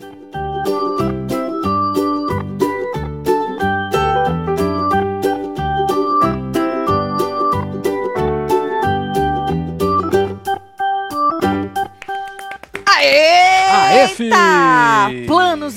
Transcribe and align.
Aê, 0.00 0.45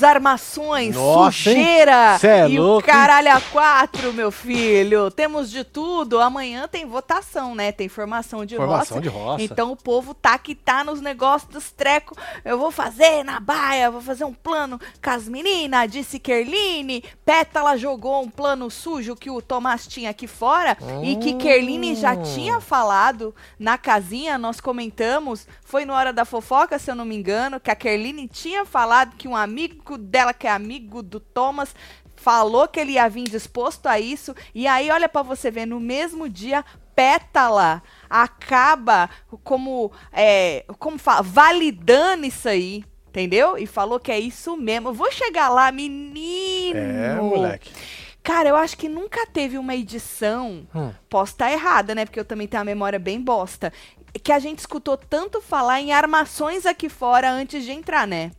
Armações, 0.02 0.94
Nossa, 0.94 1.32
sujeira 1.36 2.18
é 2.22 2.48
e 2.48 2.58
louco, 2.58 2.88
o 2.88 2.90
caralho 2.92 3.32
a 3.36 3.40
quatro, 3.40 4.12
meu 4.12 4.30
filho. 4.30 5.10
Temos 5.10 5.50
de 5.50 5.64
tudo. 5.64 6.20
Amanhã 6.20 6.68
tem 6.68 6.86
votação, 6.86 7.54
né? 7.54 7.72
Tem 7.72 7.88
formação 7.88 8.44
de 8.46 8.56
Formação 8.56 8.96
roça. 8.98 9.00
de 9.00 9.08
roça. 9.08 9.42
Então 9.42 9.72
o 9.72 9.76
povo 9.76 10.14
tá 10.14 10.38
que 10.38 10.54
tá 10.54 10.84
nos 10.84 11.00
negócios 11.00 11.50
dos 11.50 11.70
trecos. 11.72 12.16
Eu 12.44 12.58
vou 12.58 12.70
fazer 12.70 13.22
na 13.24 13.40
baia, 13.40 13.90
vou 13.90 14.00
fazer 14.00 14.24
um 14.24 14.32
plano 14.34 14.78
com 15.02 15.10
as 15.10 15.28
meninas, 15.28 15.90
disse 15.90 16.18
Kerline. 16.18 17.02
Pétala 17.24 17.76
jogou 17.76 18.22
um 18.22 18.30
plano 18.30 18.70
sujo 18.70 19.16
que 19.16 19.30
o 19.30 19.42
Tomás 19.42 19.86
tinha 19.86 20.10
aqui 20.10 20.26
fora 20.26 20.76
e 21.02 21.16
que 21.16 21.34
Kerline 21.34 21.94
já 21.94 22.10
Hum. 22.14 22.22
tinha 22.22 22.60
falado 22.60 23.34
na 23.58 23.78
casinha, 23.78 24.36
nós 24.36 24.60
comentamos, 24.60 25.46
foi 25.64 25.84
no 25.84 25.92
Hora 25.92 26.12
da 26.12 26.24
Fofoca, 26.24 26.78
se 26.78 26.90
eu 26.90 26.94
não 26.94 27.04
me 27.04 27.16
engano, 27.16 27.60
que 27.60 27.70
a 27.70 27.74
Kerline 27.76 28.26
tinha 28.28 28.64
falado 28.64 29.14
que 29.16 29.28
um 29.28 29.36
amigo 29.36 29.79
dela, 29.98 30.32
que 30.32 30.46
é 30.46 30.50
amigo 30.50 31.02
do 31.02 31.20
Thomas, 31.20 31.74
falou 32.16 32.68
que 32.68 32.78
ele 32.78 32.92
ia 32.92 33.08
vir 33.08 33.24
disposto 33.24 33.86
a 33.86 33.98
isso. 33.98 34.34
E 34.54 34.66
aí, 34.66 34.90
olha 34.90 35.08
pra 35.08 35.22
você 35.22 35.50
ver, 35.50 35.66
no 35.66 35.80
mesmo 35.80 36.28
dia, 36.28 36.64
Pétala 36.94 37.82
acaba 38.08 39.08
como, 39.42 39.90
é, 40.12 40.64
como 40.78 40.98
fala, 40.98 41.22
validando 41.22 42.26
isso 42.26 42.48
aí. 42.48 42.84
Entendeu? 43.08 43.58
E 43.58 43.66
falou 43.66 43.98
que 43.98 44.12
é 44.12 44.20
isso 44.20 44.56
mesmo. 44.56 44.90
Eu 44.90 44.94
vou 44.94 45.10
chegar 45.10 45.48
lá, 45.48 45.72
menino. 45.72 46.78
É, 46.78 47.14
moleque. 47.16 47.72
Cara, 48.22 48.48
eu 48.48 48.54
acho 48.54 48.76
que 48.76 48.88
nunca 48.88 49.26
teve 49.26 49.58
uma 49.58 49.74
edição. 49.74 50.66
Hum. 50.72 50.92
Posso 51.08 51.32
estar 51.32 51.50
errada, 51.50 51.92
né? 51.92 52.04
Porque 52.04 52.20
eu 52.20 52.24
também 52.24 52.46
tenho 52.46 52.60
a 52.60 52.64
memória 52.64 53.00
bem 53.00 53.20
bosta. 53.20 53.72
Que 54.22 54.30
a 54.30 54.38
gente 54.38 54.60
escutou 54.60 54.96
tanto 54.96 55.40
falar 55.40 55.80
em 55.80 55.92
armações 55.92 56.66
aqui 56.66 56.88
fora 56.88 57.30
antes 57.30 57.64
de 57.64 57.72
entrar, 57.72 58.06
né? 58.06 58.30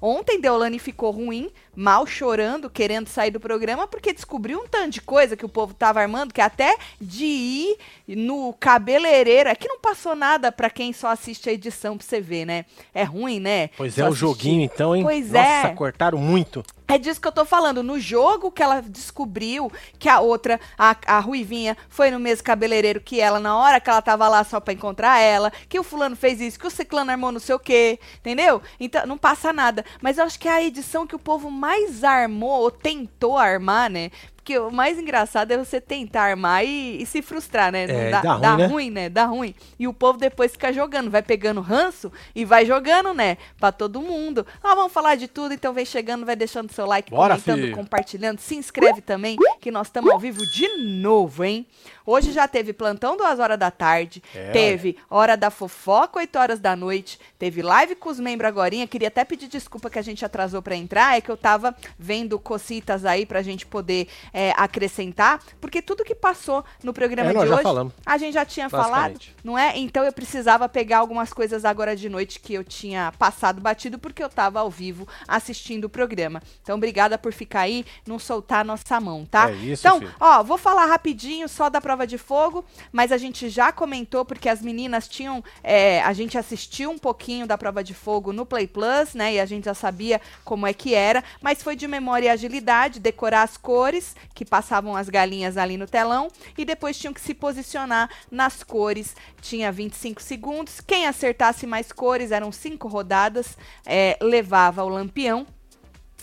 Ontem 0.00 0.40
Deolane 0.40 0.78
ficou 0.78 1.10
ruim, 1.10 1.50
mal 1.76 2.06
chorando, 2.06 2.70
querendo 2.70 3.08
sair 3.08 3.30
do 3.30 3.38
programa, 3.38 3.86
porque 3.86 4.12
descobriu 4.12 4.60
um 4.60 4.66
tanto 4.66 4.90
de 4.94 5.00
coisa 5.00 5.36
que 5.36 5.44
o 5.44 5.48
povo 5.48 5.74
tava 5.74 6.00
armando, 6.00 6.32
que 6.32 6.40
até 6.40 6.76
de 7.00 7.24
ir 7.24 7.78
no 8.08 8.54
cabeleireiro. 8.58 9.48
É 9.48 9.54
que 9.54 9.68
não 9.68 9.78
passou 9.78 10.14
nada 10.14 10.50
pra 10.50 10.70
quem 10.70 10.92
só 10.92 11.08
assiste 11.08 11.48
a 11.48 11.52
edição 11.52 11.96
pra 11.98 12.06
você 12.06 12.20
ver, 12.20 12.44
né? 12.44 12.64
É 12.94 13.02
ruim, 13.02 13.40
né? 13.40 13.68
Pois 13.76 13.94
Só 13.94 14.00
é, 14.00 14.04
o 14.04 14.06
assistir. 14.08 14.20
joguinho 14.20 14.62
então, 14.62 14.96
hein? 14.96 15.02
Pois 15.02 15.30
Nossa, 15.30 15.68
é. 15.68 15.74
cortaram 15.74 16.18
muito. 16.18 16.64
É 16.88 16.98
disso 16.98 17.20
que 17.20 17.28
eu 17.28 17.32
tô 17.32 17.44
falando. 17.44 17.84
No 17.84 18.00
jogo 18.00 18.50
que 18.50 18.60
ela 18.60 18.80
descobriu 18.80 19.70
que 19.96 20.08
a 20.08 20.18
outra, 20.18 20.58
a, 20.76 20.96
a 21.06 21.20
Ruivinha, 21.20 21.76
foi 21.88 22.10
no 22.10 22.18
mesmo 22.18 22.42
cabeleireiro 22.42 23.00
que 23.00 23.20
ela 23.20 23.38
na 23.38 23.56
hora 23.56 23.78
que 23.78 23.88
ela 23.88 24.02
tava 24.02 24.26
lá 24.26 24.42
só 24.42 24.58
pra 24.58 24.74
encontrar 24.74 25.20
ela, 25.20 25.52
que 25.68 25.78
o 25.78 25.84
fulano 25.84 26.16
fez 26.16 26.40
isso, 26.40 26.58
que 26.58 26.66
o 26.66 26.70
ciclano 26.70 27.12
armou 27.12 27.30
não 27.30 27.38
sei 27.38 27.54
o 27.54 27.60
quê, 27.60 28.00
entendeu? 28.18 28.60
Então, 28.80 29.06
não 29.06 29.16
passa 29.16 29.52
nada. 29.52 29.84
Mas 30.00 30.18
eu 30.18 30.24
acho 30.24 30.38
que 30.38 30.48
é 30.48 30.52
a 30.52 30.62
edição 30.62 31.06
que 31.06 31.16
o 31.16 31.18
povo 31.18 31.50
mais 31.50 32.04
armou, 32.04 32.62
ou 32.62 32.70
tentou 32.70 33.36
armar, 33.36 33.90
né? 33.90 34.10
Porque 34.40 34.58
o 34.58 34.70
mais 34.70 34.98
engraçado 34.98 35.52
é 35.52 35.56
você 35.58 35.80
tentar 35.80 36.22
armar 36.22 36.64
e, 36.64 37.02
e 37.02 37.06
se 37.06 37.20
frustrar, 37.20 37.70
né? 37.70 37.84
É, 37.84 38.10
dá, 38.10 38.20
dá 38.22 38.32
ruim, 38.32 38.40
dá 38.40 38.56
né? 38.56 38.66
ruim, 38.66 38.90
né? 38.90 39.08
Dá 39.08 39.24
ruim. 39.26 39.54
E 39.78 39.86
o 39.86 39.92
povo 39.92 40.18
depois 40.18 40.52
fica 40.52 40.72
jogando, 40.72 41.10
vai 41.10 41.22
pegando 41.22 41.60
ranço 41.60 42.10
e 42.34 42.44
vai 42.44 42.64
jogando, 42.64 43.12
né? 43.12 43.36
Pra 43.58 43.70
todo 43.70 44.00
mundo. 44.00 44.46
Ah, 44.62 44.74
vamos 44.74 44.92
falar 44.92 45.14
de 45.16 45.28
tudo, 45.28 45.52
então 45.52 45.72
vem 45.74 45.84
chegando, 45.84 46.24
vai 46.24 46.34
deixando 46.34 46.72
seu 46.72 46.86
like, 46.86 47.10
Bora, 47.10 47.34
comentando, 47.34 47.60
filho. 47.64 47.76
compartilhando. 47.76 48.38
Se 48.40 48.56
inscreve 48.56 49.00
também, 49.02 49.36
que 49.60 49.70
nós 49.70 49.88
estamos 49.88 50.10
ao 50.10 50.18
vivo 50.18 50.44
de 50.46 50.68
novo, 50.78 51.44
hein? 51.44 51.66
Hoje 52.06 52.32
já 52.32 52.48
teve 52.48 52.72
plantão 52.72 53.16
duas 53.16 53.38
horas 53.38 53.58
da 53.58 53.70
tarde, 53.70 54.22
É, 54.34 54.50
teve 54.50 54.96
hora 55.08 55.36
da 55.36 55.50
fofoca, 55.50 56.18
8 56.18 56.38
horas 56.38 56.58
da 56.58 56.74
noite, 56.74 57.20
teve 57.38 57.62
live 57.62 57.94
com 57.94 58.08
os 58.08 58.18
membros 58.18 58.48
agorinha. 58.48 58.86
Queria 58.86 59.08
até 59.08 59.24
pedir 59.24 59.46
desculpa 59.48 59.90
que 59.90 59.98
a 59.98 60.02
gente 60.02 60.24
atrasou 60.24 60.62
pra 60.62 60.74
entrar, 60.74 61.16
é 61.16 61.20
que 61.20 61.30
eu 61.30 61.36
tava 61.36 61.76
vendo 61.98 62.38
cocitas 62.38 63.04
aí 63.04 63.24
pra 63.26 63.42
gente 63.42 63.66
poder 63.66 64.08
é, 64.32 64.52
acrescentar, 64.56 65.40
porque 65.60 65.82
tudo 65.82 66.04
que 66.04 66.14
passou 66.14 66.64
no 66.82 66.92
programa 66.92 67.30
É, 67.30 67.32
de 67.32 67.38
hoje, 67.38 67.62
falamos. 67.62 67.92
a 68.04 68.18
gente 68.18 68.34
já 68.34 68.44
tinha 68.44 68.68
falado, 68.68 69.18
não 69.42 69.58
é? 69.58 69.76
Então 69.78 70.04
eu 70.04 70.12
precisava 70.12 70.68
pegar 70.68 70.98
algumas 70.98 71.32
coisas 71.32 71.64
agora 71.64 71.96
de 71.96 72.08
noite 72.08 72.40
que 72.40 72.54
eu 72.54 72.64
tinha 72.64 73.12
passado 73.18 73.60
batido 73.60 73.98
porque 73.98 74.22
eu 74.22 74.28
tava 74.28 74.60
ao 74.60 74.70
vivo 74.70 75.06
assistindo 75.26 75.84
o 75.84 75.88
programa. 75.88 76.42
Então 76.62 76.76
obrigada 76.76 77.18
por 77.18 77.32
ficar 77.32 77.60
aí, 77.60 77.84
não 78.06 78.18
soltar 78.18 78.60
a 78.60 78.64
nossa 78.64 79.00
mão, 79.00 79.24
tá? 79.24 79.50
É 79.50 79.54
isso, 79.54 79.86
então, 79.86 79.98
filho. 79.98 80.14
ó, 80.20 80.42
vou 80.42 80.58
falar 80.58 80.86
rapidinho 80.86 81.48
só 81.48 81.68
da 81.68 81.80
prova 81.80 82.06
de 82.06 82.18
fogo, 82.18 82.64
mas 82.92 83.12
a 83.12 83.18
gente 83.18 83.48
já 83.48 83.72
comentou 83.72 84.24
porque 84.24 84.48
as 84.48 84.62
meninas 84.62 85.08
tinham, 85.08 85.42
é, 85.62 86.02
a 86.02 86.12
gente 86.12 86.36
assistiu 86.38 86.90
um 86.90 86.98
pouquinho 86.98 87.46
da 87.46 87.56
prova 87.58 87.82
de 87.82 87.94
fogo 87.94 88.32
no 88.32 88.46
Play 88.46 88.66
Plus, 88.66 89.14
né? 89.14 89.34
E 89.34 89.40
a 89.40 89.46
gente 89.46 89.64
já 89.64 89.74
sabia 89.74 90.20
como 90.44 90.66
é 90.66 90.72
que 90.72 90.94
era, 90.94 91.22
mas 91.40 91.62
foi 91.62 91.76
de 91.76 91.86
memória 91.88 92.26
e 92.26 92.28
agilidade, 92.28 93.00
decorar 93.00 93.42
as 93.42 93.56
cores 93.56 94.14
que 94.34 94.44
passavam 94.44 94.96
as 94.96 95.08
galinhas 95.08 95.56
ali 95.56 95.76
no 95.76 95.86
telão 95.86 96.28
e 96.56 96.64
depois 96.64 96.98
tinham 96.98 97.14
que 97.14 97.20
se 97.20 97.34
posicionar 97.34 98.10
nas 98.30 98.62
cores. 98.62 99.14
Tinha 99.40 99.72
25 99.72 100.22
segundos. 100.22 100.80
Quem 100.80 101.06
acertasse 101.06 101.66
mais 101.66 101.92
cores, 101.92 102.30
eram 102.30 102.52
cinco 102.52 102.88
rodadas, 102.88 103.56
é, 103.86 104.16
levava 104.20 104.84
o 104.84 104.88
lampião. 104.88 105.46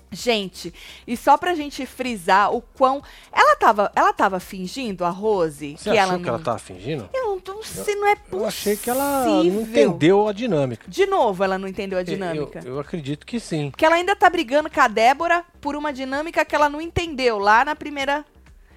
Gente, 0.09 0.73
e 1.05 1.17
só 1.17 1.37
pra 1.37 1.53
gente 1.53 1.85
frisar 1.85 2.53
o 2.53 2.61
quão. 2.61 3.03
Ela 3.31 3.57
tava, 3.57 3.91
ela 3.93 4.13
tava 4.13 4.39
fingindo, 4.39 5.03
a 5.03 5.09
Rose? 5.09 5.75
Você 5.77 5.91
que 5.91 5.97
achou 5.97 6.01
ela 6.01 6.17
que 6.17 6.25
não... 6.25 6.29
ela 6.29 6.39
tava 6.39 6.59
fingindo? 6.59 7.09
Eu 7.13 7.25
não, 7.25 7.41
não 7.55 7.63
sei, 7.63 7.95
não 7.95 8.07
é 8.07 8.15
possível. 8.15 8.39
Eu 8.39 8.45
achei 8.45 8.77
que 8.77 8.89
ela 8.89 9.25
não 9.25 9.61
entendeu 9.61 10.27
a 10.27 10.31
dinâmica. 10.31 10.89
De 10.89 11.05
novo, 11.05 11.43
ela 11.43 11.57
não 11.57 11.67
entendeu 11.67 11.99
a 11.99 12.03
dinâmica. 12.03 12.61
Eu, 12.63 12.75
eu 12.75 12.79
acredito 12.79 13.25
que 13.25 13.39
sim. 13.39 13.69
Porque 13.69 13.85
ela 13.85 13.95
ainda 13.95 14.15
tá 14.15 14.29
brigando 14.29 14.69
com 14.69 14.79
a 14.79 14.87
Débora 14.87 15.43
por 15.59 15.75
uma 15.75 15.91
dinâmica 15.91 16.45
que 16.45 16.55
ela 16.55 16.69
não 16.69 16.79
entendeu 16.79 17.37
lá 17.37 17.65
na 17.65 17.75
primeira. 17.75 18.25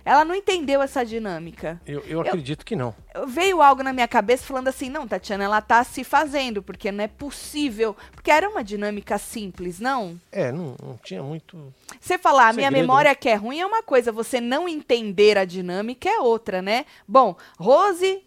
Ela 0.04 0.24
não 0.24 0.34
entendeu 0.34 0.82
essa 0.82 1.04
dinâmica. 1.04 1.80
Eu, 1.86 2.00
eu 2.06 2.20
acredito 2.20 2.64
que 2.64 2.76
não. 2.76 2.94
Veio 3.26 3.60
algo 3.60 3.82
na 3.82 3.92
minha 3.92 4.08
cabeça 4.08 4.44
falando 4.44 4.68
assim: 4.68 4.88
não, 4.88 5.06
Tatiana, 5.06 5.44
ela 5.44 5.60
tá 5.60 5.82
se 5.84 6.04
fazendo, 6.04 6.62
porque 6.62 6.90
não 6.90 7.04
é 7.04 7.08
possível. 7.08 7.96
Porque 8.12 8.30
era 8.30 8.48
uma 8.48 8.62
dinâmica 8.64 9.18
simples, 9.18 9.80
não? 9.80 10.18
É, 10.30 10.50
não, 10.52 10.76
não 10.82 10.98
tinha 11.02 11.22
muito. 11.22 11.72
Você 12.00 12.18
falar, 12.18 12.48
a 12.48 12.52
minha 12.52 12.68
Segredo, 12.68 12.82
memória 12.82 13.14
que 13.14 13.28
é 13.28 13.34
ruim 13.34 13.60
é 13.60 13.66
uma 13.66 13.82
coisa, 13.82 14.12
você 14.12 14.40
não 14.40 14.68
entender 14.68 15.36
a 15.36 15.44
dinâmica 15.44 16.08
é 16.08 16.18
outra, 16.20 16.62
né? 16.62 16.84
Bom, 17.06 17.36
Rose 17.58 18.24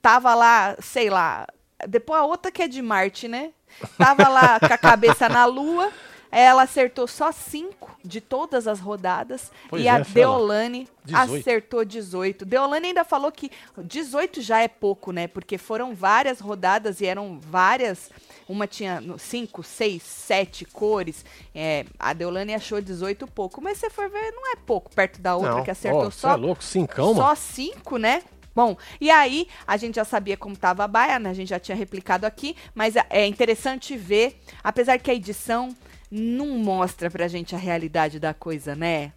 tava 0.00 0.34
lá, 0.34 0.76
sei 0.80 1.08
lá, 1.08 1.46
depois 1.88 2.20
a 2.20 2.24
outra 2.24 2.50
que 2.50 2.62
é 2.62 2.68
de 2.68 2.82
Marte, 2.82 3.28
né? 3.28 3.52
Tava 3.96 4.28
lá 4.28 4.60
com 4.60 4.72
a 4.72 4.78
cabeça 4.78 5.28
na 5.28 5.44
lua, 5.44 5.90
ela 6.32 6.62
acertou 6.62 7.06
só 7.06 7.30
cinco 7.30 7.94
de 8.02 8.20
todas 8.20 8.66
as 8.66 8.80
rodadas 8.80 9.52
Pois 9.68 9.84
e 9.84 9.88
a 9.88 9.98
é, 9.98 10.04
fela. 10.04 10.34
Deolane 10.38 10.88
18. 11.04 11.34
acertou 11.40 11.84
18. 11.84 12.44
Deolane 12.46 12.86
ainda 12.88 13.04
falou 13.04 13.30
que 13.30 13.50
18 13.76 14.40
já 14.40 14.60
é 14.62 14.66
pouco, 14.68 15.12
né? 15.12 15.28
Porque 15.28 15.58
foram 15.58 15.94
várias 15.94 16.40
rodadas 16.40 17.00
e 17.02 17.06
eram 17.06 17.38
várias. 17.38 18.10
Uma 18.48 18.66
tinha 18.66 19.00
no- 19.00 19.18
cinco, 19.18 19.62
seis, 19.62 20.02
sete 20.02 20.64
cores. 20.64 21.24
É, 21.54 21.84
a 21.98 22.12
Deolane 22.14 22.54
achou 22.54 22.80
18 22.80 23.26
pouco. 23.26 23.60
Mas 23.60 23.76
se 23.78 23.82
você 23.86 23.90
for 23.90 24.08
ver, 24.08 24.32
não 24.32 24.52
é 24.52 24.56
pouco 24.56 24.90
perto 24.94 25.20
da 25.20 25.36
outra 25.36 25.56
não. 25.56 25.62
que 25.64 25.70
acertou 25.70 26.10
cê 26.10 26.18
só 26.20 26.30
é 26.32 26.36
louco, 26.36 26.64
cincão, 26.64 27.14
só 27.14 27.22
mano. 27.24 27.36
cinco, 27.36 27.98
né? 27.98 28.22
Bom, 28.54 28.76
e 29.00 29.10
aí 29.10 29.48
a 29.66 29.76
gente 29.76 29.94
já 29.96 30.04
sabia 30.04 30.36
como 30.36 30.56
tava 30.56 30.84
a 30.84 30.88
baia, 30.88 31.18
né? 31.18 31.30
A 31.30 31.34
gente 31.34 31.48
já 31.48 31.58
tinha 31.58 31.76
replicado 31.76 32.26
aqui, 32.26 32.54
mas 32.74 32.94
é 33.08 33.26
interessante 33.26 33.96
ver, 33.96 34.38
apesar 34.62 34.98
que 34.98 35.10
a 35.10 35.14
edição 35.14 35.74
não 36.14 36.58
mostra 36.58 37.10
pra 37.10 37.26
gente 37.26 37.54
a 37.54 37.58
realidade 37.58 38.20
da 38.20 38.34
coisa, 38.34 38.76
né? 38.76 39.12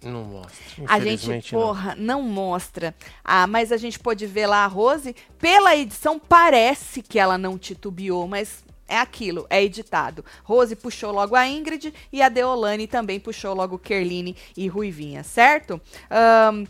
Não 0.00 0.22
mostra. 0.24 0.52
A 0.86 0.98
gente, 1.00 1.24
Infelizmente, 1.24 1.54
não. 1.54 1.60
porra, 1.60 1.94
não. 1.96 2.22
mostra. 2.22 2.94
Ah, 3.24 3.46
mas 3.46 3.72
a 3.72 3.76
gente 3.76 3.98
pode 3.98 4.24
ver 4.26 4.46
lá 4.46 4.64
a 4.64 4.68
Rose, 4.68 5.14
pela 5.38 5.76
edição 5.76 6.18
parece 6.20 7.02
que 7.02 7.18
ela 7.18 7.36
não 7.36 7.58
titubeou, 7.58 8.26
mas 8.28 8.64
é 8.88 8.98
aquilo, 8.98 9.46
é 9.50 9.62
editado. 9.62 10.24
Rose 10.44 10.76
puxou 10.76 11.12
logo 11.12 11.34
a 11.34 11.46
Ingrid 11.48 11.92
e 12.12 12.22
a 12.22 12.28
Deolane 12.28 12.86
também 12.86 13.18
puxou 13.18 13.54
logo 13.54 13.78
Kerline 13.78 14.36
e 14.56 14.68
Ruivinha, 14.68 15.24
certo? 15.24 15.80
Ahn, 16.10 16.66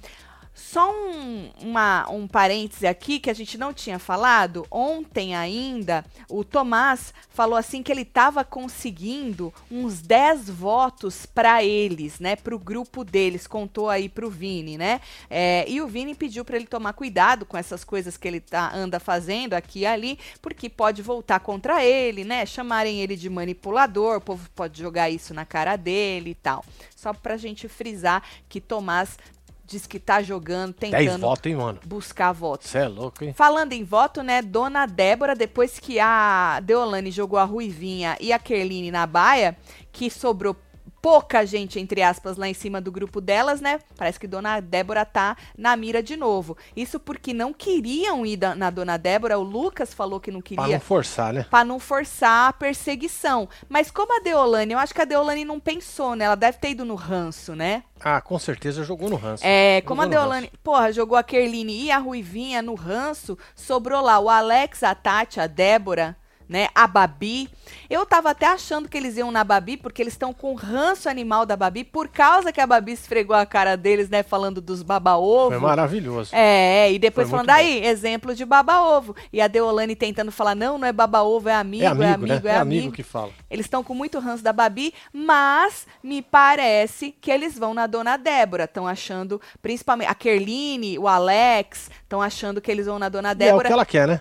só 0.55 0.93
um, 0.93 1.51
uma, 1.61 2.11
um 2.11 2.29
parêntese 2.29 2.87
aqui 2.87 3.19
que 3.19 3.31
a 3.31 3.35
gente 3.35 3.57
não 3.57 3.73
tinha 3.73 3.99
falado. 3.99 4.67
Ontem 4.71 5.35
ainda, 5.35 6.05
o 6.29 6.45
Tomás 6.45 7.15
falou 7.31 7.57
assim 7.57 7.83
que 7.83 7.91
ele 7.91 8.03
estava 8.03 8.45
conseguindo 8.45 9.53
uns 9.71 10.03
10 10.03 10.51
votos 10.51 11.25
para 11.25 11.65
eles, 11.65 12.21
né? 12.21 12.37
Para 12.37 12.55
o 12.55 12.59
grupo 12.59 13.03
deles. 13.03 13.47
Contou 13.47 13.89
aí 13.89 14.09
para 14.09 14.27
o 14.27 14.31
Vini, 14.31 14.77
né? 14.77 15.01
É, 15.31 15.65
e 15.69 15.81
o 15.81 15.87
Vini 15.89 16.15
pediu 16.15 16.45
para 16.45 16.57
ele 16.57 16.67
tomar 16.67 16.93
cuidado 16.93 17.47
com 17.47 17.57
essas 17.57 17.83
coisas 17.83 18.17
que 18.17 18.29
ele 18.29 18.41
tá, 18.41 18.75
anda 18.75 19.01
fazendo 19.01 19.55
aqui 19.55 19.81
e 19.81 19.87
ali, 19.87 20.19
porque 20.41 20.69
pode 20.69 21.03
voltar 21.03 21.41
contra 21.41 21.85
ele, 21.85 22.25
né? 22.25 22.45
Chamarem 22.47 23.01
ele 23.01 23.17
de 23.17 23.29
manipulador, 23.29 24.19
o 24.19 24.21
povo 24.21 24.49
pode 24.55 24.81
jogar 24.81 25.11
isso 25.11 25.33
na 25.33 25.45
cara 25.45 25.77
dele 25.77 26.31
e 26.31 26.35
tal. 26.35 26.65
Só 26.95 27.13
pra 27.13 27.37
gente 27.37 27.69
frisar 27.69 28.23
que 28.49 28.61
Tomás 28.61 29.17
diz 29.65 29.87
que 29.87 29.99
tá 29.99 30.23
jogando, 30.23 30.75
10 30.79 30.93
tentando 30.93 31.21
votos, 31.21 31.51
hein, 31.51 31.57
buscar 31.87 32.33
votos. 32.33 32.69
Você 32.69 32.79
é 32.79 32.89
louco, 32.89 33.25
hein? 33.25 33.33
Falando 33.33 33.73
em 33.73 33.85
voto, 33.85 34.23
né, 34.23 34.43
Dona 34.43 34.87
Débora, 34.87 35.35
depois 35.35 35.79
que 35.79 35.99
a 35.99 36.61
Deolane 36.61 37.11
jogou 37.11 37.39
a 37.39 37.45
Ruivinha 37.45 38.17
e 38.21 38.33
a 38.33 38.39
Kerline 38.39 38.91
na 38.91 39.07
baia, 39.07 39.57
que 39.91 40.11
sobrou 40.11 40.57
pouca 41.03 41.45
gente, 41.45 41.81
entre 41.81 42.01
aspas, 42.01 42.37
lá 42.37 42.47
em 42.49 42.55
cima 42.55 42.81
do 42.81 42.93
grupo 42.93 43.21
delas, 43.21 43.61
né? 43.61 43.81
Parece 43.97 44.21
que 44.21 44.29
Dona 44.29 44.61
Débora 44.61 45.05
tá 45.05 45.37
na 45.59 45.77
mira 45.77 46.01
de 46.01 46.17
novo. 46.17 46.57
Isso 46.77 47.01
porque 47.01 47.35
não 47.35 47.53
queriam 47.53 48.25
ir 48.25 48.37
da- 48.37 48.55
na 48.55 48.71
Dona 48.71 48.97
Débora, 48.97 49.37
o 49.39 49.43
Lucas 49.43 49.93
falou 49.93 50.21
que 50.21 50.31
não 50.31 50.41
Pra 50.41 50.49
queria 50.49 50.77
não 50.77 50.81
forçar, 50.81 51.33
né? 51.33 51.45
Pra 51.51 51.65
não 51.65 51.81
forçar 51.81 52.49
a 52.49 52.53
perseguição. 52.53 53.49
Mas 53.69 53.91
como 53.91 54.17
a 54.17 54.23
Deolane, 54.23 54.73
eu 54.73 54.79
acho 54.79 54.95
que 54.95 55.01
a 55.03 55.05
Deolane 55.05 55.45
não 55.45 55.59
pensou, 55.59 56.15
né? 56.15 56.27
Ela 56.27 56.37
deve 56.37 56.59
ter 56.59 56.71
ido 56.71 56.85
no 56.85 56.95
ranço, 56.95 57.55
né? 57.57 57.83
Ah, 58.01 58.21
com 58.21 58.39
certeza 58.39 58.85
jogou 58.85 59.11
no 59.11 59.17
ranço. 59.17 59.45
É, 59.45 59.81
como 59.83 60.01
a 60.03 60.05
Jogou 60.05 60.19
Deolane, 60.21 60.53
porra, 60.63 60.93
jogou 60.93 61.17
a 61.19 61.23
Kerline 61.23 61.85
e 61.85 61.91
a 61.91 61.99
Ruivinha 61.99 62.63
no 62.63 62.75
ranço, 62.75 63.37
sobrou 63.57 64.01
lá 64.01 64.19
o 64.19 64.29
Alex, 64.29 64.83
a 64.83 64.95
Tati, 64.95 65.41
a 65.41 65.47
Débora, 65.47 66.17
né? 66.49 66.69
A 66.75 66.87
Babi. 66.87 67.49
Eu 67.89 68.05
tava 68.07 68.31
até 68.31 68.47
achando 68.47 68.89
que 68.89 68.97
eles 68.97 69.17
iam 69.17 69.31
na 69.31 69.45
Babi, 69.45 69.77
porque 69.77 70.03
eles 70.03 70.15
estão 70.15 70.33
com 70.33 70.55
ranço 70.55 71.09
animal 71.09 71.45
da 71.47 71.57
Babi, 71.57 71.85
por 71.85 72.09
causa 72.09 72.53
que 72.53 72.61
a 72.61 72.67
Babi 72.67 72.93
esfregou 72.93 73.37
a 73.37 73.45
cara 73.47 73.77
deles, 73.77 74.09
né? 74.09 74.23
Falando 74.23 74.61
dos 74.61 74.83
baba-ovo. 74.83 75.51
Foi 75.51 75.59
maravilhoso. 75.59 76.35
É, 76.35 76.91
e 76.93 76.99
depois 76.99 77.29
Foi 77.29 77.39
falando, 77.39 77.51
aí, 77.51 77.85
exemplo 77.85 78.35
de 78.35 78.45
baba-ovo. 78.45 79.15
E 79.33 79.41
a 79.41 79.47
Deolane 79.49 79.95
tentando 79.97 80.33
falar, 80.33 80.55
não, 80.55 80.79
não 80.79 80.87
é 80.87 80.93
baba-ovo, 80.93 81.49
é 81.49 81.55
amigo, 81.55 81.83
é 81.85 81.87
é 81.87 81.89
amigo, 81.89 82.05
amigo, 82.13 82.27
né? 82.27 82.41
é 82.45 82.55
É 82.55 82.59
amigo. 82.59 82.81
amigo 82.83 82.93
que 82.95 83.03
fala. 83.03 83.31
Eles 83.51 83.67
estão 83.67 83.83
com 83.85 83.95
muito 83.95 84.19
ranço 84.19 84.43
da 84.43 84.53
Babi, 84.53 84.93
mas 85.13 85.87
me 86.03 86.23
parece 86.23 87.13
que 87.21 87.31
eles 87.31 87.59
vão 87.59 87.75
na 87.75 87.87
Dona 87.87 88.17
Débora. 88.17 88.65
Estão 88.65 88.87
achando, 88.87 89.41
principalmente 89.61 90.09
a 90.09 90.15
Kerline, 90.15 90.99
o 90.99 91.07
Alex, 91.09 91.91
estão 92.03 92.21
achando 92.23 92.61
que 92.61 92.71
eles 92.71 92.87
vão 92.87 92.99
na 92.99 93.09
Dona 93.09 93.29
E 93.29 93.33
é 93.33 93.35
o 93.35 93.37
Débora. 93.39 93.69
que 93.69 93.73
ela 93.73 93.87
quer, 93.87 94.09
né? 94.09 94.21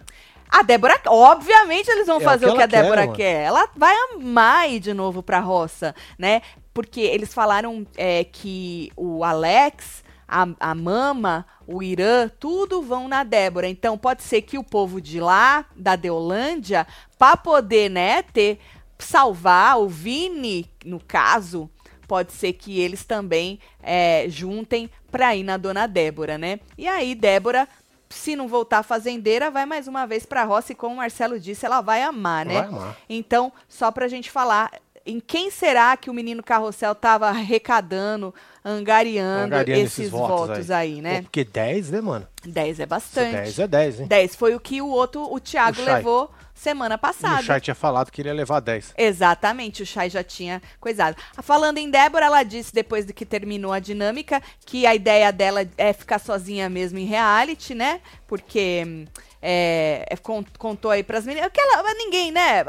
A 0.51 0.63
Débora, 0.63 0.99
obviamente 1.07 1.89
eles 1.89 2.05
vão 2.05 2.17
É 2.17 2.19
o 2.19 2.23
fazer 2.23 2.45
que 2.47 2.51
o 2.51 2.55
que, 2.57 2.61
a 2.61 2.65
Débora 2.65 3.07
quer, 3.07 3.15
quer. 3.15 3.43
Ela 3.45 3.69
vai 3.73 3.95
amar 4.13 4.69
ir 4.69 4.81
de 4.81 4.93
novo 4.93 5.23
pra 5.23 5.39
roça, 5.39 5.95
né? 6.19 6.41
Porque 6.73 6.99
eles 6.99 7.33
falaram 7.33 7.87
é, 7.95 8.25
que 8.25 8.91
o 8.97 9.23
Alex, 9.23 10.03
a, 10.27 10.47
a 10.59 10.75
Mama, 10.75 11.45
o 11.65 11.81
Irã, 11.81 12.29
tudo 12.39 12.81
vão 12.81 13.07
na 13.07 13.23
Débora. 13.23 13.67
Então 13.67 13.97
pode 13.97 14.23
ser 14.23 14.41
que 14.41 14.57
o 14.57 14.63
povo 14.63 14.99
de 14.99 15.21
lá, 15.21 15.65
da 15.75 15.95
Deolândia, 15.95 16.85
pra 17.17 17.37
poder, 17.37 17.89
né, 17.89 18.21
ter, 18.21 18.59
salvar 18.99 19.79
o 19.79 19.87
Vini, 19.87 20.69
no 20.83 20.99
caso, 20.99 21.69
pode 22.07 22.33
ser 22.33 22.53
que 22.53 22.77
eles 22.77 23.05
também 23.05 23.57
é, 23.81 24.25
juntem 24.27 24.89
pra 25.09 25.33
ir 25.33 25.43
na 25.43 25.55
Dona 25.55 25.87
Débora, 25.87 26.37
né? 26.37 26.59
E 26.77 26.87
aí, 26.87 27.15
Débora, 27.15 27.67
se 28.11 28.35
não 28.35 28.47
voltar 28.47 28.83
fazendeira, 28.83 29.49
vai 29.49 29.65
mais 29.65 29.87
uma 29.87 30.05
vez 30.05 30.25
pra 30.25 30.43
roça 30.43 30.71
e 30.71 30.75
como 30.75 30.95
o 30.95 30.97
Marcelo 30.97 31.39
disse, 31.39 31.65
ela 31.65 31.81
vai 31.81 32.03
amar, 32.03 32.45
né? 32.45 32.61
Vai 32.61 32.67
amar. 32.67 32.97
Então, 33.09 33.51
só 33.67 33.91
pra 33.91 34.07
gente 34.07 34.29
falar, 34.29 34.71
em 35.05 35.19
quem 35.19 35.49
será 35.49 35.95
que 35.97 36.09
o 36.09 36.13
menino 36.13 36.43
Carrossel 36.43 36.93
tava 36.95 37.27
arrecadando, 37.29 38.33
angariando, 38.63 39.45
Angariando 39.55 39.85
esses, 39.85 40.09
votos, 40.09 40.69
aí. 40.71 41.01
né? 41.01 41.17
Pô, 41.17 41.23
porque 41.23 41.43
10, 41.43 41.91
né, 41.91 42.01
mano? 42.01 42.27
10 42.43 42.79
é 42.79 42.85
bastante. 42.85 43.31
10 43.31 43.59
é 43.59 43.67
10, 43.67 43.99
hein? 44.01 44.07
10 44.07 44.35
foi 44.35 44.55
o 44.55 44.59
que 44.59 44.81
o 44.81 44.87
outro, 44.87 45.21
o 45.31 45.39
Thiago 45.39 45.81
O 45.81 45.85
levou 45.85 46.31
semana 46.53 46.93
E 46.95 46.97
passada. 46.97 47.41
o 47.41 47.43
Chay 47.43 47.59
tinha 47.59 47.73
falado 47.75 48.11
que 48.11 48.21
iria 48.21 48.33
levar 48.33 48.59
10. 48.59 48.93
Exatamente, 48.95 49.81
o 49.81 49.85
Chay 49.85 50.09
já 50.09 50.23
tinha 50.23 50.61
coisado. 50.79 51.17
Falando 51.41 51.79
em 51.79 51.89
Débora, 51.89 52.27
ela 52.27 52.43
disse 52.43 52.71
depois 52.73 53.03
de 53.05 53.13
que 53.13 53.25
terminou 53.25 53.71
a 53.73 53.79
dinâmica 53.79 54.41
que 54.65 54.85
a 54.85 54.93
ideia 54.93 55.31
dela 55.31 55.67
é 55.77 55.91
ficar 55.91 56.19
sozinha 56.19 56.69
mesmo 56.69 56.99
em 56.99 57.05
reality, 57.05 57.73
né? 57.73 57.99
Porque 58.27 58.83
hum, 58.85 59.05
é, 59.41 60.05
é, 60.09 60.17
con- 60.17 60.43
contou 60.57 60.91
aí 60.91 61.03
pras 61.03 61.25
meninas. 61.25 61.49
Que 61.51 61.59
ela, 61.59 61.81
mas 61.83 61.97
ninguém, 61.97 62.31
né? 62.31 62.63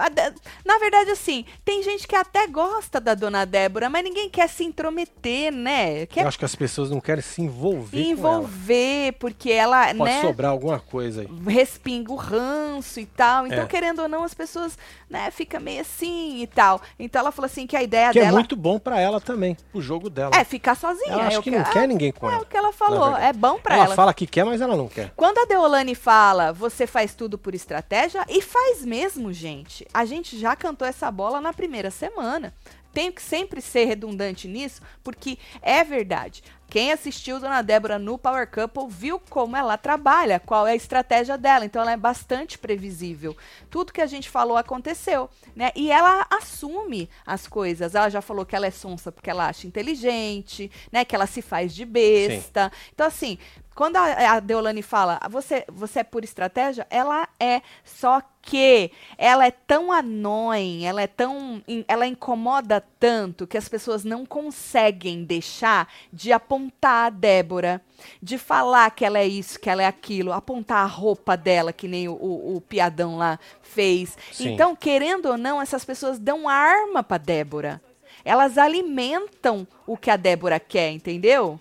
Na 0.65 0.79
verdade, 0.79 1.11
assim, 1.11 1.45
tem 1.65 1.83
gente 1.83 2.07
que 2.09 2.17
até 2.17 2.47
gosta 2.47 3.01
da 3.01 3.15
dona 3.15 3.45
Débora, 3.45 3.91
mas 3.91 4.03
ninguém 4.05 4.29
quer 4.31 4.49
se 4.49 4.65
intrometer, 4.65 5.53
né? 5.53 6.07
Quer 6.07 6.23
Eu 6.23 6.29
acho 6.29 6.39
que 6.39 6.45
as 6.45 6.55
pessoas 6.55 6.91
não 6.91 7.01
querem 7.01 7.23
se 7.23 7.43
envolver 7.43 7.91
com 8.17 8.27
ela. 8.27 8.39
envolver, 8.39 9.13
porque 9.19 9.51
ela, 9.51 9.87
Pode 9.95 9.99
né? 10.13 10.21
sobrar 10.21 10.51
alguma 10.51 10.79
coisa 10.81 11.23
aí. 11.23 11.29
respinga 11.47 12.13
o 12.13 12.17
ranço 12.17 13.01
e 13.01 13.07
tal. 13.07 13.47
Então, 13.47 13.65
É. 13.65 13.67
querendo 13.67 14.03
ou 14.03 14.09
não, 14.09 14.25
as 14.25 14.35
pessoas, 14.35 14.79
né, 15.11 15.31
fica 15.31 15.61
meio 15.61 15.81
assim 15.81 16.41
e 16.43 16.47
tal. 16.47 16.81
Então 16.99 17.21
ela 17.21 17.33
falou 17.33 17.47
assim 17.47 17.67
que 17.67 17.77
a 17.77 17.83
ideia 17.83 18.11
Que 18.13 18.19
é 18.19 18.23
dela 18.23 18.35
muito 18.35 18.57
bom 18.57 18.79
pra 18.79 18.99
ela 19.01 19.21
também, 19.21 19.57
o 19.73 19.81
jogo 19.81 20.09
dela. 20.09 20.31
é 20.35 20.45
ficar 20.45 20.75
sozinha. 20.75 21.13
ela 21.13 21.25
é 21.25 21.27
acha 21.27 21.41
o 21.41 21.43
que 21.43 21.51
não 21.51 21.61
é- 21.61 21.65
quer 21.73 21.87
ninguém 21.87 22.13
com 22.13 22.29
É 22.31 22.35
ela. 22.35 22.43
o 22.43 22.47
que 22.47 22.57
ela 22.57 22.73
falou, 22.73 23.17
é 23.17 23.33
bom 23.33 23.59
pra 23.59 23.75
ela, 23.75 23.85
ela. 23.87 23.95
fala 23.95 24.15
que 24.15 24.27
quer, 24.27 24.45
mas 24.45 24.61
ela 24.61 24.77
não 24.77 24.89
quer. 24.89 25.13
Quando 25.17 25.39
a 25.39 25.45
Deolane 25.45 25.95
fala, 25.95 26.53
você 26.63 26.87
faz 26.87 27.15
tudo 27.15 27.37
por 27.37 27.55
estratégia, 27.55 28.25
e 28.29 28.41
faz 28.41 28.85
mesmo, 28.85 29.33
gente. 29.33 29.87
A 29.93 30.05
gente 30.05 30.39
já 30.39 30.55
cantou 30.55 30.87
essa 30.87 31.11
bola 31.11 31.41
na 31.41 31.53
primeira 31.53 31.91
semana. 31.91 32.55
Tenho 32.93 33.13
que 33.13 33.23
sempre 33.23 33.61
ser 33.61 33.87
redundante 33.87 34.47
nisso, 34.47 34.81
porque 35.03 35.39
é 35.61 35.83
verdade. 35.83 36.43
Quem 36.73 36.91
assistiu 36.91 37.39
Dona 37.39 37.61
Débora 37.61 37.99
no 37.99 38.17
Power 38.17 38.51
Couple 38.51 38.89
viu 38.89 39.21
como 39.29 39.55
ela 39.55 39.77
trabalha, 39.77 40.41
qual 40.41 40.67
é 40.67 40.73
a 40.73 40.75
estratégia 40.75 41.37
dela. 41.37 41.67
Então 41.67 41.83
ela 41.83 41.93
é 41.93 41.99
bastante 41.99 42.59
previsível. 42.59 43.37
Tudo 43.69 43.93
que 43.93 44.01
a 44.01 44.07
gente 44.07 44.31
falou 44.31 44.57
aconteceu, 44.57 45.29
né? 45.55 45.71
E 45.75 45.91
ela 45.91 46.27
assume 46.31 47.11
as 47.27 47.47
coisas. 47.47 47.95
Ela 47.95 48.09
já 48.09 48.23
falou 48.23 48.47
que 48.47 48.57
ela 48.57 48.67
é 48.67 48.71
sonsa 48.71 49.13
porque 49.13 49.29
ela 49.29 49.49
acha 49.49 49.67
inteligente, 49.67 50.71
né? 50.91 51.05
Que 51.05 51.15
ela 51.15 51.27
se 51.27 51.43
faz 51.43 51.75
de 51.75 51.85
besta. 51.85 52.73
Então 52.95 53.07
assim, 53.07 53.37
quando 53.75 53.97
a, 53.97 54.33
a 54.33 54.41
Deolane 54.41 54.83
fala, 54.83 55.19
"Ah, 55.21 55.29
você, 55.29 55.65
você 55.69 56.01
é 56.01 56.05
por 56.05 56.25
estratégia, 56.25 56.87
ela 56.91 57.29
é. 57.39 57.63
Só 57.85 58.23
que 58.43 58.91
ela 59.17 59.47
é 59.47 59.51
tão 59.51 59.93
annoying, 59.93 60.85
ela 60.85 61.01
é 61.01 61.07
tão. 61.07 61.63
Ela 61.87 62.07
incomoda 62.07 62.85
tanto 62.99 63.47
que 63.47 63.57
as 63.57 63.69
pessoas 63.69 64.05
não 64.05 64.27
conseguem 64.27 65.25
deixar 65.25 65.89
de 66.13 66.33
apontar 66.33 67.07
a 67.07 67.11
Débora, 67.11 67.81
de 68.21 68.37
falar 68.37 68.91
que 68.91 69.05
ela 69.05 69.19
é 69.19 69.27
isso, 69.27 69.61
que 69.61 69.71
ela 69.71 69.83
é 69.83 69.87
aquilo, 69.87 70.33
apontar 70.33 70.79
a 70.79 70.87
roupa 70.87 71.37
dela, 71.37 71.73
que 71.73 71.87
nem 71.87 72.09
o, 72.09 72.15
o, 72.15 72.57
o 72.57 72.61
piadão 72.61 73.17
lá 73.17 73.39
fez. 73.63 74.19
Sim. 74.33 74.53
Então, 74.53 74.75
querendo 74.75 75.27
ou 75.27 75.39
não, 75.39 75.63
essas 75.63 75.85
pessoas 75.85 76.19
dão 76.19 76.49
arma 76.49 77.03
pra 77.03 77.19
Débora. 77.19 77.81
Elas 78.25 78.59
alimentam 78.59 79.67
o 79.87 79.97
que 79.97 80.11
a 80.11 80.17
Débora 80.17 80.61
quer, 80.61 80.91
entendeu? 80.91 81.61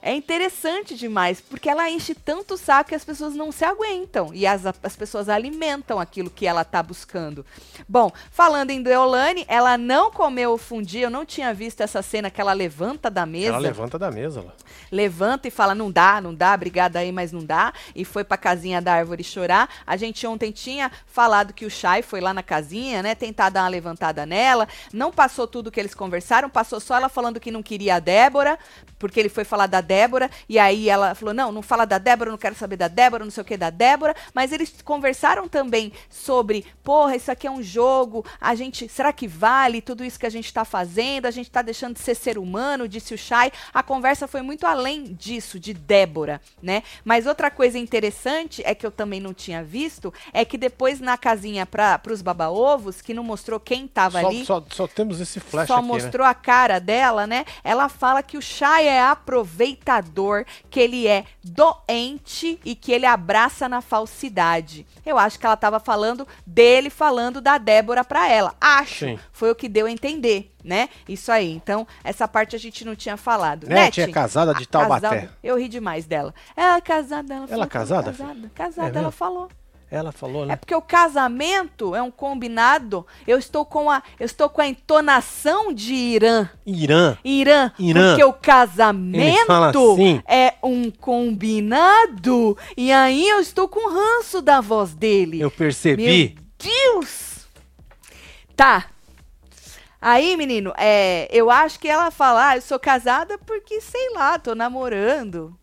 É 0.00 0.14
interessante 0.14 0.94
demais, 0.96 1.40
porque 1.40 1.68
ela 1.68 1.88
enche 1.90 2.14
tanto 2.14 2.54
o 2.54 2.56
saco 2.58 2.90
que 2.90 2.94
as 2.94 3.04
pessoas 3.04 3.34
não 3.34 3.50
se 3.50 3.64
aguentam. 3.64 4.30
E 4.32 4.46
as, 4.46 4.64
as 4.66 4.96
pessoas 4.96 5.28
alimentam 5.28 5.98
aquilo 5.98 6.30
que 6.30 6.46
ela 6.46 6.64
tá 6.64 6.82
buscando. 6.82 7.44
Bom, 7.88 8.10
falando 8.30 8.70
em 8.70 8.82
Deolane, 8.82 9.44
ela 9.48 9.76
não 9.76 10.10
comeu 10.10 10.52
o 10.52 10.58
fundi, 10.58 11.00
eu 11.00 11.10
não 11.10 11.24
tinha 11.26 11.52
visto 11.52 11.80
essa 11.80 12.00
cena 12.02 12.30
que 12.30 12.40
ela 12.40 12.52
levanta 12.52 13.10
da 13.10 13.26
mesa 13.26 13.48
Ela 13.48 13.58
levanta 13.58 13.98
da 13.98 14.10
mesa 14.10 14.40
lá. 14.40 14.52
levanta 14.90 15.48
e 15.48 15.50
fala: 15.50 15.74
não 15.74 15.90
dá, 15.90 16.20
não 16.20 16.34
dá, 16.34 16.54
obrigada 16.54 16.98
aí, 16.98 17.10
mas 17.12 17.32
não 17.32 17.44
dá. 17.44 17.72
E 17.94 18.04
foi 18.04 18.24
pra 18.24 18.36
casinha 18.36 18.80
da 18.80 18.94
árvore 18.94 19.24
chorar. 19.24 19.68
A 19.86 19.96
gente 19.96 20.26
ontem 20.26 20.52
tinha 20.52 20.90
falado 21.06 21.52
que 21.52 21.66
o 21.66 21.70
Chay 21.70 22.02
foi 22.02 22.20
lá 22.20 22.32
na 22.32 22.42
casinha, 22.42 23.02
né? 23.02 23.14
Tentar 23.14 23.50
dar 23.50 23.62
uma 23.62 23.68
levantada 23.68 24.24
nela. 24.24 24.68
Não 24.92 25.10
passou 25.10 25.46
tudo 25.46 25.70
que 25.70 25.80
eles 25.80 25.94
conversaram, 25.94 26.48
passou 26.48 26.80
só 26.80 26.96
ela 26.96 27.08
falando 27.08 27.40
que 27.40 27.50
não 27.50 27.62
queria 27.62 27.96
a 27.96 27.98
Débora, 27.98 28.58
porque 28.98 29.18
ele 29.18 29.28
foi 29.28 29.44
falar 29.44 29.66
da 29.66 29.80
Débora. 29.88 30.30
E 30.48 30.58
aí 30.58 30.90
ela 30.90 31.14
falou: 31.14 31.32
não, 31.32 31.50
não 31.50 31.62
fala 31.62 31.86
da 31.86 31.96
Débora, 31.96 32.30
não 32.30 32.38
quero 32.38 32.54
saber 32.54 32.76
da 32.76 32.88
Débora, 32.88 33.24
não 33.24 33.30
sei 33.30 33.42
o 33.42 33.46
que 33.46 33.56
da 33.56 33.70
Débora. 33.70 34.14
Mas 34.34 34.52
eles 34.52 34.82
conversaram 34.84 35.48
também 35.48 35.92
sobre: 36.10 36.66
porra, 36.84 37.16
isso 37.16 37.32
aqui 37.32 37.46
é 37.46 37.50
um 37.50 37.62
jogo, 37.62 38.24
a 38.38 38.54
gente, 38.54 38.88
será 38.88 39.12
que 39.12 39.26
vale 39.26 39.80
tudo 39.80 40.04
isso 40.04 40.18
que 40.18 40.26
a 40.26 40.30
gente 40.30 40.52
tá 40.52 40.64
fazendo? 40.64 41.26
A 41.26 41.30
gente 41.30 41.50
tá 41.50 41.62
deixando 41.62 41.94
de 41.94 42.00
ser 42.00 42.14
ser 42.14 42.36
humano, 42.36 42.86
disse 42.86 43.14
o 43.14 43.18
Chay. 43.18 43.50
A 43.72 43.82
conversa 43.82 44.28
foi 44.28 44.42
muito 44.42 44.66
além 44.66 45.14
disso, 45.14 45.58
de 45.58 45.72
Débora, 45.72 46.40
né? 46.62 46.82
Mas 47.04 47.26
outra 47.26 47.50
coisa 47.50 47.78
interessante 47.78 48.62
é 48.64 48.74
que 48.74 48.84
eu 48.84 48.90
também 48.90 49.20
não 49.20 49.32
tinha 49.32 49.64
visto, 49.64 50.12
é 50.32 50.44
que 50.44 50.58
depois 50.58 51.00
na 51.00 51.16
casinha 51.16 51.64
para 51.64 52.00
os 52.10 52.20
baba-ovos, 52.20 53.00
que 53.00 53.14
não 53.14 53.24
mostrou 53.24 53.58
quem 53.58 53.88
tava 53.88 54.20
Só, 54.20 54.26
ali, 54.26 54.44
só, 54.44 54.64
só 54.70 54.86
temos 54.86 55.20
esse 55.20 55.40
flash 55.40 55.68
só 55.68 55.74
aqui, 55.74 55.82
né? 55.82 55.88
mostrou 55.88 56.26
a 56.26 56.34
cara 56.34 56.78
dela, 56.78 57.26
né? 57.26 57.44
Ela 57.62 57.88
fala 57.88 58.22
que 58.22 58.36
o 58.36 58.42
Chay 58.42 58.86
é 58.86 59.00
que 60.70 60.80
ele 60.80 61.06
é 61.06 61.24
doente 61.42 62.60
e 62.64 62.74
que 62.74 62.92
ele 62.92 63.06
abraça 63.06 63.68
na 63.68 63.80
falsidade. 63.80 64.86
Eu 65.04 65.18
acho 65.18 65.38
que 65.38 65.46
ela 65.46 65.54
estava 65.54 65.80
falando 65.80 66.26
dele 66.46 66.90
falando 66.90 67.40
da 67.40 67.58
Débora 67.58 68.04
para 68.04 68.28
ela. 68.28 68.54
Acho. 68.60 69.06
Sim. 69.06 69.18
Foi 69.32 69.50
o 69.50 69.54
que 69.54 69.68
deu 69.68 69.86
a 69.86 69.90
entender, 69.90 70.52
né? 70.62 70.88
Isso 71.08 71.30
aí. 71.32 71.52
Então, 71.52 71.86
essa 72.04 72.26
parte 72.28 72.54
a 72.54 72.58
gente 72.58 72.84
não 72.84 72.94
tinha 72.94 73.16
falado. 73.16 73.66
Nete 73.68 74.00
é 74.00 74.08
casada 74.08 74.54
de 74.54 74.66
Taubaté. 74.66 75.08
casada- 75.08 75.32
Eu 75.42 75.56
ri 75.58 75.68
demais 75.68 76.06
dela. 76.06 76.34
Ela 76.56 76.76
é 76.76 76.80
casada, 76.80 77.34
ela 77.34 77.46
falou 77.46 77.64
que 77.66 77.70
casada, 77.72 78.12
Casada, 78.12 78.50
casada 78.54 78.98
É 78.98 79.02
ela 79.02 79.12
falou. 79.12 79.48
Ela 79.90 80.12
falou, 80.12 80.44
É 80.44 80.46
né? 80.48 80.56
porque 80.56 80.74
o 80.74 80.82
casamento 80.82 81.94
é 81.94 82.02
um 82.02 82.10
combinado. 82.10 83.06
Eu 83.26 83.38
estou 83.38 83.64
com 83.64 83.90
a, 83.90 84.02
eu 84.20 84.26
estou 84.26 84.48
com 84.50 84.60
a 84.60 84.66
entonação 84.68 85.72
de 85.72 85.94
Irã. 85.94 86.48
Irã. 86.66 87.16
Irã, 87.24 87.72
Irã. 87.78 88.10
porque 88.10 88.24
o 88.24 88.32
casamento 88.34 89.50
assim. 89.50 90.22
é 90.26 90.54
um 90.62 90.90
combinado. 90.90 92.56
E 92.76 92.92
aí 92.92 93.26
eu 93.28 93.40
estou 93.40 93.66
com 93.66 93.88
ranço 93.88 94.42
da 94.42 94.60
voz 94.60 94.94
dele. 94.94 95.40
Eu 95.40 95.50
percebi. 95.50 96.36
Meu 96.36 96.44
Deus! 96.58 97.46
Tá. 98.54 98.86
Aí, 100.00 100.36
menino, 100.36 100.72
é, 100.76 101.28
eu 101.32 101.50
acho 101.50 101.80
que 101.80 101.88
ela 101.88 102.10
fala, 102.10 102.50
ah, 102.50 102.56
eu 102.56 102.62
sou 102.62 102.78
casada 102.78 103.36
porque, 103.38 103.80
sei 103.80 104.10
lá, 104.14 104.38
tô 104.38 104.54
namorando. 104.54 105.58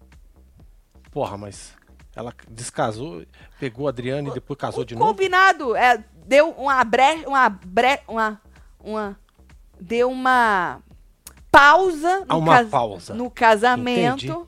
Porra, 1.12 1.38
mas 1.38 1.74
ela 2.16 2.34
descasou, 2.50 3.24
pegou 3.60 3.88
a 3.88 3.90
Adriana 3.90 4.30
e 4.30 4.34
depois 4.34 4.58
casou 4.58 4.82
o 4.84 4.86
de 4.86 4.96
novo. 4.96 5.06
combinado 5.12 5.76
é, 5.76 6.04
deu 6.26 6.50
uma 6.52 6.84
bre, 6.84 7.26
uma 7.28 7.50
bre, 7.50 8.00
uma, 8.08 8.42
uma, 8.80 9.20
deu 9.80 10.10
uma 10.10 10.80
pausa 11.52 12.20
no, 12.22 12.26
Ah, 12.30 12.36
uma 12.38 12.58
cas- 12.58 12.70
pausa. 12.70 13.14
no 13.14 13.30
casamento. 13.30 14.26
Entendi. 14.26 14.46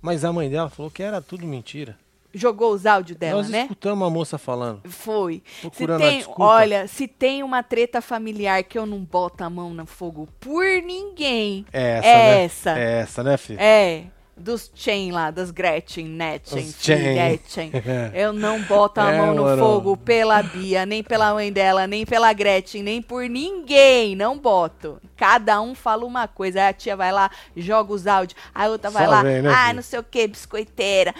Mas 0.00 0.24
a 0.24 0.32
mãe 0.32 0.48
dela 0.48 0.68
falou 0.70 0.90
que 0.90 1.02
era 1.02 1.20
tudo 1.20 1.46
mentira. 1.46 1.96
Jogou 2.32 2.72
os 2.74 2.84
áudios 2.84 3.18
dela, 3.18 3.38
Nós 3.38 3.48
né? 3.50 3.62
escutamos 3.62 4.06
a 4.06 4.10
moça 4.10 4.36
falando. 4.38 4.82
Foi. 4.88 5.42
Se 5.46 5.60
Procurando 5.62 6.02
a 6.04 6.08
tem, 6.08 6.24
olha, 6.36 6.86
se 6.86 7.08
tem 7.08 7.42
uma 7.42 7.62
treta 7.62 8.02
familiar 8.02 8.62
que 8.64 8.78
eu 8.78 8.84
não 8.84 9.00
boto 9.02 9.42
a 9.42 9.48
mão 9.50 9.70
no 9.72 9.86
fogo 9.86 10.28
por 10.38 10.62
ninguém, 10.82 11.64
É 11.72 11.98
essa, 11.98 12.06
é 12.06 12.12
né? 12.12 12.44
essa. 12.44 12.78
É 12.78 13.00
essa, 13.00 13.24
né, 13.24 13.36
filho? 13.38 13.58
É, 13.60 14.04
dos 14.38 14.70
Chen 14.74 15.10
lá, 15.12 15.30
das 15.30 15.50
Gretchen, 15.50 16.06
Netchen. 16.06 16.72
Gretchen. 16.84 17.72
Eu 18.14 18.32
não 18.32 18.62
boto 18.62 19.00
a 19.00 19.12
É, 19.12 19.18
mão 19.18 19.34
no 19.34 19.42
mano. 19.44 19.62
fogo 19.62 19.96
pela 19.96 20.42
Bia, 20.42 20.86
nem 20.86 21.02
pela 21.02 21.32
mãe 21.34 21.52
dela, 21.52 21.86
nem 21.86 22.06
pela 22.06 22.32
Gretchen, 22.32 22.82
nem 22.82 23.02
por 23.02 23.28
ninguém. 23.28 24.14
Não 24.16 24.38
boto. 24.38 25.00
Cada 25.16 25.60
um 25.60 25.74
fala 25.74 26.04
uma 26.04 26.28
coisa. 26.28 26.60
Aí 26.60 26.68
a 26.68 26.72
tia 26.72 26.96
vai 26.96 27.10
lá, 27.12 27.30
joga 27.56 27.92
os 27.92 28.06
áudios. 28.06 28.40
A 28.54 28.66
outra 28.68 28.90
vai 28.90 29.04
Só 29.04 29.10
lá, 29.10 29.22
vem, 29.22 29.42
né, 29.42 29.52
ah, 29.52 29.72
não 29.72 29.82
sei 29.82 29.98
o 29.98 30.02
que, 30.04 30.26
biscoiteira. 30.28 31.14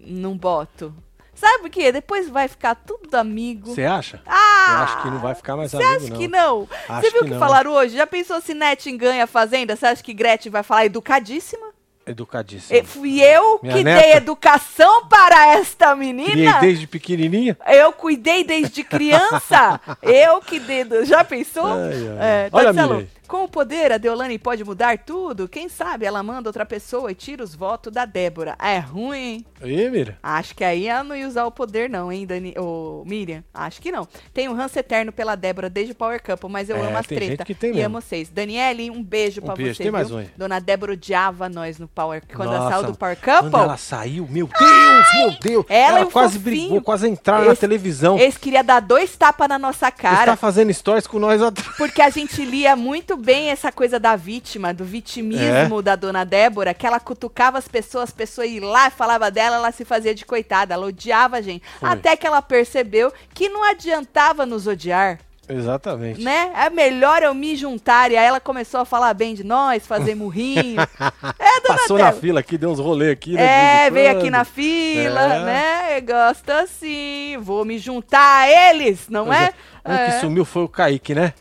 Não 0.00 0.36
boto. 0.36 0.94
Sabe 1.34 1.58
por 1.60 1.70
quê? 1.70 1.92
Depois 1.92 2.28
vai 2.28 2.48
ficar 2.48 2.74
tudo 2.74 3.14
amigo. 3.14 3.72
Você 3.72 3.84
acha? 3.84 4.20
Ah! 4.26 4.66
Eu 4.70 4.76
acho 4.78 5.02
que 5.02 5.08
não 5.10 5.18
vai 5.20 5.34
ficar 5.36 5.56
mais 5.56 5.70
Você 5.70 5.76
amigo, 5.76 5.94
acha 5.96 6.08
não. 6.10 6.16
que 6.18 6.26
não? 6.28 6.68
Você 7.00 7.10
viu 7.12 7.20
o 7.20 7.24
que 7.26 7.30
que 7.30 7.38
falaram 7.38 7.72
hoje? 7.74 7.96
Já 7.96 8.08
pensou 8.08 8.40
se 8.40 8.52
Netin 8.54 8.96
ganha 8.96 9.22
a 9.22 9.26
Fazenda? 9.28 9.76
Você 9.76 9.86
acha 9.86 10.02
que 10.02 10.12
Gretchen 10.12 10.50
vai 10.50 10.64
falar 10.64 10.86
educadíssima? 10.86 11.67
Educadíssimo. 12.10 12.78
E 12.78 12.82
Fui 12.84 13.20
eu 13.20 13.60
Minha 13.62 13.74
que 13.76 13.84
neta? 13.84 14.02
dei 14.02 14.12
educação 14.14 15.06
para 15.06 15.54
esta 15.54 15.94
Criei 15.94 16.12
menina? 16.14 16.58
desde 16.60 16.86
pequenininha. 16.86 17.56
Eu 17.66 17.92
cuidei 17.92 18.44
desde 18.44 18.82
criança. 18.82 19.80
eu 20.02 20.40
que 20.40 20.58
dei. 20.58 20.86
Já 21.04 21.22
pensou? 21.24 21.66
Ai, 21.66 21.92
ai. 21.92 22.16
É, 22.20 22.48
Olha, 22.52 22.72
Miriam. 22.72 23.06
Com 23.28 23.44
o 23.44 23.48
poder, 23.48 23.92
a 23.92 23.98
Deolane 23.98 24.38
pode 24.38 24.64
mudar 24.64 24.98
tudo? 24.98 25.46
Quem 25.46 25.68
sabe 25.68 26.06
ela 26.06 26.22
manda 26.22 26.48
outra 26.48 26.64
pessoa 26.66 27.12
e 27.12 27.14
tira 27.14 27.44
os 27.44 27.54
votos 27.54 27.92
da 27.92 28.04
Débora. 28.04 28.56
É 28.58 28.78
ruim, 28.78 29.16
hein? 29.18 29.46
Aí, 29.60 29.90
Mira. 29.90 30.18
Acho 30.22 30.54
que 30.54 30.64
aí 30.64 30.86
ela 30.86 31.04
não 31.04 31.14
ia 31.14 31.28
usar 31.28 31.44
o 31.44 31.50
poder, 31.50 31.90
não, 31.90 32.10
hein, 32.10 32.26
Dani, 32.26 32.54
ô, 32.58 33.04
Miriam? 33.06 33.44
Acho 33.52 33.80
que 33.82 33.92
não. 33.92 34.08
Tem 34.32 34.48
um 34.48 34.54
ranço 34.54 34.78
eterno 34.78 35.12
pela 35.12 35.34
Débora 35.34 35.68
desde 35.68 35.92
o 35.92 35.94
Power 35.94 36.22
Couple, 36.22 36.48
mas 36.50 36.68
eu 36.70 36.76
É, 36.76 36.80
amo 36.80 36.96
as 36.96 37.06
tem 37.06 37.18
gente 37.18 37.26
treta. 37.28 37.44
que 37.44 37.54
tem 37.54 37.70
e 37.70 37.74
mesmo. 37.74 37.86
amo 37.86 38.00
vocês. 38.00 38.28
Daniele, 38.30 38.90
um 38.90 39.02
beijo 39.02 39.40
Um 39.42 39.44
pra 39.44 39.54
beijo. 39.54 39.74
você. 39.74 39.82
Tem 39.82 39.92
mais 39.92 40.10
um 40.10 40.18
aí. 40.18 40.30
Dona 40.36 40.58
Débora 40.58 40.92
odiava 40.94 41.48
nós 41.48 41.78
no 41.78 41.86
Power. 41.86 42.22
Quando 42.34 42.48
ela 42.54 42.64
Nossa, 42.64 42.76
saiu 42.76 42.92
do 42.92 42.96
Power 42.98 43.16
Quando 43.22 43.42
Couple, 43.42 43.60
ela 43.60 43.76
saiu, 43.76 44.26
meu 44.30 44.48
Deus, 44.58 45.06
meu 45.14 45.38
Deus. 45.40 45.66
Ela 45.68 46.00
e 46.00 46.04
o 46.04 46.10
quase 46.10 46.38
fofinho. 46.38 46.58
brigou, 46.62 46.82
quase 46.82 47.08
entraram 47.08 47.44
na 47.46 47.54
televisão. 47.56 48.18
eles 48.18 48.38
queriam 48.38 48.64
dar 48.64 48.80
dois 48.80 49.14
tapas 49.16 49.48
na 49.48 49.58
nossa 49.58 49.90
cara. 49.90 50.32
tá 50.32 50.36
fazendo 50.36 50.72
stories 50.72 51.06
com 51.06 51.18
nós 51.18 51.42
atrás. 51.42 51.76
Porque 51.76 52.00
a 52.00 52.08
gente 52.10 52.42
lia 52.44 52.74
muito 52.74 53.17
bem 53.18 53.50
essa 53.50 53.70
coisa 53.72 53.98
da 54.00 54.16
vítima, 54.16 54.72
do 54.72 54.84
É. 54.84 54.86
vitimismo 54.86 55.82
da 55.82 55.96
dona 55.96 56.24
Débora, 56.24 56.72
que 56.72 56.86
ela 56.86 57.00
cutucava 57.00 57.58
as 57.58 57.68
pessoas, 57.68 58.04
as 58.04 58.10
pessoas 58.10 58.48
iam 58.48 58.66
lá 58.68 58.88
e 58.88 58.90
falava 58.90 59.30
dela, 59.30 59.56
ela 59.56 59.72
se 59.72 59.84
fazia 59.84 60.14
de 60.14 60.24
coitada, 60.24 60.74
ela 60.74 60.86
odiava 60.86 61.36
a 61.36 61.40
gente. 61.42 61.62
Foi. 61.80 61.88
Até 61.88 62.16
que 62.16 62.26
ela 62.26 62.40
percebeu 62.40 63.12
que 63.34 63.48
não 63.48 63.62
adiantava 63.64 64.46
nos 64.46 64.66
odiar. 64.66 65.18
Exatamente. 65.50 66.20
né? 66.22 66.52
É 66.54 66.68
melhor 66.68 67.22
eu 67.22 67.32
me 67.32 67.56
juntar. 67.56 68.10
E 68.10 68.18
aí 68.18 68.26
ela 68.26 68.38
começou 68.38 68.80
a 68.80 68.84
falar 68.84 69.14
bem 69.14 69.34
de 69.34 69.42
nós, 69.42 69.86
fazer 69.86 70.14
murrinho. 70.14 70.78
é, 71.38 71.60
dona 71.62 71.78
Passou 71.78 71.96
na 71.96 72.04
Débora. 72.04 72.20
fila 72.20 72.40
aqui, 72.40 72.58
deu 72.58 72.68
uns 72.68 72.78
rolês 72.78 73.12
aqui. 73.12 73.32
né, 73.32 73.86
É, 73.86 73.90
veio 73.90 74.10
aqui 74.10 74.28
na 74.28 74.44
fila, 74.44 75.22
É. 75.22 75.44
né? 75.44 76.00
Gosta 76.02 76.66
sim. 76.66 77.38
Vou 77.40 77.64
me 77.64 77.78
juntar 77.78 78.40
a 78.42 78.70
eles, 78.70 79.08
não 79.08 79.24
Pois 79.24 79.38
é? 79.40 79.54
Um 79.86 79.96
que 79.96 80.02
É. 80.16 80.20
sumiu 80.20 80.44
foi 80.44 80.64
o 80.64 80.68
Kaique, 80.68 81.14
né? 81.14 81.32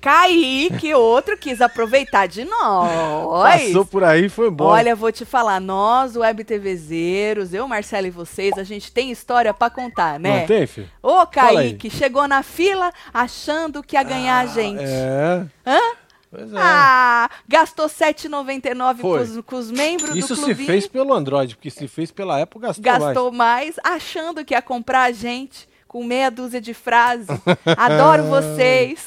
Kaique, 0.00 0.94
outro 0.94 1.36
quis 1.36 1.60
aproveitar 1.60 2.26
de 2.26 2.44
nós. 2.44 3.60
Passou 3.60 3.84
por 3.84 4.04
aí 4.04 4.26
e 4.26 4.28
foi 4.28 4.48
embora. 4.48 4.70
Olha, 4.70 4.96
vou 4.96 5.10
te 5.10 5.24
falar, 5.24 5.60
nós, 5.60 6.16
Web 6.16 6.44
TVzeiros, 6.44 7.52
eu, 7.52 7.66
Marcelo 7.66 8.06
e 8.06 8.10
vocês, 8.10 8.56
a 8.56 8.64
gente 8.64 8.92
tem 8.92 9.10
história 9.10 9.52
pra 9.52 9.68
contar, 9.70 10.18
né? 10.18 10.40
Não 10.40 10.46
tem, 10.46 10.66
filho? 10.66 10.88
Ô. 11.02 11.26
Kaique, 11.26 11.90
chegou 11.90 12.26
na 12.26 12.42
fila 12.42 12.92
achando 13.12 13.82
que 13.82 13.96
ia 13.96 14.02
ganhar 14.02 14.38
a 14.38 14.46
gente. 14.46 14.82
É. 14.82 15.44
Hã? 15.66 15.80
Pois 16.30 16.52
é. 16.52 16.56
Ah, 16.58 17.30
gastou 17.48 17.86
R$ 17.86 17.92
7,99 17.92 18.96
com 18.96 19.00
Foi. 19.00 19.22
os, 19.22 19.40
com 19.44 19.56
os 19.56 19.70
membros 19.70 20.14
Isso 20.14 20.34
do 20.34 20.36
se 20.36 20.44
clubinho. 20.44 20.66
fez 20.66 20.86
pelo 20.86 21.14
Android, 21.14 21.56
porque 21.56 21.70
se 21.70 21.88
fez 21.88 22.10
pela 22.10 22.42
Apple, 22.42 22.60
gastou, 22.60 22.84
gastou 22.84 23.32
mais. 23.32 23.76
achando 23.82 24.44
que 24.44 24.52
ia 24.54 24.60
comprar 24.60 25.04
a 25.04 25.12
gente 25.12 25.66
com 25.86 26.04
meia 26.04 26.30
dúzia 26.30 26.60
de 26.60 26.74
frases. 26.74 27.28
Adoro 27.76 28.24
vocês. 28.24 29.00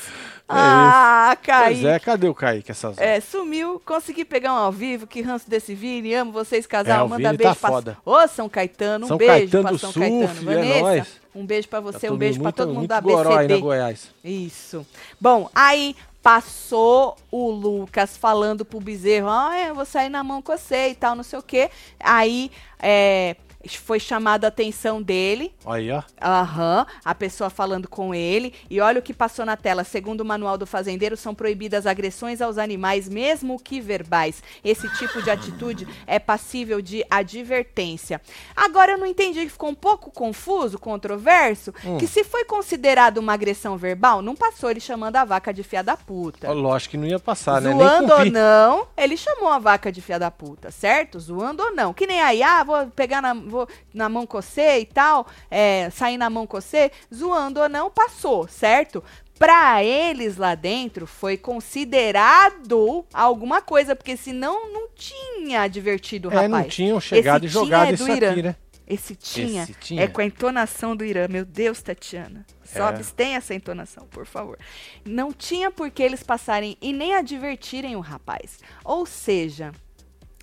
Ah, 0.47 1.25
mais. 1.27 1.39
Kaique. 1.41 1.81
Pois 1.81 1.85
é, 1.93 1.99
cadê 1.99 2.27
o 2.27 2.35
Kaique 2.35 2.71
essas 2.71 2.97
horas? 2.97 2.99
É, 2.99 3.19
sumiu, 3.19 3.81
consegui 3.85 4.25
pegar 4.25 4.53
um 4.53 4.57
ao 4.57 4.71
vivo, 4.71 5.07
que 5.07 5.21
ranço 5.21 5.49
desse 5.49 5.73
Vini, 5.73 6.13
amo 6.13 6.31
vocês, 6.31 6.65
É, 6.65 6.67
casal, 6.67 7.05
o 7.05 7.09
manda 7.09 7.29
Vini 7.29 7.37
beijo 7.37 7.53
tá 7.53 7.59
pra... 7.59 7.69
foda. 7.69 7.97
Ô, 8.05 8.27
São 8.27 8.49
Caetano, 8.49 9.05
um 9.05 9.07
São 9.07 9.17
beijo 9.17 9.33
Caetano 9.33 9.63
pra 9.69 9.77
São 9.77 9.93
Caetano. 9.93 10.23
é 10.23 10.55
Vanessa, 10.55 10.81
nóis. 10.81 11.07
um 11.35 11.45
beijo 11.45 11.67
pra 11.67 11.81
Tá 11.81 11.91
você, 11.91 12.09
um 12.09 12.17
beijo 12.17 12.35
pra 12.39 12.43
muito- 12.45 12.55
todo 12.55 12.73
mundo 12.73 12.87
da 12.87 12.99
goró 12.99 13.37
aí 13.37 13.47
BCD. 13.47 13.61
Goiás. 13.61 14.09
Isso. 14.23 14.85
Bom, 15.19 15.49
aí 15.55 15.95
passou 16.21 17.15
o 17.31 17.49
Lucas 17.49 18.15
falando 18.17 18.63
pro 18.63 18.79
Bezerro, 18.79 19.27
ah, 19.29 19.57
eu 19.67 19.73
vou 19.75 19.85
sair 19.85 20.09
na 20.09 20.23
mão 20.23 20.41
com 20.41 20.55
você 20.55 20.89
e 20.89 20.95
tal, 20.95 21.15
não 21.15 21.23
sei 21.23 21.39
o 21.39 21.43
quê. 21.43 21.69
Aí, 21.99 22.51
é, 22.79 23.35
foi 23.69 23.99
chamada 23.99 24.47
a 24.47 24.49
atenção 24.49 25.01
dele, 25.01 25.53
Aí, 25.65 25.91
ó. 25.91 26.01
Aham, 26.21 26.85
a 27.05 27.13
pessoa 27.15 27.49
falando 27.49 27.87
com 27.87 28.13
ele. 28.13 28.53
E 28.69 28.79
olha 28.81 28.99
o 28.99 29.01
que 29.01 29.13
passou 29.13 29.45
na 29.45 29.55
tela. 29.57 29.83
Segundo 29.83 30.21
o 30.21 30.25
manual 30.25 30.57
do 30.57 30.65
fazendeiro, 30.65 31.15
são 31.15 31.35
proibidas 31.35 31.85
agressões 31.85 32.41
aos 32.41 32.57
animais, 32.57 33.07
mesmo 33.07 33.59
que 33.59 33.79
verbais. 33.81 34.41
Esse 34.63 34.87
tipo 34.95 35.21
de 35.21 35.29
atitude 35.29 35.87
é 36.07 36.17
passível 36.19 36.81
de 36.81 37.03
advertência. 37.09 38.21
Agora 38.55 38.93
eu 38.93 38.97
não 38.97 39.05
entendi, 39.05 39.47
ficou 39.49 39.69
um 39.69 39.75
pouco 39.75 40.11
confuso, 40.11 40.79
controverso, 40.79 41.73
Hum. 41.85 41.97
que 41.97 42.07
se 42.07 42.23
foi 42.23 42.45
considerado 42.45 43.17
uma 43.17 43.33
agressão 43.33 43.77
verbal, 43.77 44.21
não 44.21 44.35
passou 44.35 44.69
ele 44.69 44.79
chamando 44.79 45.15
a 45.17 45.25
vaca 45.25 45.53
de 45.53 45.63
fia 45.63 45.83
da 45.83 45.97
puta. 45.97 46.49
Ó, 46.49 46.53
Lógico 46.53 46.91
que 46.91 46.97
não 46.97 47.07
ia 47.07 47.19
passar, 47.19 47.61
né? 47.61 47.73
Nem 47.73 47.87
Zoando 47.87 48.13
ou 48.13 48.25
não, 48.25 48.87
ele 48.97 49.17
chamou 49.17 49.49
a 49.49 49.59
vaca 49.59 49.91
de 49.91 50.01
fia 50.01 50.17
da 50.19 50.29
puta, 50.31 50.71
certo? 50.71 51.19
Zoando 51.19 51.63
ou 51.63 51.73
não. 51.75 51.93
Que 51.93 52.05
nem 52.07 52.21
aí, 52.21 52.41
ah, 52.43 52.63
vou 52.63 52.87
pegar 52.87 53.21
na, 53.21 53.33
vou 53.51 53.67
na 53.93 54.09
mão 54.09 54.27
você 54.29 54.79
e 54.79 54.85
tal, 54.85 55.27
é, 55.49 55.89
sair 55.91 56.17
na 56.17 56.29
mão 56.29 56.47
você, 56.49 56.91
zoando 57.13 57.59
ou 57.59 57.69
não, 57.69 57.91
passou, 57.91 58.47
certo? 58.47 59.03
Pra 59.37 59.83
eles 59.83 60.37
lá 60.37 60.53
dentro 60.55 61.05
foi 61.07 61.35
considerado 61.37 63.05
alguma 63.13 63.61
coisa, 63.61 63.95
porque 63.95 64.15
senão 64.15 64.71
não 64.71 64.87
tinha 64.95 65.61
advertido 65.61 66.29
o 66.29 66.31
É, 66.31 66.35
rapaz. 66.35 66.51
não 66.51 66.63
tinham 66.63 66.99
chegado 66.99 67.45
Esse 67.45 67.51
e 67.51 67.59
jogado 67.59 67.89
é 67.89 67.93
isso 67.93 68.09
Irã. 68.09 68.31
aqui, 68.31 68.43
né? 68.43 68.55
Esse 68.87 69.15
tinha, 69.15 69.63
Esse 69.63 69.73
tinha. 69.75 70.03
é 70.03 70.07
com 70.07 70.19
a 70.21 70.25
entonação 70.25 70.95
do 70.95 71.05
Irã. 71.05 71.25
Meu 71.29 71.45
Deus, 71.45 71.81
Tatiana. 71.81 72.45
Só 72.63 72.85
É. 72.85 72.89
abstenha 72.89 73.37
essa 73.37 73.53
entonação, 73.55 74.05
por 74.07 74.25
favor. 74.25 74.57
Não 75.05 75.31
tinha 75.31 75.71
por 75.71 75.89
que 75.89 76.03
eles 76.03 76.23
passarem 76.23 76.77
e 76.81 76.91
nem 76.91 77.15
advertirem 77.15 77.95
o 77.95 77.99
rapaz. 78.01 78.59
Ou 78.83 79.05
seja, 79.05 79.71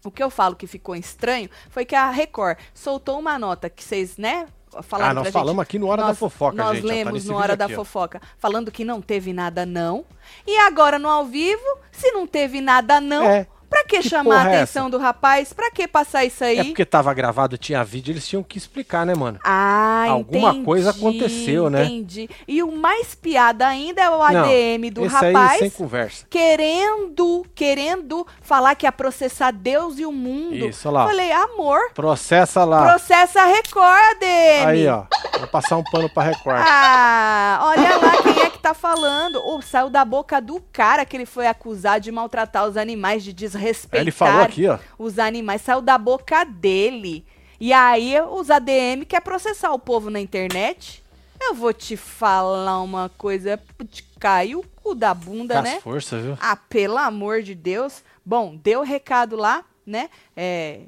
o 0.04 0.10
que 0.10 0.22
eu 0.22 0.30
falo 0.30 0.54
que 0.56 0.66
ficou 0.66 0.94
estranho 0.96 1.48
foi 1.70 1.84
que 1.84 1.94
a 1.94 2.10
Record 2.10 2.58
soltou 2.74 3.18
uma 3.18 3.38
nota 3.38 3.68
que 3.70 3.82
vocês, 3.82 4.16
né? 4.16 4.46
Falaram 4.82 5.10
Ah, 5.12 5.14
nós 5.24 5.32
falamos 5.32 5.62
gente. 5.62 5.68
aqui 5.70 5.78
no 5.78 5.86
Hora 5.88 6.02
da 6.02 6.08
Nós- 6.08 6.18
Fofoca, 6.18 6.54
Nós 6.56 6.76
gente, 6.76 6.82
tá 6.86 6.88
lemos 6.94 7.12
nesse 7.14 7.28
no 7.28 7.36
Hora 7.36 7.56
da 7.56 7.64
aqui, 7.64 7.74
ó. 7.74 7.76
Fofoca, 7.78 8.20
falando 8.38 8.70
que 8.70 8.84
não 8.84 9.00
teve 9.00 9.32
nada 9.32 9.64
não. 9.64 10.04
E 10.46 10.58
agora 10.58 10.98
no 10.98 11.08
ao 11.08 11.24
vivo, 11.24 11.62
se 11.90 12.10
não 12.12 12.26
teve 12.26 12.60
nada 12.60 13.00
não, 13.00 13.24
É. 13.24 13.46
pra 13.78 13.84
que, 13.84 13.98
Que 14.00 14.08
chamar 14.08 14.46
a 14.46 14.50
é 14.52 14.56
atenção 14.56 14.90
do 14.90 14.98
rapaz? 14.98 15.52
Pra 15.52 15.70
que 15.70 15.86
passar 15.86 16.24
isso 16.24 16.42
aí? 16.44 16.58
É 16.58 16.64
porque 16.64 16.84
tava 16.84 17.12
gravado, 17.14 17.56
tinha 17.58 17.82
vídeo, 17.84 18.12
eles 18.12 18.26
tinham 18.26 18.42
que 18.42 18.58
explicar, 18.58 19.04
né, 19.06 19.14
mano? 19.14 19.38
Ah, 19.44 20.06
Alguma 20.08 20.50
entendi, 20.50 20.64
coisa 20.64 20.90
aconteceu, 20.90 21.70
né? 21.70 21.84
Entendi. 21.84 22.28
E 22.46 22.62
o 22.62 22.72
mais 22.72 23.14
piada 23.14 23.66
ainda 23.66 24.02
é 24.02 24.10
o 24.10 24.22
ADM 24.22 24.90
do 24.92 25.04
Esse 25.04 25.14
rapaz 25.14 25.36
aí 25.52 25.58
sem 25.58 25.70
conversa. 25.70 26.26
querendo, 26.28 27.46
querendo 27.54 28.26
falar 28.42 28.74
que 28.74 28.86
ia 28.86 28.92
processar 28.92 29.50
Deus 29.52 29.98
e 29.98 30.06
o 30.06 30.12
mundo. 30.12 30.54
Isso, 30.68 30.90
lá. 30.90 31.06
Falei, 31.06 31.30
amor, 31.32 31.78
Processa 31.94 32.64
lá. 32.64 32.86
processa 32.88 33.42
a 33.42 33.46
Record, 33.46 33.84
ADM. 34.10 34.66
Aí, 34.66 34.88
ó. 34.88 35.04
Vou 35.38 35.48
passar 35.48 35.76
um 35.76 35.84
pano 35.84 36.08
pra 36.08 36.22
Record. 36.24 36.62
Ah, 36.66 37.60
olha 37.62 37.96
lá 37.96 38.14
é 38.14 38.22
que 38.22 38.27
tá 38.68 38.74
falando. 38.74 39.36
Ô, 39.44 39.60
saiu 39.62 39.90
da 39.90 40.04
boca 40.04 40.40
do 40.40 40.60
cara 40.72 41.04
que 41.04 41.16
ele 41.16 41.26
foi 41.26 41.46
acusado 41.46 42.04
de 42.04 42.12
maltratar 42.12 42.66
os 42.66 42.76
animais, 42.76 43.22
de 43.24 43.32
desrespeitar 43.32 43.98
Aí 44.00 44.04
ele 44.04 44.10
falou 44.10 44.42
aqui, 44.42 44.66
ó. 44.66 44.78
os 44.98 45.18
animais. 45.18 45.62
Saiu 45.62 45.80
da 45.80 45.96
boca 45.98 46.44
dele. 46.44 47.24
E 47.60 47.72
aí 47.72 48.14
os 48.20 48.50
ADM 48.50 49.04
quer 49.06 49.20
processar 49.20 49.72
o 49.72 49.78
povo 49.78 50.10
na 50.10 50.20
internet. 50.20 51.02
Eu 51.40 51.54
vou 51.54 51.72
te 51.72 51.96
falar 51.96 52.80
uma 52.82 53.08
coisa, 53.16 53.60
te 53.90 54.02
caiu 54.18 54.60
o 54.60 54.66
cu 54.82 54.94
da 54.94 55.14
bunda, 55.14 55.56
Com 55.56 55.62
né? 55.62 55.76
as 55.76 55.82
forças, 55.82 56.22
viu? 56.24 56.36
Ah, 56.40 56.56
pelo 56.56 56.98
amor 56.98 57.42
de 57.42 57.54
Deus. 57.54 58.02
Bom, 58.24 58.56
deu 58.56 58.82
recado 58.82 59.36
lá, 59.36 59.64
né? 59.86 60.10
É, 60.36 60.80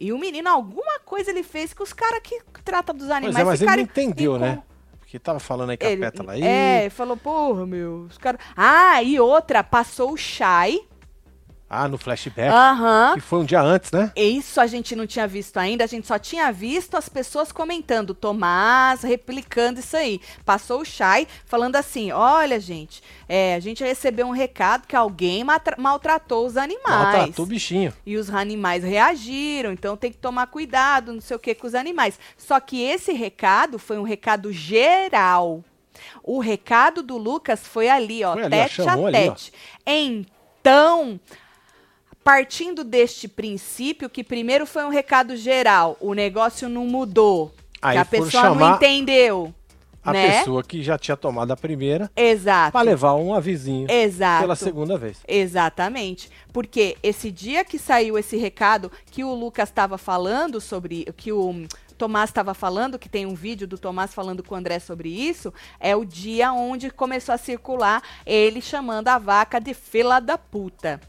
E 0.00 0.12
o 0.12 0.18
menino, 0.18 0.48
alguma 0.48 0.98
coisa 1.00 1.30
ele 1.30 1.42
fez 1.42 1.72
que 1.72 1.82
os 1.82 1.92
caras 1.92 2.20
que 2.24 2.40
tratam 2.64 2.94
dos 2.94 3.06
Pois 3.06 3.16
animais 3.16 3.36
é, 3.38 3.44
mas 3.44 3.62
ele 3.62 3.70
não 3.70 3.78
entendeu, 3.80 4.38
né? 4.38 4.62
Porque 5.12 5.18
tava 5.18 5.38
falando 5.38 5.68
aí 5.68 5.76
com 5.76 5.84
a 5.84 5.90
ele, 5.90 6.00
pétala 6.00 6.32
aí. 6.32 6.42
É, 6.42 6.88
falou, 6.88 7.18
porra, 7.18 7.66
meu, 7.66 8.06
os 8.08 8.16
caras... 8.16 8.40
Ah, 8.56 9.02
e 9.02 9.20
outra, 9.20 9.62
passou 9.62 10.12
o 10.12 10.16
Shai. 10.16 10.80
Ah, 11.74 11.88
no 11.88 11.96
flashback. 11.96 12.52
Aham. 12.52 13.14
Que 13.14 13.20
foi 13.20 13.38
um 13.38 13.44
dia 13.46 13.62
antes, 13.62 13.90
né? 13.90 14.12
Isso 14.14 14.60
a 14.60 14.66
gente 14.66 14.94
não 14.94 15.06
tinha 15.06 15.26
visto 15.26 15.56
ainda, 15.56 15.84
a 15.84 15.86
gente 15.86 16.06
só 16.06 16.18
tinha 16.18 16.52
visto 16.52 16.98
as 16.98 17.08
pessoas 17.08 17.50
comentando, 17.50 18.12
Tomás 18.12 19.02
replicando 19.02 19.80
isso 19.80 19.96
aí. 19.96 20.20
Passou 20.44 20.82
o 20.82 20.84
Shai 20.84 21.26
falando 21.46 21.76
assim: 21.76 22.12
olha, 22.12 22.60
gente, 22.60 23.02
é, 23.26 23.54
a 23.54 23.60
gente 23.60 23.82
recebeu 23.82 24.26
um 24.26 24.32
recado 24.32 24.86
que 24.86 24.94
alguém 24.94 25.44
maltratou 25.78 26.46
os 26.46 26.58
animais. 26.58 27.14
Maltratou 27.16 27.44
o 27.46 27.48
bichinho. 27.48 27.92
E 28.04 28.18
os 28.18 28.28
animais 28.28 28.84
reagiram, 28.84 29.72
então 29.72 29.96
tem 29.96 30.12
que 30.12 30.18
tomar 30.18 30.48
cuidado, 30.48 31.12
não 31.12 31.20
sei 31.22 31.36
o 31.36 31.40
que, 31.40 31.54
com 31.54 31.66
os 31.66 31.74
animais. 31.74 32.18
Só 32.36 32.60
que 32.60 32.82
esse 32.82 33.12
recado 33.12 33.78
foi 33.78 33.96
um 33.98 34.02
recado 34.02 34.52
geral. 34.52 35.64
O 36.22 36.38
recado 36.38 37.02
do 37.02 37.16
Lucas 37.16 37.66
foi 37.66 37.88
ali, 37.88 38.24
ó, 38.24 38.32
Foi 38.34 38.44
ali, 38.44 38.56
ó, 38.56 38.62
tete 38.62 38.82
a 38.82 38.84
chamou 38.84 39.06
ali, 39.06 39.16
ó. 39.16 39.32
tete. 39.32 39.52
Então, 39.86 41.18
partindo 42.24 42.84
deste 42.84 43.26
princípio, 43.28 44.08
que 44.08 44.22
primeiro 44.22 44.66
foi 44.66 44.84
um 44.84 44.88
recado 44.90 45.36
geral, 45.36 45.96
o 46.00 46.14
negócio 46.14 46.68
não 46.68 46.86
mudou, 46.86 47.52
Aí 47.80 47.98
a 47.98 48.04
pessoa 48.04 48.54
não 48.54 48.76
entendeu, 48.76 49.52
A 50.04 50.12
né? 50.12 50.38
pessoa 50.38 50.62
que 50.62 50.82
já 50.82 50.96
tinha 50.96 51.16
tomado 51.16 51.50
a 51.52 51.56
primeira 51.56 52.10
Exato. 52.14 52.72
pra 52.72 52.82
levar 52.82 53.14
um 53.14 53.34
avisinho 53.34 53.90
Exato. 53.90 54.42
pela 54.42 54.54
segunda 54.54 54.96
vez. 54.96 55.18
Exatamente. 55.26 56.30
Porque 56.52 56.96
esse 57.02 57.30
dia 57.30 57.64
que 57.64 57.78
saiu 57.78 58.16
esse 58.16 58.36
recado 58.36 58.90
que 59.10 59.24
o 59.24 59.34
Lucas 59.34 59.68
estava 59.68 59.98
falando 59.98 60.60
sobre, 60.60 61.06
que 61.16 61.32
o 61.32 61.66
Tomás 61.98 62.30
estava 62.30 62.54
falando, 62.54 62.98
que 62.98 63.08
tem 63.08 63.26
um 63.26 63.34
vídeo 63.34 63.66
do 63.66 63.78
Tomás 63.78 64.12
falando 64.14 64.42
com 64.42 64.54
o 64.54 64.58
André 64.58 64.78
sobre 64.78 65.08
isso, 65.08 65.52
é 65.78 65.94
o 65.94 66.04
dia 66.04 66.52
onde 66.52 66.90
começou 66.90 67.34
a 67.34 67.38
circular 67.38 68.02
ele 68.26 68.60
chamando 68.60 69.08
a 69.08 69.18
vaca 69.18 69.60
de 69.60 69.74
fila 69.74 70.20
da 70.20 70.36
puta. 70.36 71.00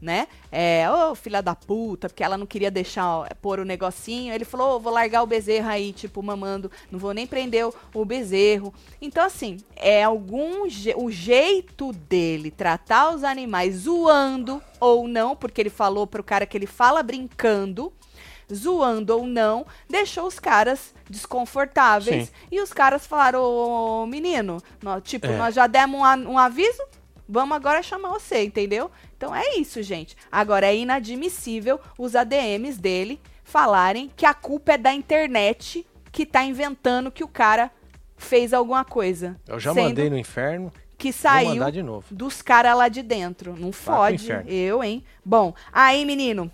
Né? 0.00 0.28
É, 0.50 0.90
ô 0.90 1.14
filha 1.14 1.42
da 1.42 1.54
puta, 1.54 2.08
porque 2.08 2.24
ela 2.24 2.38
não 2.38 2.46
queria 2.46 2.70
deixar 2.70 3.06
ó, 3.06 3.26
pôr 3.42 3.60
o 3.60 3.66
negocinho. 3.66 4.32
Ele 4.32 4.46
falou: 4.46 4.76
"Ô, 4.76 4.80
vou 4.80 4.90
largar 4.90 5.22
o 5.22 5.26
bezerro 5.26 5.68
aí, 5.68 5.92
tipo, 5.92 6.22
mamando, 6.22 6.70
não 6.90 6.98
vou 6.98 7.12
nem 7.12 7.26
prender 7.26 7.66
o, 7.66 7.74
o 7.92 8.02
bezerro. 8.02 8.72
Então, 9.02 9.22
assim, 9.22 9.58
é 9.76 10.02
algum 10.02 10.66
je 10.70 10.94
o 10.96 11.10
jeito 11.10 11.92
dele 11.92 12.50
tratar 12.50 13.14
os 13.14 13.22
animais 13.22 13.80
zoando 13.80 14.62
ou 14.80 15.06
não, 15.06 15.36
porque 15.36 15.60
ele 15.60 15.68
falou 15.70 16.06
pro 16.06 16.24
cara 16.24 16.46
que 16.46 16.56
ele 16.56 16.66
fala 16.66 17.02
brincando, 17.02 17.92
zoando 18.50 19.14
ou 19.14 19.26
não, 19.26 19.66
deixou 19.86 20.26
os 20.26 20.40
caras 20.40 20.94
desconfortáveis. 21.10 22.28
Sim. 22.28 22.32
E 22.50 22.60
os 22.60 22.72
caras 22.72 23.06
falaram, 23.06 23.42
ô 23.42 24.06
menino, 24.06 24.62
nó- 24.82 25.00
tipo, 25.00 25.26
É. 25.26 25.36
nós 25.36 25.54
já 25.54 25.66
demos 25.66 26.00
um, 26.00 26.32
um 26.32 26.38
aviso, 26.38 26.82
vamos 27.28 27.54
agora 27.56 27.82
chamar 27.82 28.08
você, 28.08 28.42
entendeu? 28.44 28.90
Então 29.20 29.36
é 29.36 29.58
isso, 29.58 29.82
gente. 29.82 30.16
Agora 30.32 30.64
é 30.64 30.74
inadmissível 30.74 31.78
os 31.98 32.16
ADMs 32.16 32.80
dele 32.80 33.20
falarem 33.44 34.10
que 34.16 34.24
a 34.24 34.32
culpa 34.32 34.72
é 34.72 34.78
da 34.78 34.94
internet 34.94 35.86
que 36.10 36.24
tá 36.24 36.42
inventando 36.42 37.10
que 37.10 37.22
o 37.22 37.28
cara 37.28 37.70
fez 38.16 38.54
alguma 38.54 38.82
coisa. 38.82 39.38
Eu 39.46 39.60
já 39.60 39.74
mandei 39.74 40.08
no 40.08 40.16
inferno, 40.16 40.72
que 40.96 41.12
saiu 41.12 41.62
dos 42.10 42.40
caras 42.40 42.74
lá 42.74 42.88
de 42.88 43.02
dentro. 43.02 43.54
Não 43.58 43.72
fode. 43.72 44.26
Eu, 44.46 44.82
hein? 44.82 45.04
Bom, 45.22 45.54
aí, 45.70 46.06
menino. 46.06 46.50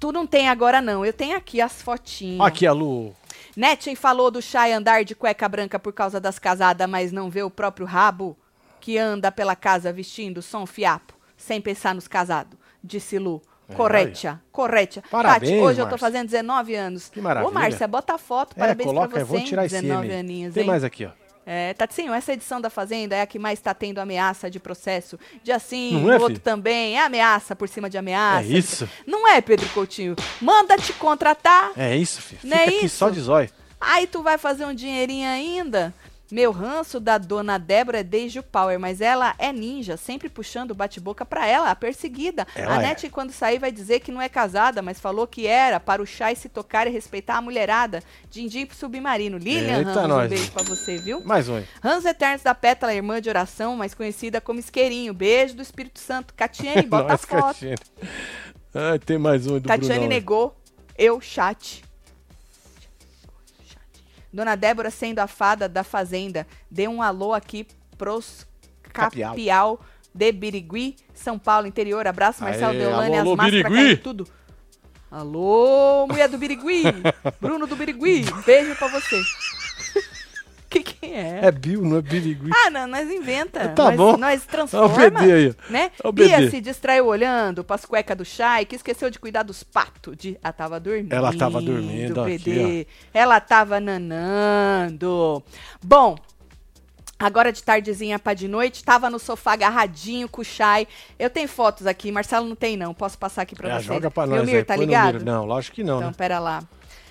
Tu 0.00 0.10
não 0.10 0.26
tem 0.26 0.48
agora, 0.48 0.80
não. 0.80 1.04
Eu 1.04 1.12
tenho 1.12 1.36
aqui 1.36 1.60
as 1.60 1.82
fotinhas. 1.82 2.46
Aqui 2.46 2.66
a 2.66 2.72
Lu. 2.72 3.14
Netchen 3.54 3.94
falou 3.94 4.30
do 4.30 4.40
Chay 4.40 4.72
andar 4.72 5.04
de 5.04 5.14
cueca 5.14 5.46
branca 5.46 5.78
por 5.78 5.92
causa 5.92 6.18
das 6.18 6.38
casadas, 6.38 6.88
mas 6.88 7.12
não 7.12 7.28
vê 7.28 7.42
o 7.42 7.50
próprio 7.50 7.86
rabo 7.86 8.34
que 8.80 8.96
anda 8.96 9.30
pela 9.30 9.54
casa 9.54 9.92
vestindo 9.92 10.42
som 10.42 10.66
fiapo, 10.66 11.13
sem 11.44 11.60
pensar 11.60 11.94
nos 11.94 12.08
casados, 12.08 12.58
disse 12.82 13.18
Lu. 13.18 13.42
É, 13.68 13.74
Corretia, 13.74 14.40
corretia. 14.52 15.02
Parabéns, 15.10 15.52
Tati, 15.52 15.62
hoje 15.62 15.80
eu 15.80 15.88
tô 15.88 15.96
fazendo 15.96 16.26
19 16.26 16.74
anos. 16.74 17.08
Que 17.08 17.18
maravilha. 17.20 17.48
Ô, 17.48 17.52
Márcia, 17.52 17.88
bota 17.88 18.14
a 18.14 18.18
foto, 18.18 18.52
É, 18.56 18.60
parabéns 18.60 18.86
coloca 18.86 19.08
pra 19.08 19.20
você, 19.20 19.24
vou 19.24 19.40
tirar 19.44 19.64
esse 19.64 19.80
19 19.80 20.06
M. 20.06 20.12
aí. 20.14 20.20
aninhos, 20.20 20.54
Tem 20.54 20.62
hein? 20.62 20.66
mais 20.68 20.84
aqui, 20.84 21.06
ó. 21.06 21.10
É, 21.46 21.72
Tatinho, 21.74 22.12
essa 22.14 22.32
edição 22.32 22.58
da 22.60 22.68
Fazenda 22.70 23.16
é 23.16 23.20
a 23.22 23.26
que 23.26 23.38
mais 23.38 23.58
está 23.58 23.72
tendo 23.74 23.98
ameaça 23.98 24.50
de 24.50 24.58
processo. 24.60 25.18
De 25.42 25.50
assim, 25.52 26.02
é, 26.08 26.12
outro 26.14 26.26
filho? 26.28 26.40
também. 26.40 26.96
É 26.96 27.04
ameaça 27.04 27.54
por 27.56 27.68
cima 27.68 27.88
de 27.90 27.96
ameaça. 27.98 28.40
É 28.46 28.50
isso? 28.50 28.88
Não 29.06 29.26
é, 29.28 29.40
Pedro 29.42 29.68
Coutinho? 29.70 30.14
Manda 30.40 30.76
te 30.78 30.92
contratar, 30.94 31.70
É 31.76 31.94
isso, 31.96 32.20
filho. 32.22 32.40
Não 32.44 32.56
Fica 32.58 32.70
é 32.70 32.76
aqui 32.76 32.86
isso? 32.86 32.96
só 32.96 33.08
de 33.10 33.20
zóio. 33.20 33.50
aí 33.80 34.06
tu 34.06 34.22
vai 34.22 34.36
fazer 34.38 34.64
um 34.66 34.74
dinheirinho 34.74 35.26
ainda. 35.28 35.92
Meu 36.34 36.50
ranço 36.50 36.98
da 36.98 37.16
dona 37.16 37.58
Débora 37.58 38.00
é 38.00 38.02
desde 38.02 38.40
o 38.40 38.42
Power, 38.42 38.76
mas 38.80 39.00
ela 39.00 39.36
é 39.38 39.52
ninja, 39.52 39.96
sempre 39.96 40.28
puxando 40.28 40.72
o 40.72 40.74
bate-boca 40.74 41.24
pra 41.24 41.46
ela, 41.46 41.70
a 41.70 41.76
perseguida. 41.76 42.44
Ela 42.56 42.74
a 42.74 42.82
é. 42.82 42.86
Nete, 42.88 43.08
quando 43.08 43.30
sair, 43.30 43.60
vai 43.60 43.70
dizer 43.70 44.00
que 44.00 44.10
não 44.10 44.20
é 44.20 44.28
casada, 44.28 44.82
mas 44.82 44.98
falou 44.98 45.28
que 45.28 45.46
era 45.46 45.78
para 45.78 46.02
o 46.02 46.06
Chay 46.06 46.34
se 46.34 46.48
tocar 46.48 46.88
e 46.88 46.90
respeitar 46.90 47.36
a 47.36 47.40
mulherada. 47.40 48.02
Dindim 48.28 48.66
pro 48.66 48.76
submarino. 48.76 49.38
Lilian 49.38 49.78
Eita, 49.78 49.92
Ramos, 49.92 50.04
um 50.04 50.08
nós. 50.08 50.28
beijo 50.28 50.50
pra 50.50 50.64
você, 50.64 50.98
viu? 50.98 51.24
Mais 51.24 51.48
um. 51.48 51.62
Ramos 51.80 52.04
Eternos 52.04 52.42
da 52.42 52.52
Pétala, 52.52 52.92
irmã 52.92 53.20
de 53.20 53.28
oração, 53.28 53.76
mais 53.76 53.94
conhecida 53.94 54.40
como 54.40 54.58
Isqueirinho. 54.58 55.14
Beijo 55.14 55.54
do 55.54 55.62
Espírito 55.62 56.00
Santo. 56.00 56.34
Catiane, 56.34 56.82
bota 56.90 57.04
a 57.04 57.08
Nós, 57.10 57.24
foto. 57.24 57.44
Catiane. 57.44 57.76
Ah, 58.74 58.98
tem 58.98 59.18
mais 59.18 59.46
um 59.46 59.60
do 59.60 59.68
Tatiane 59.68 60.00
Brunão. 60.00 60.08
negou. 60.08 60.56
Eu, 60.98 61.20
chat. 61.20 61.84
Dona 64.34 64.56
Débora, 64.56 64.90
sendo 64.90 65.20
a 65.20 65.28
fada 65.28 65.68
da 65.68 65.84
fazenda, 65.84 66.44
dê 66.68 66.88
um 66.88 67.00
alô 67.00 67.32
aqui 67.32 67.64
pros 67.96 68.44
Capial. 68.92 69.30
Capial 69.30 69.80
de 70.12 70.32
Birigui, 70.32 70.96
São 71.14 71.38
Paulo, 71.38 71.68
interior. 71.68 72.04
Abraço, 72.04 72.42
Marcelo 72.42 72.72
Aê, 72.72 72.78
Deolane, 72.78 73.18
alô, 73.18 73.30
as 73.30 73.36
máscaras 73.36 74.00
tudo. 74.00 74.26
Alô, 75.08 76.08
mulher 76.08 76.28
do 76.28 76.36
Birigui. 76.36 76.82
Bruno 77.40 77.64
do 77.68 77.76
Birigui, 77.76 78.24
beijo 78.44 78.74
pra 78.74 78.88
você. 78.88 79.22
É? 81.14 81.40
É 81.44 81.50
Bill, 81.52 81.82
não 81.82 81.98
é 81.98 82.02
Birigui. 82.02 82.50
Ah, 82.66 82.70
não, 82.70 82.86
nós 82.86 83.10
inventa. 83.10 83.68
Tá 83.68 83.84
nós, 83.84 83.96
bom. 83.96 84.16
Nós 84.16 84.40
Olha 84.40 84.64
o 84.64 84.68
transforma, 84.68 85.10
BD 85.20 85.32
aí. 85.32 85.54
né? 85.70 85.90
O 86.02 86.12
Bia 86.12 86.50
se 86.50 86.60
distraiu 86.60 87.06
olhando 87.06 87.62
pras 87.64 87.84
cuecas 87.84 88.16
do 88.16 88.24
Chay, 88.24 88.64
que 88.64 88.76
esqueceu 88.76 89.10
de 89.10 89.18
cuidar 89.18 89.42
dos 89.42 89.62
patos. 89.62 90.16
De... 90.16 90.38
Ela 90.42 90.52
tava 90.52 90.78
dormindo. 90.80 91.12
Ela 91.12 91.32
tava 91.32 91.60
dormindo 91.60 92.20
aqui, 92.20 92.38
BD. 92.38 92.86
Ela 93.12 93.40
tava 93.40 93.80
nanando. 93.80 95.42
Bom, 95.82 96.16
agora 97.18 97.52
de 97.52 97.62
tardezinha 97.62 98.18
pra 98.18 98.34
de 98.34 98.48
noite, 98.48 98.84
tava 98.84 99.08
no 99.08 99.18
sofá 99.18 99.52
agarradinho 99.52 100.28
com 100.28 100.42
o 100.42 100.44
Chay. 100.44 100.86
Eu 101.18 101.30
tenho 101.30 101.48
fotos 101.48 101.86
aqui, 101.86 102.10
Marcelo 102.12 102.46
não 102.48 102.56
tem 102.56 102.76
não, 102.76 102.92
posso 102.92 103.16
passar 103.18 103.42
aqui 103.42 103.54
pra 103.54 103.68
É, 103.70 103.78
você. 103.78 103.84
joga 103.84 104.10
Meu 104.26 104.26
nós 104.26 104.46
Mir, 104.46 104.64
tá 104.64 104.76
ligado? 104.76 105.24
Não, 105.24 105.44
lógico 105.44 105.76
que 105.76 105.84
não, 105.84 105.96
Então, 105.98 106.08
né? 106.08 106.14
pera 106.16 106.38
lá. 106.38 106.62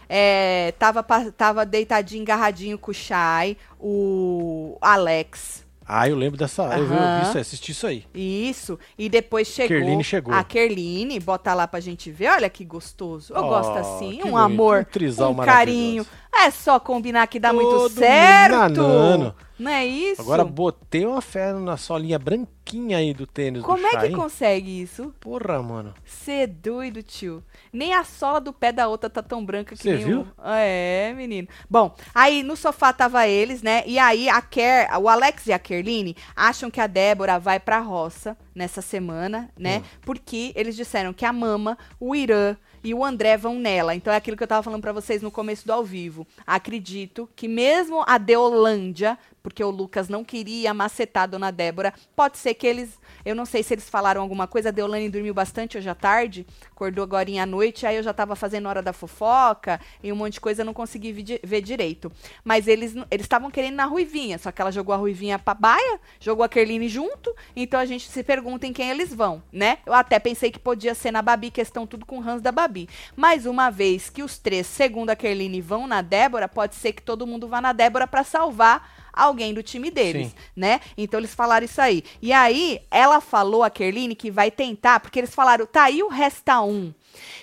É, 0.10 0.74
tava, 0.78 1.04
tava 1.36 1.66
deitadinho, 1.66 2.24
agarradinho 2.24 2.78
com 2.78 2.92
o 2.92 2.94
Chay, 2.94 3.58
o 3.80 4.78
Alex. 4.82 5.64
Ah, 5.86 6.08
eu 6.08 6.16
lembro 6.16 6.38
dessa. 6.38 6.64
Eu 6.78 6.88
vi 6.88 6.96
isso, 7.24 7.38
assisti 7.38 7.72
isso 7.74 7.86
aí. 7.86 8.06
Isso. 8.16 8.80
E 8.98 9.10
depois 9.10 9.48
chegou. 9.50 9.68
Kerline 9.78 10.04
chegou. 10.04 10.34
A 10.34 10.42
Kerline, 10.42 11.20
bota 11.20 11.54
lá 11.54 11.68
pra 11.68 11.82
gente 11.82 12.10
ver. 12.10 12.30
Olha 12.30 12.50
que 12.50 12.64
gostoso. 12.64 13.34
Eu 13.34 13.44
Oh, 13.44 13.50
gosto 13.50 13.78
assim. 13.78 14.20
Um 14.20 14.32
bonito. 14.32 14.38
amor. 14.38 14.88
Um 15.20 15.30
um 15.32 15.36
carinho. 15.36 16.08
É 16.34 16.50
só 16.50 16.80
combinar 16.80 17.28
que 17.28 17.38
dá 17.38 17.52
muito 17.52 17.70
Todo 17.70 17.90
certo. 17.96 18.52
nanano. 18.54 19.36
Não 19.64 19.72
é 19.72 19.86
isso? 19.86 20.22
Agora 20.22 20.44
botei 20.44 21.06
uma 21.06 21.22
fé 21.22 21.54
na 21.54 21.78
solinha 21.78 22.20
branquinha 22.20 22.98
aí 22.98 23.14
do 23.14 23.26
tênis 23.26 23.64
Como 23.64 23.82
do 23.82 23.88
é 23.88 23.92
chá, 23.92 24.00
que 24.02 24.08
hein? 24.08 24.12
consegue 24.12 24.82
isso? 24.82 25.16
Porra, 25.22 25.64
mano. 25.64 25.94
Cê 26.06 26.32
é 26.32 26.48
doido, 26.48 27.02
tio. 27.02 27.42
Nem 27.72 27.94
a 27.94 28.04
sola 28.04 28.42
do 28.42 28.52
pé 28.52 28.74
da 28.74 28.90
outra 28.90 29.10
tá 29.10 29.24
tão 29.24 29.44
branca 29.46 29.74
que 29.74 29.82
Cê 29.82 29.96
nem 29.96 30.06
viu? 30.06 30.22
o... 30.22 30.28
É, 30.44 31.14
menino. 31.16 31.48
Bom, 31.70 31.96
aí 32.14 32.44
no 32.44 32.58
sofá 32.58 32.92
tava 32.92 33.26
eles, 33.26 33.62
né? 33.62 33.84
E 33.86 33.98
aí 33.98 34.28
a 34.28 34.42
Ker, 34.42 34.90
o 35.00 35.08
Alex 35.08 35.48
e 35.48 35.54
a 35.54 35.60
Kerline 35.60 36.18
acham 36.36 36.70
que 36.70 36.82
a 36.82 36.88
Débora 36.88 37.40
vai 37.40 37.58
pra 37.58 37.80
roça 37.80 38.38
nessa 38.54 38.82
semana, 38.82 39.50
né? 39.58 39.78
Hum. 39.78 39.84
Porque 40.02 40.52
eles 40.58 40.76
disseram 40.76 41.14
que 41.14 41.26
a 41.26 41.32
Mama, 41.32 41.78
o 42.02 42.14
Irã 42.14 42.58
e 42.84 42.94
o 42.94 43.04
André 43.04 43.38
vão 43.38 43.56
nela. 43.56 43.96
Então 43.96 44.12
é 44.14 44.18
aquilo 44.18 44.36
que 44.36 44.44
eu 44.44 44.48
tava 44.48 44.62
falando 44.62 44.82
pra 44.82 44.92
vocês 44.92 45.22
no 45.22 45.32
começo 45.32 45.66
do 45.66 45.72
ao 45.72 45.84
vivo. 45.84 46.28
Acredito 46.46 47.30
que 47.36 47.48
mesmo 47.48 48.04
a 48.06 48.18
Deolândia, 48.18 49.18
porque 49.44 49.62
o 49.62 49.70
Lucas 49.70 50.08
não 50.08 50.24
queria 50.24 50.74
macetar 50.74 51.24
a 51.24 51.28
Dona 51.28 51.52
Débora, 51.52 51.94
pode 52.16 52.38
ser 52.38 52.54
que 52.54 52.66
eles 52.66 52.98
eu 53.26 53.36
não 53.36 53.46
sei 53.46 53.62
se 53.62 53.74
eles 53.74 53.90
falaram 53.90 54.22
alguma 54.22 54.48
coisa. 54.48 54.70
A 54.70 54.72
Deolane 54.72 55.10
dormiu 55.10 55.34
bastante 55.34 55.78
hoje 55.78 55.90
à 55.90 55.96
tarde, 55.96 56.46
acordou 56.72 57.04
agora 57.04 57.24
à 57.42 57.46
noite, 57.46 57.86
aí 57.86 57.96
eu 57.96 58.04
já 58.04 58.14
tava 58.14 58.36
fazendo 58.36 58.68
hora 58.68 58.82
da 58.82 58.92
fofoca 58.92 59.80
e 60.02 60.12
um 60.12 60.16
monte 60.16 60.34
de 60.34 60.42
coisa, 60.42 60.64
não 60.64 60.74
consegui 60.74 61.40
ver 61.44 61.62
direito. 61.62 62.12
Mas 62.44 62.68
eles 62.68 62.94
eles 63.10 63.26
estavam 63.26 63.50
querendo 63.52 63.76
na 63.76 63.86
Ruivinha, 63.86 64.38
só 64.38 64.52
que 64.52 64.62
ela 64.62 64.72
jogou 64.72 64.94
a 64.94 64.98
Ruivinha 64.98 65.40
pra 65.40 65.54
baia, 65.54 66.00
jogou 66.20 66.44
a 66.44 66.50
Kerline 66.50 66.88
junto, 66.88 67.34
então 67.56 67.80
a 67.80 67.86
gente 67.86 68.10
se 68.10 68.24
pergunta 68.24 68.68
em 68.68 68.74
quem 68.74 68.90
eles 68.90 69.14
vão, 69.14 69.42
né? 69.52 69.80
Eu 69.86 69.94
até 69.94 70.20
pensei 70.20 70.52
que 70.52 70.60
podia 70.60 70.94
ser 70.94 71.12
na 71.12 71.22
Babi, 71.22 71.52
que 71.52 71.62
estão 71.62 71.88
tudo 71.88 72.06
com 72.06 72.20
o 72.20 72.30
Hans 72.30 72.42
da 72.42 72.52
Babi. 72.52 72.90
Mas 73.16 73.46
uma 73.46 73.70
vez 73.70 74.10
que 74.10 74.24
os 74.24 74.38
três, 74.38 74.68
segundo 74.68 75.10
a 75.10 75.16
Kerline, 75.16 75.62
vão 75.62 75.88
na 75.88 76.02
Débora, 76.02 76.48
pode 76.48 76.76
ser 76.76 76.94
que 76.94 77.02
todo 77.02 77.28
mundo 77.28 77.48
vá 77.48 77.62
na 77.62 77.74
Débora 77.74 78.08
pra 78.08 78.24
salvar 78.24 79.03
alguém 79.14 79.54
do 79.54 79.62
time 79.62 79.92
deles, 79.92 80.30
Sim. 80.30 80.36
né? 80.56 80.82
Então 80.98 81.20
eles 81.20 81.36
falaram 81.36 81.66
isso 81.66 81.80
aí. 81.80 82.04
E 82.22 82.34
aí, 82.34 82.82
ela 82.90 83.22
falou 83.22 83.64
a 83.64 83.70
Kerline 83.70 84.16
que 84.16 84.32
vai 84.32 84.50
tentar, 84.50 85.00
porque 85.00 85.20
eles 85.20 85.34
falaram, 85.34 85.66
tá 85.66 85.84
aí 85.84 86.02
o 86.02 86.10
resta 86.10 86.62
um. 86.62 86.94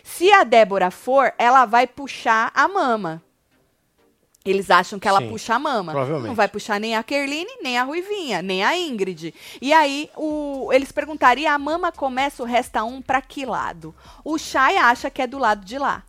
Se 0.02 0.32
a 0.32 0.42
Débora 0.42 0.90
for, 0.90 1.32
ela 1.38 1.64
vai 1.64 1.86
puxar 1.86 2.50
a 2.54 2.66
mama. 2.66 3.22
Eles 4.44 4.70
acham 4.70 4.98
que 4.98 5.06
ela 5.06 5.20
Sim, 5.20 5.28
puxa 5.28 5.54
a 5.54 5.58
mama. 5.58 5.92
Não 5.92 6.34
vai 6.34 6.48
puxar 6.48 6.80
nem 6.80 6.96
a 6.96 7.02
Kerline, 7.02 7.58
nem 7.62 7.76
a 7.76 7.84
Ruivinha, 7.84 8.40
nem 8.40 8.64
a 8.64 8.76
Ingrid. 8.76 9.34
E 9.60 9.72
aí, 9.72 10.10
o, 10.16 10.70
eles 10.72 10.90
perguntaram, 10.90 11.40
e 11.40 11.46
a 11.46 11.58
mama 11.58 11.92
começa 11.92 12.42
o 12.42 12.46
resta 12.46 12.82
um 12.82 13.02
pra 13.02 13.20
que 13.20 13.44
lado? 13.44 13.94
O 14.24 14.38
Chay 14.38 14.78
acha 14.78 15.10
que 15.10 15.20
é 15.20 15.26
do 15.26 15.38
lado 15.38 15.64
de 15.64 15.78
lá. 15.78 16.02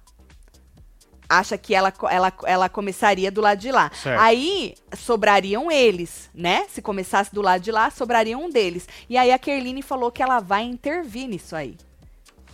Acha 1.31 1.57
que 1.57 1.73
ela, 1.73 1.93
ela, 2.09 2.33
ela 2.45 2.69
começaria 2.69 3.31
do 3.31 3.39
lado 3.39 3.59
de 3.59 3.71
lá. 3.71 3.89
Certo. 3.93 4.19
Aí 4.19 4.75
sobrariam 4.97 5.71
eles, 5.71 6.29
né? 6.35 6.65
Se 6.67 6.81
começasse 6.81 7.33
do 7.33 7.41
lado 7.41 7.61
de 7.61 7.71
lá, 7.71 7.89
sobraria 7.89 8.37
um 8.37 8.49
deles. 8.49 8.87
E 9.09 9.17
aí 9.17 9.31
a 9.31 9.39
Kerline 9.39 9.81
falou 9.81 10.11
que 10.11 10.21
ela 10.21 10.39
vai 10.41 10.63
intervir 10.63 11.27
nisso 11.27 11.55
aí. 11.55 11.77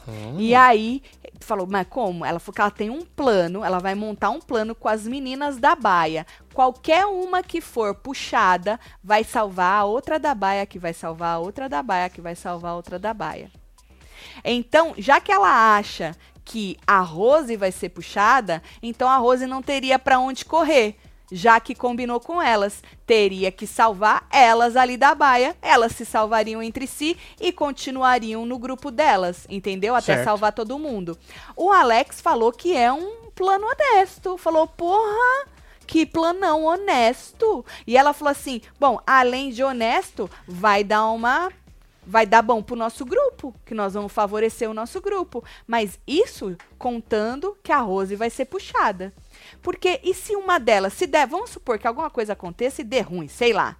Hum. 0.07 0.35
E 0.37 0.55
aí, 0.55 1.01
falou, 1.41 1.67
mas 1.69 1.87
como? 1.89 2.23
Ela 2.23 2.39
falou 2.39 2.53
que 2.53 2.61
ela 2.61 2.71
tem 2.71 2.89
um 2.89 3.01
plano, 3.01 3.63
ela 3.63 3.79
vai 3.79 3.95
montar 3.95 4.29
um 4.29 4.39
plano 4.39 4.73
com 4.73 4.87
as 4.87 5.05
meninas 5.05 5.57
da 5.57 5.75
baia. 5.75 6.25
Qualquer 6.53 7.05
uma 7.05 7.43
que 7.43 7.59
for 7.59 7.95
puxada 7.95 8.79
vai 9.03 9.23
salvar 9.23 9.81
a 9.81 9.85
outra 9.85 10.17
da 10.17 10.33
baia, 10.33 10.65
que 10.65 10.79
vai 10.79 10.93
salvar 10.93 11.35
a 11.35 11.39
outra 11.39 11.67
da 11.67 11.83
baia, 11.83 12.09
que 12.09 12.21
vai 12.21 12.35
salvar 12.35 12.71
a 12.71 12.75
outra 12.75 12.97
da 12.97 13.13
baia. 13.13 13.51
Então, 14.43 14.93
já 14.97 15.19
que 15.19 15.31
ela 15.31 15.77
acha 15.77 16.15
que 16.47 16.77
a 16.88 17.01
Rose 17.01 17.57
vai 17.57 17.73
ser 17.73 17.89
puxada, 17.89 18.63
então 18.81 19.10
a 19.10 19.17
Rose 19.17 19.45
não 19.45 19.62
teria 19.62 19.99
para 19.99 20.17
onde 20.17 20.45
correr. 20.45 20.95
Já 21.29 21.60
que 21.60 21.75
combinou 21.75 22.21
com 22.21 22.41
elas, 22.41 22.81
teria 23.05 23.51
que 23.51 23.67
salvar 23.67 24.25
elas 24.31 24.77
ali 24.77 24.95
da 24.95 25.13
baia, 25.13 25.57
elas 25.62 25.91
se 25.91 26.05
salvariam 26.05 26.63
entre 26.63 26.88
si 26.88 27.17
e 27.38 27.51
continuariam 27.51 28.45
no 28.45 28.57
grupo 28.57 28.89
delas, 28.89 29.45
entendeu? 29.49 29.93
Até 29.93 30.13
Certo. 30.13 30.23
salvar 30.23 30.53
todo 30.53 30.79
mundo. 30.79 31.17
O 31.53 31.69
Alex 31.69 32.21
falou 32.21 32.53
que 32.53 32.73
é 32.73 32.93
um 32.93 33.29
plano 33.36 33.67
honesto, 33.67 34.38
falou, 34.38 34.65
porra, 34.67 35.49
que 35.86 36.05
planão 36.05 36.63
honesto. 36.63 37.65
E 37.86 37.97
ela 37.97 38.13
falou 38.13 38.31
assim: 38.31 38.62
bom, 38.79 38.97
além 39.05 39.49
de 39.49 39.62
honesto, 39.62 40.29
vai 40.47 40.81
dar 40.81 41.07
uma. 41.10 41.51
Vai 42.09 42.25
dar 42.25 42.41
bom 42.41 42.63
pro 42.63 42.73
nosso 42.73 43.03
grupo, 43.03 43.53
que 43.65 43.75
nós 43.75 43.93
vamos 43.93 44.13
favorecer 44.13 44.69
o 44.69 44.73
nosso 44.73 45.01
grupo. 45.01 45.43
Mas 45.67 45.99
isso 46.07 46.55
contando 46.77 47.57
que 47.61 47.71
a 47.71 47.79
Rose 47.79 48.15
vai 48.15 48.29
ser 48.29 48.45
puxada. 48.45 49.13
Porque 49.61 49.99
e 50.01 50.13
se 50.13 50.33
uma 50.33 50.57
delas, 50.57 50.93
se 50.93 51.05
der, 51.05 51.27
vamos 51.27 51.49
supor 51.49 51.77
que 51.77 51.85
alguma 51.85 52.09
coisa 52.09 52.31
aconteça 52.31 52.81
e 52.81 52.85
dê 52.85 53.01
ruim, 53.01 53.27
sei 53.27 53.51
lá. 53.51 53.75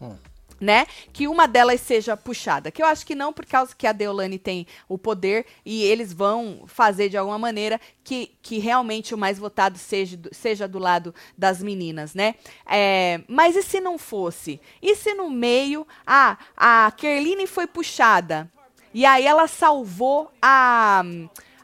Hum. 0.00 0.16
Né? 0.60 0.86
Que 1.12 1.28
uma 1.28 1.46
delas 1.46 1.80
seja 1.80 2.16
puxada. 2.16 2.70
Que 2.70 2.82
eu 2.82 2.86
acho 2.86 3.04
que 3.04 3.14
não, 3.14 3.32
por 3.32 3.44
causa 3.44 3.74
que 3.76 3.86
a 3.86 3.92
Deolane 3.92 4.38
tem 4.38 4.66
o 4.88 4.96
poder 4.96 5.44
e 5.64 5.82
eles 5.82 6.12
vão 6.12 6.64
fazer 6.66 7.08
de 7.08 7.16
alguma 7.16 7.38
maneira 7.38 7.80
que, 8.02 8.32
que 8.40 8.58
realmente 8.58 9.14
o 9.14 9.18
mais 9.18 9.38
votado 9.38 9.78
seja, 9.78 10.18
seja 10.32 10.66
do 10.66 10.78
lado 10.78 11.14
das 11.36 11.62
meninas, 11.62 12.14
né? 12.14 12.36
É, 12.64 13.20
mas 13.28 13.56
e 13.56 13.62
se 13.62 13.80
não 13.80 13.98
fosse? 13.98 14.60
E 14.80 14.94
se 14.96 15.12
no 15.12 15.30
meio, 15.30 15.86
ah, 16.06 16.38
a 16.56 16.90
Kerline 16.96 17.46
foi 17.46 17.66
puxada 17.66 18.50
e 18.96 19.04
aí 19.04 19.26
ela 19.26 19.46
salvou 19.46 20.32
a. 20.40 21.02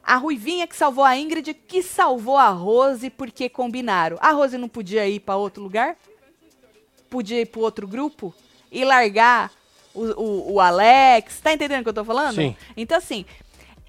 A 0.04 0.16
Ruivinha 0.16 0.66
que 0.66 0.76
salvou 0.76 1.02
a 1.02 1.16
Ingrid, 1.16 1.54
que 1.54 1.82
salvou 1.82 2.36
a 2.36 2.48
Rose 2.48 3.08
porque 3.08 3.48
combinaram. 3.48 4.18
A 4.20 4.32
Rose 4.32 4.58
não 4.58 4.68
podia 4.68 5.08
ir 5.08 5.20
para 5.20 5.36
outro 5.36 5.62
lugar? 5.62 5.96
Podia 7.08 7.40
ir 7.40 7.46
para 7.46 7.60
outro 7.62 7.88
grupo? 7.88 8.34
E 8.72 8.84
largar 8.84 9.52
o, 9.94 10.00
o, 10.00 10.52
o 10.54 10.60
Alex? 10.60 11.40
Tá 11.40 11.52
entendendo 11.52 11.80
o 11.80 11.82
que 11.84 11.90
eu 11.90 11.94
tô 11.94 12.04
falando? 12.04 12.36
Sim. 12.36 12.56
Então, 12.76 12.96
assim, 12.96 13.24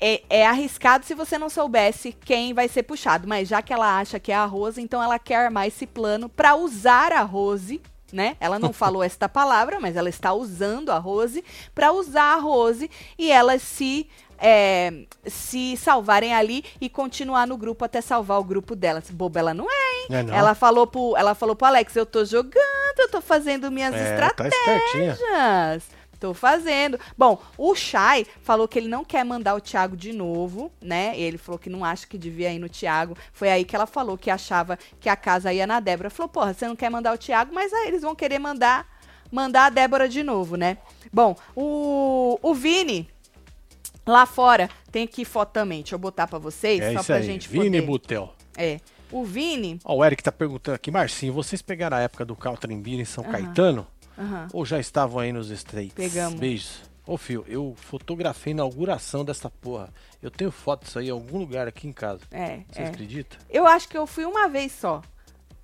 é, 0.05 0.21
é 0.29 0.45
arriscado 0.45 1.05
se 1.05 1.13
você 1.13 1.37
não 1.37 1.49
soubesse 1.49 2.11
quem 2.11 2.53
vai 2.53 2.67
ser 2.67 2.83
puxado. 2.83 3.25
Mas 3.25 3.47
já 3.47 3.61
que 3.61 3.71
ela 3.71 3.99
acha 3.99 4.19
que 4.19 4.33
é 4.33 4.35
a 4.35 4.43
Rose, 4.45 4.81
então 4.81 5.01
ela 5.01 5.17
quer 5.17 5.45
armar 5.45 5.67
esse 5.67 5.87
plano 5.87 6.27
para 6.27 6.55
usar 6.55 7.13
a 7.13 7.21
Rose. 7.21 7.81
Né? 8.11 8.37
Ela 8.39 8.59
não 8.59 8.71
falou 8.71 9.01
esta 9.01 9.27
palavra, 9.27 9.79
mas 9.79 9.95
ela 9.95 10.09
está 10.09 10.33
usando 10.33 10.91
a 10.91 10.99
Rose 10.99 11.43
para 11.73 11.91
usar 11.91 12.35
a 12.35 12.39
Rose 12.39 12.91
e 13.17 13.31
elas 13.31 13.63
se 13.63 14.07
é, 14.45 15.05
se 15.25 15.77
salvarem 15.77 16.33
ali 16.33 16.65
e 16.81 16.89
continuar 16.89 17.47
no 17.47 17.55
grupo 17.57 17.85
até 17.85 18.01
salvar 18.01 18.39
o 18.39 18.43
grupo 18.43 18.75
delas. 18.75 19.09
Boba 19.09 19.39
ela 19.39 19.53
não 19.53 19.65
é, 19.71 20.01
hein? 20.01 20.07
É 20.09 20.23
não? 20.23 20.33
Ela 20.33 20.53
falou 20.53 20.85
pro, 20.85 21.15
ela 21.15 21.33
falou 21.33 21.55
pro 21.55 21.65
Alex, 21.67 21.95
eu 21.95 22.05
tô 22.05 22.25
jogando, 22.25 22.99
eu 22.99 23.09
tô 23.09 23.21
fazendo 23.21 23.71
minhas 23.71 23.95
É, 23.95 24.11
estratégias. 24.11 24.53
tá. 24.65 24.75
Estratégias. 24.75 26.03
Tô 26.19 26.33
fazendo. 26.33 26.97
Bom, 27.17 27.37
o 27.57 27.75
Chay 27.75 28.25
falou 28.43 28.65
que 28.65 28.79
ele 28.79 28.87
não 28.87 29.03
quer 29.03 29.25
mandar 29.25 29.55
o 29.55 29.59
Thiago 29.61 29.95
de 29.97 30.13
novo, 30.13 30.71
né? 30.81 31.17
Ele 31.19 31.37
falou 31.37 31.59
que 31.59 31.69
não 31.69 31.83
acha 31.83 32.07
que 32.07 32.17
devia 32.17 32.49
ir 32.51 32.59
no 32.59 32.69
Thiago. 32.69 33.17
Foi 33.33 33.49
aí 33.49 33.65
que 33.65 33.75
ela 33.75 33.85
falou 33.85 34.17
que 34.17 34.29
achava 34.29 34.79
que 35.01 35.09
a 35.09 35.17
casa 35.17 35.51
ia 35.51 35.67
na 35.67 35.81
Débora. 35.81 36.09
Falou, 36.09 36.29
porra, 36.29 36.53
você 36.53 36.65
não 36.65 36.77
quer 36.77 36.89
mandar 36.89 37.13
o 37.13 37.17
Thiago, 37.17 37.53
mas 37.53 37.73
aí 37.73 37.89
eles 37.89 38.03
vão 38.03 38.15
querer 38.15 38.39
mandar 38.39 38.87
mandar 39.29 39.65
a 39.65 39.69
Débora 39.69 40.07
de 40.07 40.21
novo, 40.23 40.55
né? 40.55 40.77
Bom, 41.11 41.35
o, 41.55 42.37
o 42.41 42.53
Vini, 42.53 43.09
lá 44.05 44.25
fora, 44.25 44.69
tem 44.91 45.03
aqui 45.03 45.25
foto 45.25 45.51
também. 45.51 45.81
Deixa 45.81 45.95
eu 45.95 45.99
botar 45.99 46.27
pra 46.27 46.39
vocês, 46.39 46.79
É 46.81 46.93
só 46.93 47.03
pra 47.03 47.15
aí, 47.17 47.23
gente 47.23 47.47
Vini 47.47 47.65
poder... 47.65 47.81
Butel. 47.81 48.33
É. 48.57 48.79
O 49.11 49.23
Vini... 49.23 49.79
Ó, 49.85 49.97
o 49.97 50.05
Eric 50.05 50.23
tá 50.23 50.31
perguntando 50.31 50.75
aqui, 50.75 50.89
Marcinho, 50.89 51.33
vocês 51.33 51.61
pegaram 51.61 51.97
a 51.97 51.99
época 52.01 52.25
do 52.25 52.35
Caltrembira 52.35 53.01
em 53.01 53.05
São. 53.05 53.23
Caetano? 53.23 53.87
Ou 54.51 54.65
já 54.65 54.79
estavam 54.79 55.19
aí 55.19 55.31
nos 55.31 55.49
States? 55.49 55.93
Pegamos. 55.93 56.39
Beijos. 56.39 56.81
Ô, 57.05 57.17
Fio, 57.17 57.43
eu 57.49 57.75
fotografei 57.75 58.51
a 58.51 58.55
inauguração 58.55 59.25
dessa 59.25 59.49
porra. 59.49 59.93
Eu 60.21 60.31
tenho 60.31 60.51
foto 60.51 60.85
disso 60.85 60.99
aí 60.99 61.07
em 61.07 61.11
algum 61.11 61.37
lugar 61.37 61.67
aqui 61.67 61.85
em 61.85 61.91
casa. 61.91 62.21
É, 62.31 62.61
Você 62.71 62.81
é. 62.81 62.87
acredita? 62.87 63.37
Eu 63.49 63.67
acho 63.67 63.89
que 63.89 63.97
eu 63.97 64.07
fui 64.07 64.23
uma 64.23 64.47
vez 64.47 64.71
só. 64.71 65.01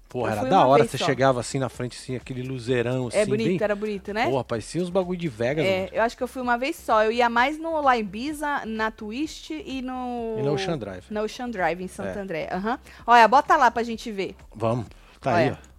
Porra, 0.10 0.32
era 0.32 0.44
da 0.46 0.66
hora. 0.66 0.84
Você 0.84 0.98
só. 0.98 1.06
chegava 1.06 1.40
assim 1.40 1.60
na 1.60 1.70
frente, 1.70 1.96
assim, 1.96 2.16
aquele 2.16 2.42
luzeirão, 2.42 3.08
assim, 3.08 3.20
É 3.20 3.26
bonito, 3.28 3.48
bem... 3.48 3.60
era 3.62 3.76
bonito, 3.76 4.12
né? 4.12 4.28
Porra, 4.28 4.44
parecia 4.44 4.82
uns 4.82 4.90
bagulho 4.90 5.20
de 5.20 5.28
Vegas, 5.30 5.64
É, 5.64 5.82
mano. 5.82 5.90
eu 5.94 6.02
acho 6.02 6.18
que 6.18 6.24
eu 6.24 6.28
fui 6.28 6.42
uma 6.42 6.58
vez 6.58 6.76
só. 6.76 7.04
Eu 7.04 7.12
ia 7.12 7.30
mais 7.30 7.60
no 7.60 7.80
Ibiza, 7.94 8.66
na 8.66 8.90
Twist 8.90 9.54
e 9.54 9.84
no. 9.84 10.36
E 10.40 10.42
no 10.42 10.54
Ocean 10.54 10.80
Drive. 10.80 11.04
No 11.12 11.22
Ocean 11.24 11.50
Drive, 11.52 11.84
em 11.84 11.88
Santo 11.88 12.18
É. 12.18 12.22
André. 12.22 12.50
Aham. 12.52 12.80
Olha, 13.06 13.28
bota 13.28 13.56
lá 13.56 13.70
pra 13.70 13.84
gente 13.84 14.12
ver. 14.12 14.36
Vamos. 14.56 14.88
Tá 15.22 15.36
aí, 15.36 15.48
Olha. 15.50 15.60
ó. 15.64 15.70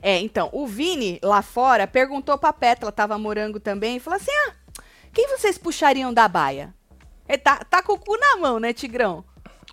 É, 0.00 0.18
então, 0.20 0.48
o 0.52 0.66
Vini, 0.66 1.18
lá 1.22 1.42
fora, 1.42 1.86
perguntou 1.86 2.38
pra 2.38 2.52
Pétala, 2.52 2.92
tava 2.92 3.18
morango 3.18 3.58
também, 3.58 3.96
e 3.96 4.00
falou 4.00 4.16
assim: 4.18 4.30
ah, 4.46 4.52
quem 5.12 5.26
vocês 5.28 5.58
puxariam 5.58 6.12
da 6.14 6.28
baia? 6.28 6.72
Ele 7.28 7.38
tá, 7.38 7.56
tá 7.64 7.82
com 7.82 7.94
o 7.94 7.98
cu 7.98 8.16
na 8.16 8.36
mão, 8.36 8.60
né, 8.60 8.72
Tigrão? 8.72 9.24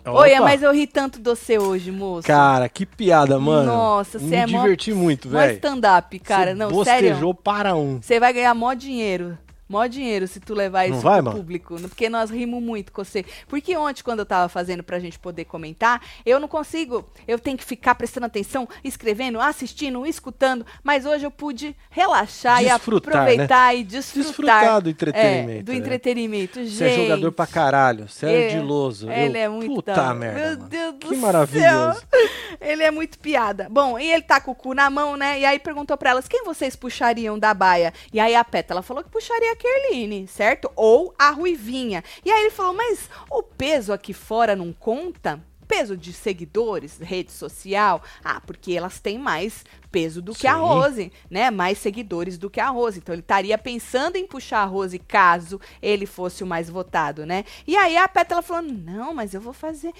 Oi, 0.04 0.32
Opa. 0.32 0.40
mas 0.40 0.62
eu 0.62 0.72
ri 0.72 0.86
tanto 0.86 1.18
de 1.20 1.24
você 1.30 1.58
hoje, 1.58 1.92
moço. 1.92 2.26
Cara, 2.26 2.68
que 2.68 2.84
piada, 2.84 3.38
mano. 3.38 3.66
Nossa, 3.66 4.18
Me 4.18 4.28
você 4.28 4.34
é 4.34 4.46
mó- 4.46 4.62
diverti 4.62 4.92
muito, 4.92 5.28
Mó 5.28 5.38
velho. 5.38 5.54
stand-up, 5.54 6.18
cara. 6.18 6.50
Você 6.50 6.54
Não, 6.56 6.70
bostejou 6.70 7.14
sério. 7.14 7.34
para 7.34 7.76
um. 7.76 8.00
Você 8.02 8.18
vai 8.18 8.32
ganhar 8.32 8.52
mó 8.54 8.74
dinheiro. 8.74 9.38
Mó 9.72 9.86
dinheiro 9.86 10.28
se 10.28 10.38
tu 10.38 10.52
levar 10.54 10.86
Não 10.88 10.94
isso 10.96 11.02
vai, 11.04 11.16
pro 11.16 11.24
mano? 11.24 11.36
público. 11.38 11.80
Porque 11.80 12.08
nós 12.10 12.30
rimos 12.30 12.62
muito 12.62 12.92
com 12.92 13.02
você. 13.02 13.24
Porque 13.48 13.74
ontem, 13.76 14.02
quando 14.02 14.18
eu 14.20 14.26
tava 14.26 14.48
fazendo 14.48 14.82
pra 14.82 14.98
gente 14.98 15.18
poder 15.18 15.46
comentar, 15.46 16.00
eu 16.26 16.38
não 16.38 16.46
consigo. 16.46 17.08
Eu 17.26 17.38
tenho 17.38 17.56
que 17.56 17.64
ficar 17.64 17.94
prestando 17.94 18.26
atenção, 18.26 18.68
escrevendo, 18.84 19.40
assistindo, 19.40 20.06
escutando. 20.06 20.64
Mas 20.84 21.06
hoje 21.06 21.24
eu 21.24 21.30
pude 21.30 21.74
relaxar 21.90 22.62
Desfrutar, 22.62 23.10
e 23.10 23.24
aproveitar 23.24 23.74
e 23.74 23.82
desfrutar. 23.84 24.22
Desfrutar 24.26 24.80
do 24.82 24.88
é, 24.88 24.92
entretenimento. 24.92 25.64
do 25.64 25.72
né? 25.72 25.78
entretenimento. 25.78 26.58
Gente. 26.64 26.74
Você 26.76 26.84
é 26.84 26.96
jogador 26.96 27.32
pra 27.32 27.46
caralho. 27.46 28.08
Você 28.08 28.26
é 28.26 28.32
É, 28.42 28.54
ardiloso. 28.54 29.10
Ele 29.10 29.38
Eu- 29.38 29.42
é 29.42 29.48
muito 29.48 29.74
Puta 29.74 29.94
da- 29.94 30.14
merda. 30.14 30.38
Meu 30.40 30.56
mano. 30.58 30.68
Deus 30.68 30.92
do 30.94 30.98
Que 30.98 31.08
céu. 31.08 31.18
maravilhoso. 31.18 32.02
Ele 32.60 32.82
é 32.82 32.90
muito 32.90 33.18
piada. 33.18 33.66
Bom, 33.70 33.98
e 33.98 34.12
ele 34.12 34.22
tá 34.22 34.40
com 34.40 34.52
o 34.52 34.54
cu 34.54 34.72
na 34.74 34.88
mão, 34.90 35.16
né? 35.16 35.40
E 35.40 35.44
aí 35.44 35.58
perguntou 35.58 35.96
pra 35.96 36.10
elas 36.10 36.28
quem 36.28 36.44
vocês 36.44 36.76
puxariam 36.76 37.38
da 37.38 37.52
baia. 37.54 37.92
E 38.12 38.20
aí 38.20 38.34
a 38.36 38.44
Pétala 38.44 38.82
falou 38.82 39.02
que 39.02 39.10
puxaria 39.10 39.56
Kerline, 39.62 40.26
certo? 40.26 40.68
Ou 40.74 41.14
a 41.16 41.30
Ruivinha. 41.30 42.02
E 42.24 42.32
aí 42.32 42.40
ele 42.40 42.50
falou, 42.50 42.74
mas 42.74 43.08
o 43.30 43.44
peso 43.44 43.92
aqui 43.92 44.12
fora 44.12 44.56
não 44.56 44.72
conta? 44.72 45.40
Peso 45.68 45.96
de 45.96 46.12
seguidores, 46.12 46.98
rede 46.98 47.30
social? 47.30 48.02
Ah, 48.24 48.42
porque 48.44 48.72
elas 48.72 48.98
têm 48.98 49.18
mais 49.18 49.64
peso 49.90 50.20
do 50.20 50.34
que 50.34 50.48
a 50.48 50.54
Sim. 50.54 50.60
Rose, 50.60 51.12
né? 51.30 51.50
Mais 51.50 51.78
seguidores 51.78 52.36
do 52.36 52.50
que 52.50 52.58
a 52.58 52.68
Rose. 52.68 52.98
Então 52.98 53.14
ele 53.14 53.22
estaria 53.22 53.56
pensando 53.56 54.16
em 54.16 54.26
puxar 54.26 54.62
a 54.62 54.66
Rose 54.66 54.98
caso 54.98 55.60
ele 55.80 56.04
fosse 56.04 56.42
o 56.42 56.46
mais 56.46 56.68
votado, 56.68 57.24
né? 57.24 57.44
E 57.66 57.76
aí 57.76 57.96
a 57.96 58.08
Pétala 58.08 58.42
falou: 58.42 58.70
"Não, 58.70 59.14
mas 59.14 59.32
eu 59.32 59.40
vou 59.40 59.52
fazer, 59.54 59.94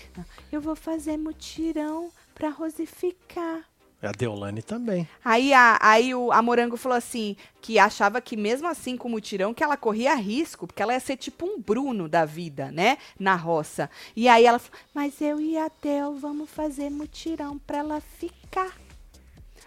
eu 0.50 0.60
vou 0.60 0.74
fazer 0.74 1.16
mutirão 1.16 2.10
pra 2.34 2.50
Rose 2.50 2.84
ficar". 2.84 3.71
A 4.02 4.10
Deolane 4.10 4.62
também. 4.62 5.08
Aí, 5.24 5.54
a, 5.54 5.78
aí 5.80 6.12
o, 6.12 6.32
a 6.32 6.42
Morango 6.42 6.76
falou 6.76 6.98
assim, 6.98 7.36
que 7.60 7.78
achava 7.78 8.20
que 8.20 8.36
mesmo 8.36 8.66
assim 8.66 8.96
com 8.96 9.06
o 9.06 9.10
mutirão, 9.12 9.54
que 9.54 9.62
ela 9.62 9.76
corria 9.76 10.14
risco, 10.16 10.66
porque 10.66 10.82
ela 10.82 10.92
ia 10.92 11.00
ser 11.00 11.16
tipo 11.16 11.46
um 11.46 11.60
Bruno 11.60 12.08
da 12.08 12.24
vida, 12.24 12.72
né? 12.72 12.98
Na 13.18 13.36
roça. 13.36 13.88
E 14.16 14.28
aí 14.28 14.44
ela 14.44 14.58
falou, 14.58 14.80
mas 14.92 15.20
eu 15.20 15.40
e 15.40 15.56
a 15.56 15.70
Del 15.80 16.14
vamos 16.14 16.50
fazer 16.50 16.90
mutirão 16.90 17.58
pra 17.58 17.78
ela 17.78 18.00
ficar. 18.00 18.72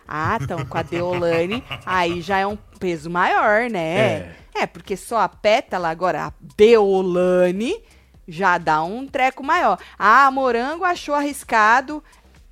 Ah, 0.07 0.37
então 0.39 0.65
com 0.65 0.77
a 0.77 0.83
Deolane, 0.83 1.63
aí 1.85 2.21
já 2.21 2.37
é 2.37 2.45
um 2.45 2.57
peso 2.79 3.09
maior, 3.09 3.69
né? 3.69 4.35
É, 4.53 4.67
porque 4.67 4.97
só 4.97 5.19
a 5.19 5.29
pétala, 5.29 5.89
agora 5.89 6.25
a 6.25 6.33
Deolane 6.57 7.81
já 8.27 8.57
dá 8.57 8.83
um 8.83 9.07
treco 9.07 9.43
maior. 9.43 9.79
Ah, 9.97 10.27
a 10.27 10.31
Morango 10.31 10.83
achou 10.83 11.15
arriscado. 11.15 12.03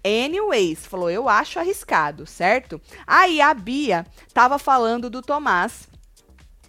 Anyways, 0.03 0.85
falou, 0.85 1.09
eu 1.09 1.29
acho 1.29 1.59
arriscado, 1.59 2.25
certo? 2.25 2.81
Aí 3.07 3.39
a 3.39 3.53
Bia 3.53 4.05
tava 4.33 4.59
falando 4.59 5.09
do 5.09 5.21
Tomás. 5.21 5.87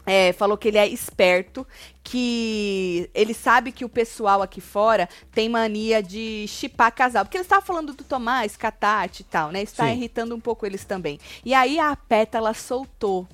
é, 0.07 0.33
falou 0.33 0.57
que 0.59 0.69
ele 0.69 0.79
é 0.79 0.87
esperto, 0.87 1.67
que 2.03 3.09
ele 3.15 3.33
sabe 3.33 3.73
que 3.73 3.85
o 3.85 3.89
pessoal 3.89 4.43
aqui 4.43 4.61
fora 4.61 5.09
tem 5.33 5.49
mania 5.49 6.03
de 6.03 6.45
chipar 6.47 6.93
casal. 6.95 7.25
Porque 7.25 7.39
eles 7.39 7.47
estavam 7.47 7.65
falando 7.65 7.95
do 7.95 8.05
Tomás, 8.05 8.57
Catate 8.57 9.23
e 9.23 9.25
tal, 9.25 9.51
né? 9.51 9.63
Isso 9.63 9.77
tá 9.77 9.87
Sim. 9.87 9.93
irritando 9.95 10.35
um 10.35 10.41
pouco 10.41 10.67
eles 10.67 10.85
também. 10.85 11.19
E 11.45 11.55
aí 11.55 11.79
a 11.79 11.97
Pétala 11.97 12.53
soltou 12.53 13.27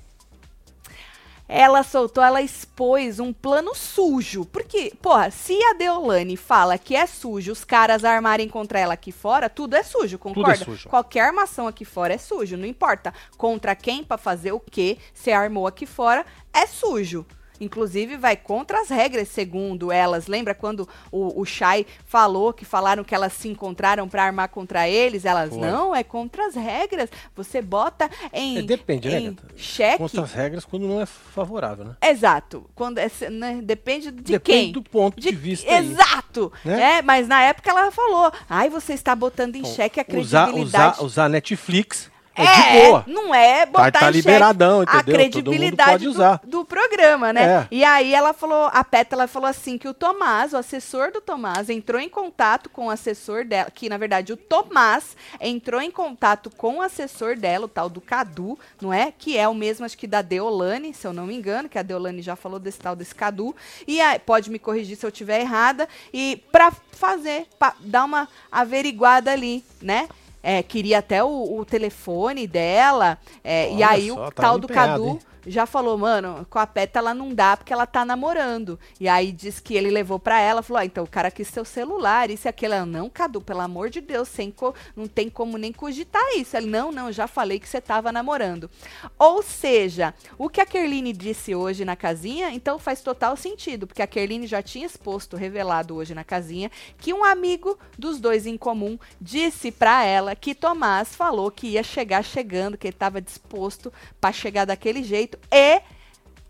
ela 1.53 1.83
soltou, 1.83 2.23
ela 2.23 2.41
expôs 2.41 3.19
um 3.19 3.33
plano 3.33 3.75
sujo. 3.75 4.45
Porque, 4.47 4.93
porra, 5.03 5.33
se 5.33 5.61
a 5.65 5.73
Deolane 5.75 6.37
fala 6.37 6.79
que 6.79 6.95
é 6.95 7.05
sujo 7.07 7.51
os 7.51 7.65
caras 7.65 8.05
armarem 8.05 8.49
contra 8.49 8.79
ela 8.79 8.95
aqui 8.95 9.11
fora, 9.11 9.51
tudo 9.51 9.75
é 9.75 9.83
sujo, 9.83 10.17
concorda? 10.17 10.65
sujo. 10.65 10.89
Qualquer 10.89 11.23
armação 11.23 11.67
aqui 11.67 11.85
fora 11.85 12.15
é 12.15 12.19
sujo, 12.19 12.57
não 12.57 12.65
importa 12.65 13.13
contra 13.37 13.75
quem, 13.75 14.05
pra 14.05 14.17
fazer 14.17 14.53
o 14.53 14.61
que, 14.61 14.97
se 15.13 15.33
armou 15.33 15.67
aqui 15.67 15.87
fora, 15.87 16.25
é 16.53 16.67
sujo. 16.67 17.27
Inclusive, 17.61 18.17
vai 18.17 18.37
contra 18.37 18.81
as 18.81 18.89
regras, 18.89 19.29
segundo 19.29 19.93
elas. 19.93 20.27
Lembra 20.27 20.55
quando 20.55 20.89
o, 21.13 21.41
o 21.41 21.45
Shai 21.45 21.87
falou 22.07 22.53
que 22.53 22.65
falaram 22.65 23.05
que 23.05 23.15
elas 23.15 23.33
se 23.35 23.49
encontraram 23.49 24.09
pra 24.09 24.25
armar 24.25 24.49
contra 24.49 24.89
eles? 24.89 25.25
Elas, 25.25 25.51
Foi. 25.51 25.59
não, 25.61 25.95
é 25.95 26.03
contra 26.03 26.47
as 26.47 26.55
regras. 26.55 27.11
Você 27.37 27.61
bota 27.61 28.09
em, 28.33 28.59
É, 28.59 28.63
depende, 28.63 29.09
né, 29.09 29.21
em 29.21 29.33
gata? 29.35 29.49
cheque. 29.57 29.99
Contra 29.99 30.23
as 30.23 30.33
regras 30.33 30.65
quando 30.65 30.87
não 30.89 31.01
é 31.01 31.07
favorável, 31.07 31.85
né? 31.85 31.97
Exato. 32.03 32.65
Quando 32.75 32.99
é, 32.99 33.11
né, 33.31 33.61
depende 33.63 34.11
de 34.11 34.23
Depende 34.33 34.41
quem. 34.41 34.73
do 34.73 34.83
ponto 34.83 35.21
de, 35.21 35.31
vista 35.35 35.71
aí. 35.71 35.87
Exato. 35.87 36.53
né? 36.65 36.99
É, 36.99 37.03
mas 37.03 37.29
na 37.29 37.43
época 37.43 37.71
ela 37.71 37.91
falou: 37.91 38.33
ai, 38.49 38.69
você 38.71 38.95
está 38.95 39.15
botando 39.15 39.57
em 39.57 39.63
Bom, 39.63 39.69
xeque 39.75 40.01
a 40.01 40.03
usar, 40.03 40.47
credibilidade. 40.47 40.95
usar, 40.95 41.05
usar 41.05 41.29
Netflix 41.29 42.11
é, 42.41 42.77
é, 42.79 42.81
de 42.83 42.87
boa. 42.89 43.05
não 43.07 43.35
é 43.35 43.67
botar 43.67 43.91
Tá, 43.93 44.01
tá 44.01 44.11
liberadão, 44.11 44.81
a 44.81 44.83
entendeu? 44.83 44.99
Mundo 45.05 45.13
credibilidade 45.15 46.05
do- 46.05 46.11
usar. 46.11 46.41
Do, 46.45 46.65
programa, 46.65 47.33
né? 47.33 47.43
É. 47.43 47.69
E 47.71 47.85
aí 47.85 48.15
ela 48.15 48.33
falou, 48.33 48.71
a 48.73 48.83
Pétala 48.85 49.27
falou 49.27 49.49
assim 49.49 49.77
que 49.79 49.89
o 49.89 49.95
Tomás, 49.95 50.53
o 50.53 50.57
assessor 50.57 51.13
do 51.13 51.21
Tomás, 51.21 51.69
entrou 51.71 52.01
em 52.01 52.09
contato 52.09 52.69
com 52.71 52.87
o 52.87 52.91
assessor 52.91 53.45
dela, 53.45 53.71
que 53.71 53.89
na 53.89 53.97
verdade 53.97 54.33
o 54.33 54.37
Tomás 54.37 55.17
entrou 55.41 55.81
em 55.81 55.91
contato 55.91 56.51
com 56.51 56.77
o 56.79 56.83
assessor 56.83 57.37
dela, 57.37 57.65
o 57.67 57.69
tal 57.69 57.89
do 57.89 58.01
Cadu, 58.01 58.59
não 58.81 58.93
é? 58.93 59.13
Que 59.17 59.37
é 59.37 59.49
o 59.49 59.55
mesmo, 59.55 59.85
acho 59.85 59.97
que 59.99 60.07
da 60.07 60.23
Deolane, 60.23 60.93
se 60.95 61.07
eu 61.07 61.13
não 61.13 61.27
me 61.27 61.35
engano, 61.35 61.69
que 61.69 61.79
a 61.79 61.83
Deolane 61.83 62.23
já 62.23 62.37
falou 62.37 62.59
desse 62.59 62.79
tal 62.79 62.95
desse 62.97 63.15
Cadu. 63.15 63.55
E 63.87 64.01
aí, 64.01 64.19
pode 64.19 64.51
me 64.51 64.59
corrigir 64.59 64.97
se 64.97 65.05
eu 65.05 65.11
estiver 65.11 65.41
errada. 65.41 65.89
E 66.13 66.43
pra 66.53 66.73
fazer, 66.93 67.47
pra 67.59 67.75
dar 67.81 68.05
uma 68.05 68.29
averiguada 68.51 69.33
ali, 69.33 69.65
né? 69.81 70.09
É, 70.43 70.63
queria 70.63 70.99
até 70.99 71.23
o, 71.23 71.59
o 71.59 71.65
telefone 71.65 72.47
dela. 72.47 73.19
é, 73.45 73.73
e 73.75 73.83
aí 73.83 74.09
só, 74.09 74.29
o 74.29 74.33
tá 74.33 74.43
tal 74.43 74.59
do 74.59 74.65
empenhado, 74.65 75.03
Cadu 75.05 75.09
hein? 75.09 75.21
Já 75.47 75.67
falou, 75.67 75.97
mano, 75.97 76.47
com 76.51 76.59
a 76.59 76.67
Pétala 76.67 77.15
não 77.15 77.35
dá 77.35 77.57
porque 77.57 77.73
ela 77.73 77.87
tá 77.87 78.05
namorando. 78.05 78.79
E 78.99 79.09
aí 79.09 79.33
diz 79.33 79.61
que 79.61 79.75
ele 79.75 79.91
levou 79.91 80.19
pra 80.19 80.41
ela, 80.41 80.63
falou, 80.63 80.81
ah, 80.81 80.85
então 80.85 81.05
o 81.05 81.09
cara 81.09 81.31
quis 81.31 81.49
seu 81.49 81.65
celular, 81.65 82.31
isso 82.31 82.47
e 82.47 82.49
aquilo. 82.49 82.75
Ela, 82.75 82.87
não, 82.87 83.09
Cadu, 83.09 83.41
pelo 83.41 83.61
amor 83.61 83.91
de 83.91 84.01
Deus, 84.01 84.29
sem 84.29 84.55
não 84.95 85.07
tem 85.07 85.31
como 85.31 85.57
nem 85.57 85.73
cogitar 85.73 86.23
isso. 86.37 86.57
Ele, 86.57 86.67
não, 86.67 86.93
não, 86.93 87.11
já 87.11 87.27
falei 87.27 87.59
que 87.59 87.69
você 87.69 87.81
tava 87.81 88.13
namorando. 88.13 88.71
Ou 89.19 89.43
seja, 89.43 90.15
o 90.37 90.49
que 90.49 90.61
a 90.61 90.67
Kerline 90.67 91.13
disse 91.13 91.55
hoje 91.55 91.85
na 91.85 91.97
casinha, 91.97 92.51
então 92.51 92.79
faz 92.79 93.01
total 93.01 93.37
sentido, 93.37 93.87
porque 93.87 94.03
a 94.03 94.07
Kerline 94.07 94.47
já 94.47 94.63
tinha 94.63 94.87
exposto, 94.87 95.37
revelado 95.37 95.95
hoje 95.95 96.15
na 96.15 96.25
casinha, 96.25 96.71
que 96.99 97.15
um 97.15 97.25
amigo 97.25 97.79
dos 97.99 98.21
dois 98.21 98.47
em 98.47 98.57
comum 98.57 98.99
disse 99.21 99.71
pra 99.71 100.05
ela 100.05 100.35
que 100.35 100.55
Tomás 100.55 101.15
falou 101.15 101.51
que 101.51 101.69
ia 101.69 101.83
chegar 101.83 102.23
chegando, 102.23 102.77
que 102.77 102.87
ele 102.87 102.97
tava 102.97 103.21
disposto 103.21 103.93
pra 104.21 104.33
chegar 104.33 104.65
daquele 104.65 105.03
jeito 105.03 105.30
e 105.51 105.81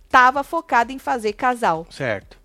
tava 0.09 0.43
focado 0.43 0.93
em 0.93 0.99
fazer 0.99 1.33
casal 1.33 1.87
Certo. 1.91 2.39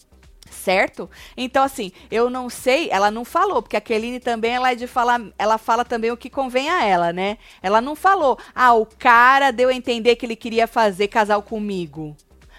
certo? 0.50 1.10
Então, 1.36 1.64
assim, 1.64 1.92
eu 2.12 2.30
não 2.30 2.50
sei, 2.50 2.90
ela 2.92 3.10
não 3.10 3.26
falou, 3.26 3.62
porque 3.62 3.76
a 3.78 3.82
Keline 3.82 4.20
também, 4.20 4.54
ela 4.54 4.72
é 4.72 4.76
de 4.76 4.88
falar, 4.88 5.22
ela 5.38 5.58
fala 5.58 5.84
também 5.84 6.12
o 6.12 6.18
que 6.18 6.30
convém 6.30 6.70
a 6.70 6.84
ela, 6.84 7.12
né? 7.12 7.38
Ela 7.62 7.82
não 7.82 7.96
falou, 7.96 8.38
ah, 8.54 8.74
o 8.74 8.86
cara 8.86 9.52
deu 9.52 9.70
a 9.70 9.74
entender 9.74 10.16
que 10.16 10.26
ele 10.26 10.36
queria 10.36 10.68
fazer 10.68 11.08
casal 11.08 11.42
comigo. 11.42 12.16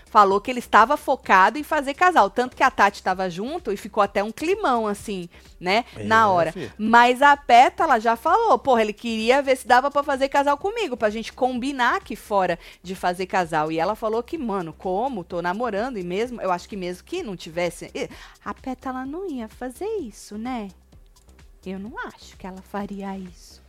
Falou 0.09 0.40
que 0.40 0.51
ele 0.51 0.61
estava 0.61 0.97
focado 0.97 1.59
em 1.59 1.62
fazer 1.62 1.92
casal. 1.92 2.31
Tanto 2.31 2.57
que 2.57 2.62
a 2.62 2.71
Tati 2.71 3.01
estava 3.01 3.29
junto 3.29 3.73
e 3.73 3.77
ficou 3.77 4.03
até 4.03 4.23
um 4.23 4.31
climão, 4.31 4.87
assim, 4.87 5.29
né? 5.61 5.85
É, 5.97 6.05
na 6.05 6.31
hora. 6.31 6.53
filho. 6.53 6.73
Mas 6.79 7.21
a 7.21 7.37
Pétala 7.37 8.01
já 8.01 8.16
falou, 8.16 8.59
porra, 8.59 8.83
ele 8.83 8.92
queria 8.92 9.42
ver 9.42 9.57
se 9.57 9.66
dava 9.66 9.90
pra 9.90 10.03
fazer 10.03 10.29
casal 10.29 10.57
comigo, 10.57 10.97
pra 10.97 11.11
gente 11.11 11.33
combinar 11.33 11.97
aqui 11.97 12.14
fora 12.16 12.59
de 12.83 12.95
fazer 12.95 13.27
casal. 13.27 13.71
E 13.71 13.79
ela 13.79 13.95
falou 13.95 14.23
que, 14.23 14.38
mano, 14.38 14.73
como? 14.73 15.25
Tô 15.25 15.42
namorando 15.42 15.99
e 15.99 16.05
mesmo, 16.05 16.40
eu 16.40 16.53
acho 16.53 16.69
que 16.69 16.77
mesmo 16.77 17.05
que 17.05 17.23
não 17.23 17.37
tivesse, 17.37 17.90
a 18.45 18.55
Pétala 18.55 19.05
não 19.05 19.29
ia 19.29 19.49
fazer 19.49 19.88
isso, 20.01 20.38
né? 20.38 20.69
Eu 21.64 21.81
não 21.81 21.99
acho 21.99 22.37
que 22.37 22.47
ela 22.47 22.62
faria 22.62 23.19
isso. 23.19 23.61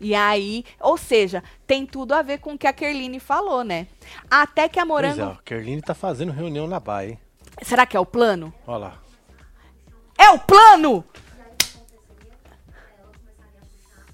E 0.00 0.14
aí, 0.14 0.64
ou 0.80 0.96
seja, 0.96 1.42
tem 1.66 1.86
tudo 1.86 2.12
a 2.14 2.22
ver 2.22 2.38
com 2.38 2.54
o 2.54 2.58
que 2.58 2.66
a 2.66 2.72
Kerline 2.72 3.18
falou, 3.20 3.64
né? 3.64 3.86
Até 4.30 4.68
que 4.68 4.78
a 4.78 4.86
Pois 4.86 5.02
é, 5.04 5.12
Morango. 5.14 5.38
ó, 5.38 5.42
Kerline 5.44 5.82
tá 5.82 5.94
fazendo 5.94 6.32
reunião 6.32 6.66
na 6.66 6.78
Baia, 6.80 7.10
hein? 7.10 7.18
Será 7.62 7.86
que 7.86 7.96
é 7.96 8.00
o 8.00 8.06
plano? 8.06 8.52
Olha 8.66 8.78
lá. 8.78 9.02
É 10.16 10.30
o 10.30 10.38
plano! 10.38 11.04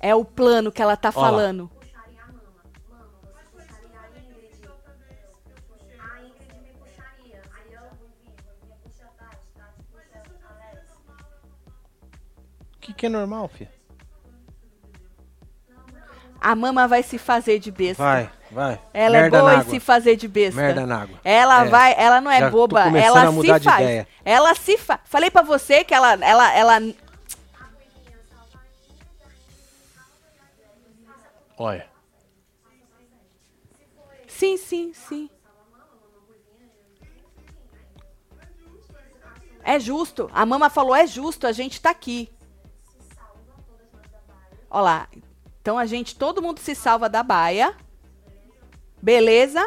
É 0.01 0.15
o 0.15 0.25
plano 0.25 0.71
que 0.71 0.83
ela 0.83 0.97
tá 0.97 1.09
lá. 1.09 1.13
falando. 1.13 1.69
puxaria 1.69 2.23
a 2.23 2.27
mama. 2.27 2.43
Mama, 2.91 3.09
você 3.23 3.41
puxaria 3.57 4.01
a 4.01 4.05
A 16.47 16.55
mama 16.55 16.87
vai 16.87 17.03
se 17.03 17.17
fazer 17.17 17.59
de 17.59 17.71
besta. 17.71 18.03
Vai, 18.03 18.31
vai. 18.51 18.79
Ela 18.93 19.19
Merda 19.19 19.39
é 19.39 19.41
boa 19.41 19.55
em 19.57 19.65
se 19.65 19.81
fazer 19.81 20.15
de 20.15 20.29
besta. 20.29 20.61
Merda 20.61 20.85
na 20.85 21.01
água. 21.01 21.19
Ela 21.25 21.65
É. 21.65 21.69
vai, 21.71 21.95
ela 21.97 22.21
não 22.21 22.31
é 22.31 22.41
Já 22.41 22.51
boba, 22.51 22.83
ela 22.99 23.33
se 23.33 23.61
faz. 23.61 24.07
Ela 24.23 24.55
se 24.55 24.77
faz. 24.77 25.01
Falei 25.07 25.31
pra 25.31 25.41
você 25.41 25.83
que 25.85 25.95
ela, 25.95 26.13
ela, 26.23 26.55
ela. 26.55 26.81
Olha. 31.57 31.87
Sim, 34.29 34.59
sim, 34.59 34.93
sim. 34.93 35.31
É 39.63 39.81
justo. 39.81 40.29
A 40.35 40.45
mama 40.45 40.69
falou, 40.69 40.95
é 40.95 41.07
justo, 41.07 41.47
a 41.47 41.53
gente 41.53 41.81
tá 41.81 41.89
aqui. 41.89 42.31
Ó 44.69 44.83
lá. 44.83 45.09
Então 45.65 45.79
a 45.79 45.87
gente, 45.87 46.15
todo 46.15 46.43
mundo 46.43 46.61
se 46.61 46.75
salva 46.75 47.09
da 47.09 47.23
baia. 47.23 47.75
Beleza? 49.01 49.67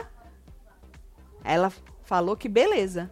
Ela 1.44 1.74
falou 2.04 2.38
que 2.38 2.48
beleza. 2.48 3.10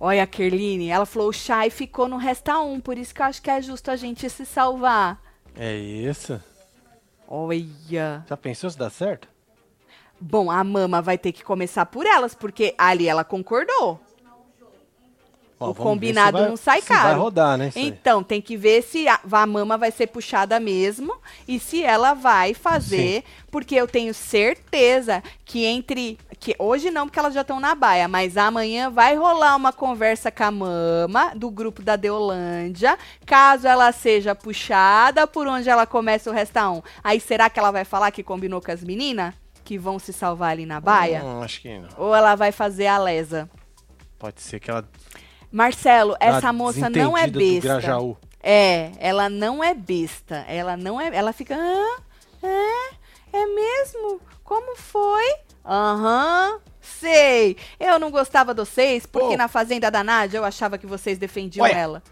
Olha 0.00 0.24
a 0.24 0.26
Kerline, 0.26 0.88
ela 0.88 1.06
falou, 1.06 1.28
o 1.28 1.32
Shai 1.32 1.70
ficou 1.70 2.08
no 2.08 2.16
resta 2.16 2.58
um, 2.58 2.80
por 2.80 2.98
isso 2.98 3.14
que 3.14 3.22
eu 3.22 3.26
acho 3.26 3.40
que 3.40 3.48
é 3.48 3.62
justo 3.62 3.92
a 3.92 3.94
gente 3.94 4.28
se 4.28 4.44
salvar. 4.44 5.22
É 5.54 5.76
isso. 5.76 6.42
Olha. 7.28 8.24
Já 8.28 8.36
pensou 8.36 8.68
se 8.68 8.76
dá 8.76 8.90
certo? 8.90 9.28
Bom, 10.20 10.50
a 10.50 10.64
mama 10.64 11.00
vai 11.00 11.16
ter 11.16 11.30
que 11.30 11.44
começar 11.44 11.86
por 11.86 12.04
elas, 12.04 12.34
porque 12.34 12.74
ali 12.76 13.06
ela 13.06 13.22
concordou. 13.22 14.04
O 15.58 15.74
combinado 15.74 16.36
vai- 16.38 16.48
não 16.48 16.56
sai 16.56 16.82
se 16.82 16.88
Vai 16.88 16.98
caro. 17.02 17.18
rodar, 17.20 17.56
né? 17.56 17.72
Então, 17.74 18.22
tem 18.22 18.42
que 18.42 18.58
ver 18.58 18.82
se 18.82 19.08
a, 19.08 19.18
a 19.32 19.46
mama 19.46 19.78
vai 19.78 19.90
ser 19.90 20.06
puxada 20.08 20.60
mesmo 20.60 21.16
e 21.48 21.58
se 21.58 21.82
ela 21.82 22.12
vai 22.12 22.52
fazer, 22.52 23.24
porque 23.50 23.74
eu 23.74 23.86
tenho 23.88 24.12
certeza 24.12 25.22
que 25.46 25.64
entre. 25.64 26.18
que 26.38 26.54
Hoje 26.58 26.90
não, 26.90 27.06
porque 27.06 27.18
elas 27.18 27.32
já 27.32 27.40
estão 27.40 27.58
na 27.58 27.74
baia, 27.74 28.06
mas 28.06 28.36
amanhã 28.36 28.90
vai 28.90 29.16
rolar 29.16 29.56
uma 29.56 29.72
conversa 29.72 30.30
com 30.30 30.44
a 30.44 30.50
mama 30.50 31.32
do 31.34 31.50
grupo 31.50 31.80
da 31.82 31.96
Deolândia, 31.96 32.98
caso 33.24 33.66
ela 33.66 33.90
seja 33.92 34.34
puxada 34.34 35.26
por 35.26 35.46
onde 35.46 35.70
ela 35.70 35.86
começa 35.86 36.28
o 36.30 36.34
resta 36.34 36.68
um. 36.70 36.82
Aí 37.02 37.18
será 37.18 37.48
que 37.48 37.58
ela 37.58 37.70
vai 37.70 37.84
falar 37.86 38.10
que 38.10 38.22
combinou 38.22 38.60
com 38.60 38.70
as 38.70 38.84
meninas? 38.84 39.34
Que 39.64 39.78
vão 39.78 39.98
se 39.98 40.12
salvar 40.12 40.50
ali 40.50 40.66
na 40.66 40.80
baia? 40.80 41.24
Hum, 41.24 41.42
acho 41.42 41.62
que 41.62 41.78
não. 41.78 41.88
Ou 41.96 42.14
ela 42.14 42.34
vai 42.36 42.52
fazer 42.52 42.86
a 42.86 42.98
lesa? 42.98 43.48
Pode 44.18 44.40
ser 44.42 44.60
que 44.60 44.70
ela. 44.70 44.86
Marcelo, 45.56 46.14
essa 46.20 46.48
ela 46.48 46.52
moça 46.52 46.90
não 46.90 47.16
é 47.16 47.26
besta. 47.26 47.80
É, 48.42 48.92
ela 48.98 49.30
não 49.30 49.64
é 49.64 49.72
besta. 49.72 50.44
Ela 50.46 50.76
não 50.76 51.00
é. 51.00 51.16
Ela 51.16 51.32
fica. 51.32 51.56
Ah, 51.56 51.98
é? 52.42 53.38
É 53.38 53.46
mesmo? 53.46 54.20
Como 54.44 54.76
foi? 54.76 55.34
Aham. 55.64 56.60
Sei. 56.78 57.56
Eu 57.80 57.98
não 57.98 58.10
gostava 58.10 58.52
de 58.52 58.60
vocês 58.60 59.06
porque 59.06 59.30
Pô. 59.30 59.36
na 59.38 59.48
fazenda 59.48 59.90
da 59.90 60.04
Nádia 60.04 60.36
eu 60.36 60.44
achava 60.44 60.76
que 60.76 60.86
vocês 60.86 61.16
defendiam 61.16 61.64
Olha. 61.64 61.72
ela. 61.72 62.02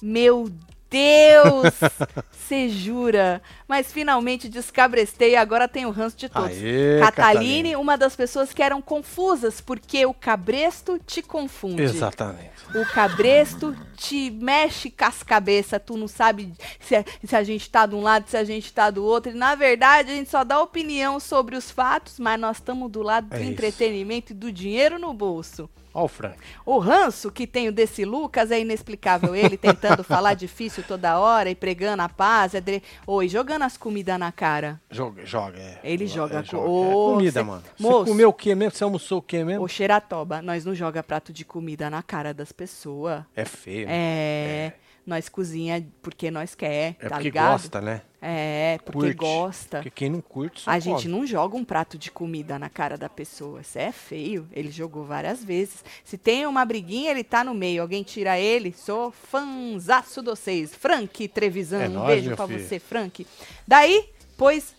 Meu 0.00 0.48
Deus! 0.88 1.74
Você 2.30 2.68
jura? 2.68 3.42
Mas 3.72 3.90
finalmente 3.90 4.50
descabrestei 4.50 5.30
e 5.30 5.36
agora 5.36 5.66
tenho 5.66 5.88
o 5.88 5.92
ranço 5.92 6.14
de 6.14 6.28
todos. 6.28 6.50
Aê, 6.50 7.00
Cataline, 7.00 7.74
uma 7.74 7.96
das 7.96 8.14
pessoas 8.14 8.52
que 8.52 8.62
eram 8.62 8.82
confusas, 8.82 9.62
porque 9.62 10.04
o 10.04 10.12
cabresto 10.12 10.98
te 10.98 11.22
confunde. 11.22 11.80
Exatamente. 11.80 12.50
O 12.74 12.84
cabresto 12.92 13.74
te 13.96 14.30
mexe 14.30 14.90
com 14.90 15.06
as 15.06 15.22
cabeças, 15.22 15.80
tu 15.86 15.96
não 15.96 16.06
sabe 16.06 16.52
se, 16.80 16.96
é- 16.96 17.04
se 17.24 17.34
a 17.34 17.42
gente 17.42 17.70
tá 17.70 17.86
de 17.86 17.94
um 17.94 18.02
lado, 18.02 18.28
se 18.28 18.36
a 18.36 18.44
gente 18.44 18.70
tá 18.70 18.90
do 18.90 19.02
outro. 19.02 19.32
E, 19.32 19.34
na 19.34 19.54
verdade, 19.54 20.10
a 20.10 20.14
gente 20.16 20.28
só 20.28 20.44
dá 20.44 20.60
opinião 20.60 21.18
sobre 21.18 21.56
os 21.56 21.70
fatos, 21.70 22.18
mas 22.18 22.38
nós 22.38 22.58
estamos 22.58 22.90
do 22.90 23.00
lado 23.00 23.28
do 23.30 23.36
É 23.36 23.42
entretenimento 23.42 24.32
e 24.32 24.36
do 24.36 24.52
dinheiro 24.52 24.98
no 24.98 25.14
bolso. 25.14 25.66
Ó 25.94 26.04
o 26.04 26.08
Frank. 26.08 26.38
O 26.64 26.78
ranço 26.78 27.30
que 27.30 27.46
tenho 27.46 27.70
desse 27.70 28.02
Lucas 28.04 28.50
é 28.50 28.58
inexplicável. 28.58 29.34
Ele 29.36 29.58
tentando 29.58 30.02
falar 30.04 30.32
difícil 30.34 30.82
toda 30.88 31.18
hora 31.18 31.50
e 31.50 31.54
pregando 31.54 32.02
a 32.02 32.08
paz. 32.08 32.54
É 32.54 32.60
dre... 32.62 32.82
Oi, 33.06 33.28
jogando 33.28 33.61
as 33.64 33.76
comidas 33.76 34.18
na 34.18 34.30
cara. 34.32 34.80
Joga, 34.90 35.24
joga. 35.24 35.58
É. 35.58 35.78
Ele 35.84 36.04
É, 36.04 36.08
joga 36.08 36.42
co- 36.42 36.56
É 36.56 36.92
comida, 37.14 37.40
cê- 37.40 37.42
mano. 37.42 37.62
Moço. 37.78 38.04
Você 38.04 38.10
comeu 38.10 38.28
o 38.28 38.32
quê 38.32 38.54
mesmo? 38.54 38.76
Você 38.76 38.84
almoçou 38.84 39.18
o 39.18 39.22
quê 39.22 39.44
mesmo? 39.44 39.64
Ô, 39.64 39.68
Xeratoba, 39.68 40.40
nós 40.42 40.64
não 40.64 40.74
joga 40.74 41.02
prato 41.02 41.32
de 41.32 41.44
comida 41.44 41.88
na 41.90 42.02
cara 42.02 42.32
das 42.34 42.52
pessoas. 42.52 43.22
É 43.34 43.44
feio. 43.44 43.86
É, 43.88 44.74
nós 45.06 45.28
cozinha 45.28 45.84
porque 46.00 46.30
nós 46.30 46.54
quer, 46.54 46.96
É 47.00 47.08
tá 47.08 47.08
porque 47.16 47.24
ligado? 47.24 47.52
gosta, 47.52 47.80
né? 47.80 48.02
É, 48.24 48.78
porque 48.84 48.98
Curte. 49.00 49.14
gosta. 49.16 49.76
Porque 49.78 49.90
quem 49.90 50.08
não 50.10 50.20
curte 50.20 50.60
só 50.60 50.70
A 50.70 50.78
gente 50.78 51.02
come. 51.02 51.08
não 51.08 51.26
joga 51.26 51.56
um 51.56 51.64
prato 51.64 51.98
de 51.98 52.08
comida 52.08 52.56
na 52.56 52.68
cara 52.70 52.96
da 52.96 53.08
pessoa. 53.08 53.62
Isso 53.62 53.76
é 53.78 53.90
feio. 53.90 54.46
Ele 54.52 54.70
jogou 54.70 55.04
várias 55.04 55.42
vezes. 55.42 55.84
Se 56.04 56.16
tem 56.16 56.46
uma 56.46 56.64
briguinha, 56.64 57.10
ele 57.10 57.24
tá 57.24 57.42
no 57.42 57.52
meio. 57.52 57.82
Alguém 57.82 58.04
tira 58.04 58.38
ele. 58.38 58.72
Sou 58.72 59.10
fanzaço 59.10 60.20
de 60.22 60.30
vocês. 60.30 60.72
Frank 60.72 61.26
Trevisan, 61.28 61.82
É 61.82 61.88
um 61.88 61.92
nóis, 61.94 62.06
beijo 62.22 62.36
pra 62.36 62.46
filho. 62.46 62.60
você, 62.60 62.78
Frank. 62.78 63.26
Daí, 63.66 64.08
pois 64.36 64.72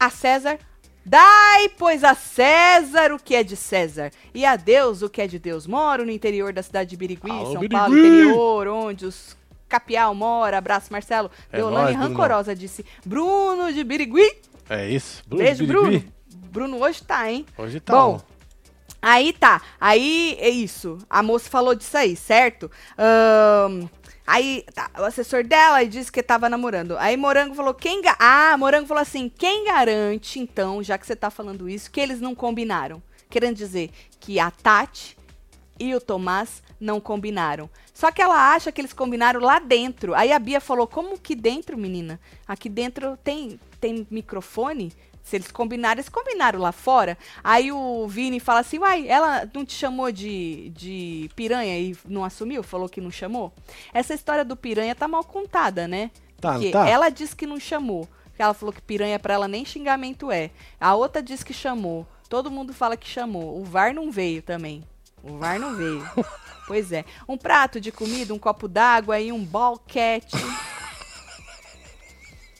a 0.00 0.10
César. 0.10 0.58
Dai, 1.06 1.68
pois 1.78 2.04
a 2.04 2.14
César 2.14 3.12
o 3.14 3.18
que 3.18 3.34
é 3.34 3.42
de 3.42 3.56
César, 3.56 4.10
e 4.34 4.44
a 4.44 4.56
Deus 4.56 5.00
o 5.00 5.08
que 5.08 5.22
é 5.22 5.26
de 5.26 5.38
Deus. 5.38 5.66
Moro 5.66 6.04
no 6.04 6.10
interior 6.10 6.52
da 6.52 6.62
cidade 6.62 6.90
de 6.90 6.96
Birigui, 6.98 7.30
Alô, 7.30 7.52
São 7.52 7.60
Birigui! 7.60 7.68
Paulo, 7.80 7.96
interior, 7.98 8.68
onde 8.68 9.06
os 9.06 9.34
Capial 9.68 10.14
mora. 10.14 10.58
Abraço, 10.58 10.92
Marcelo. 10.92 11.30
É 11.52 11.58
Deolane 11.58 11.84
nóis, 11.84 11.96
Bruno. 11.96 12.08
Rancorosa 12.08 12.54
disse, 12.54 12.84
Bruno 13.04 13.72
de 13.72 13.84
Birigui. 13.84 14.30
É 14.68 14.88
isso. 14.88 15.22
Bruno 15.26 15.44
Beijo, 15.44 15.66
Birigui. 15.66 15.98
Bruno. 15.98 16.12
Bruno 16.50 16.82
hoje 16.82 17.02
tá, 17.02 17.30
hein? 17.30 17.44
Hoje 17.56 17.78
tá 17.78 17.92
Bom. 17.92 18.20
Aí 19.00 19.32
tá. 19.32 19.62
Aí 19.80 20.36
é 20.40 20.48
isso. 20.48 20.98
A 21.08 21.22
moça 21.22 21.48
falou 21.48 21.74
disso 21.74 21.96
aí, 21.96 22.16
certo? 22.16 22.70
Ahn, 22.96 23.88
aí 24.26 24.64
tá, 24.74 24.90
o 24.98 25.04
assessor 25.04 25.44
dela 25.44 25.84
disse 25.84 26.10
que 26.10 26.22
tava 26.22 26.48
namorando. 26.48 26.96
Aí 26.98 27.16
Morango 27.16 27.54
falou: 27.54 27.74
quem. 27.74 28.02
Ah, 28.18 28.56
Morango 28.58 28.88
falou 28.88 29.02
assim: 29.02 29.28
quem 29.28 29.66
garante, 29.66 30.40
então, 30.40 30.82
já 30.82 30.98
que 30.98 31.06
você 31.06 31.14
tá 31.14 31.30
falando 31.30 31.68
isso, 31.68 31.90
que 31.90 32.00
eles 32.00 32.20
não 32.20 32.34
combinaram? 32.34 33.02
Querendo 33.30 33.56
dizer 33.56 33.90
que 34.18 34.40
a 34.40 34.50
Tati 34.50 35.16
e 35.78 35.94
o 35.94 36.00
Tomás 36.00 36.62
não 36.80 37.00
combinaram. 37.00 37.68
Só 37.92 38.10
que 38.10 38.22
ela 38.22 38.52
acha 38.54 38.70
que 38.70 38.80
eles 38.80 38.92
combinaram 38.92 39.40
lá 39.40 39.58
dentro. 39.58 40.14
Aí 40.14 40.32
a 40.32 40.38
Bia 40.38 40.60
falou: 40.60 40.86
como 40.86 41.18
que 41.18 41.34
dentro, 41.34 41.76
menina? 41.76 42.20
Aqui 42.46 42.68
dentro 42.68 43.16
tem, 43.22 43.58
tem 43.80 44.06
microfone? 44.10 44.92
Se 45.22 45.36
eles 45.36 45.50
combinaram, 45.50 45.96
eles 46.00 46.08
combinaram 46.08 46.58
lá 46.58 46.72
fora. 46.72 47.18
Aí 47.44 47.70
o 47.70 48.06
Vini 48.08 48.40
fala 48.40 48.60
assim: 48.60 48.78
uai, 48.78 49.06
ela 49.08 49.48
não 49.52 49.64
te 49.64 49.74
chamou 49.74 50.10
de, 50.10 50.70
de 50.70 51.30
piranha 51.36 51.78
e 51.78 51.96
não 52.06 52.24
assumiu? 52.24 52.62
Falou 52.62 52.88
que 52.88 53.00
não 53.00 53.10
chamou? 53.10 53.52
Essa 53.92 54.14
história 54.14 54.44
do 54.44 54.56
piranha 54.56 54.94
tá 54.94 55.06
mal 55.06 55.22
contada, 55.24 55.86
né? 55.86 56.10
Tá, 56.40 56.52
Porque 56.52 56.70
tá? 56.70 56.88
ela 56.88 57.10
disse 57.10 57.36
que 57.36 57.46
não 57.46 57.60
chamou. 57.60 58.08
Ela 58.38 58.54
falou 58.54 58.72
que 58.72 58.80
piranha 58.80 59.18
pra 59.18 59.34
ela 59.34 59.48
nem 59.48 59.64
xingamento 59.64 60.30
é. 60.30 60.50
A 60.80 60.94
outra 60.94 61.22
disse 61.22 61.44
que 61.44 61.52
chamou. 61.52 62.06
Todo 62.28 62.50
mundo 62.50 62.72
fala 62.72 62.96
que 62.96 63.08
chamou. 63.08 63.60
O 63.60 63.64
VAR 63.64 63.92
não 63.92 64.10
veio 64.10 64.40
também. 64.40 64.84
O 65.22 65.38
VAR 65.38 65.58
não 65.58 65.74
veio. 65.76 66.08
pois 66.66 66.92
é. 66.92 67.04
Um 67.28 67.36
prato 67.36 67.80
de 67.80 67.90
comida, 67.90 68.32
um 68.34 68.38
copo 68.38 68.68
d'água 68.68 69.20
e 69.20 69.32
um 69.32 69.44
balquete. 69.44 70.36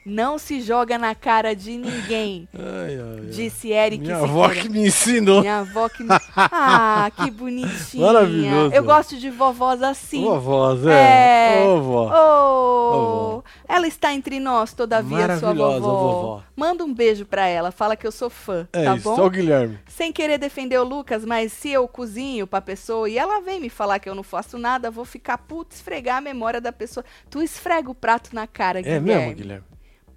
Não 0.09 0.38
se 0.38 0.61
joga 0.61 0.97
na 0.99 1.14
cara 1.14 1.55
de 1.55 1.77
ninguém, 1.77 2.49
Ai, 2.59 2.97
ai, 2.99 3.18
ai. 3.21 3.27
disse 3.27 3.71
Eric 3.71 4.03
Minha 4.03 4.16
avó 4.16 4.49
Siqueira. 4.49 4.62
que 4.62 4.68
me 4.73 4.87
ensinou. 4.87 5.40
Minha 5.40 5.59
avó 5.61 5.88
que 5.88 6.03
me... 6.03 6.09
Ah, 6.37 7.11
que 7.14 7.31
bonitinha. 7.31 8.07
Maravilhoso. 8.07 8.75
Eu 8.75 8.83
gosto 8.85 9.16
de 9.16 9.29
vovós 9.31 9.83
assim. 9.83 10.23
Vovó, 10.25 10.75
Zé. 10.77 11.59
É. 11.61 11.64
Ô, 11.66 11.81
vó. 11.83 12.05
Oh, 12.07 12.90
Vovó. 12.92 13.44
ela 13.68 13.87
está 13.87 14.12
entre 14.14 14.40
nós, 14.40 14.73
todavia, 14.73 15.37
sua 15.38 15.53
vovó. 15.53 15.79
vovó. 15.81 16.42
Manda 16.57 16.85
um 16.85 16.92
beijo 16.94 17.25
pra 17.27 17.47
ela, 17.47 17.71
fala 17.71 17.94
que 17.97 18.07
eu 18.07 18.12
sou 18.12 18.31
fã, 18.31 18.66
É 18.73 18.85
tá 18.85 18.94
isso, 18.97 19.05
bom? 19.05 19.14
só 19.16 19.27
o 19.27 19.31
Guilherme. 19.31 19.79
Sem 19.87 20.12
querer 20.12 20.38
defender 20.38 20.79
o 20.79 20.85
Lucas, 20.85 21.25
mas 21.25 21.53
se 21.53 21.71
eu 21.71 21.87
cozinho 21.87 22.47
pra 22.47 22.61
pessoa 22.61 23.09
e 23.09 23.18
ela 23.18 23.40
vem 23.40 23.61
me 23.61 23.68
falar 23.68 23.99
que 23.99 24.09
eu 24.09 24.14
não 24.14 24.23
faço 24.23 24.59
nada, 24.59 24.90
vou 24.90 25.05
ficar 25.05 25.38
puto, 25.38 25.75
esfregar 25.75 26.16
a 26.16 26.21
memória 26.21 26.61
da 26.61 26.73
pessoa. 26.73 27.05
Tu 27.31 27.42
esfrega 27.42 27.90
o 27.90 27.94
prato 27.94 28.31
na 28.35 28.47
cara, 28.47 28.79
É 28.81 28.83
Guilherme. 28.83 29.07
mesmo, 29.14 29.35
Guilherme? 29.35 29.64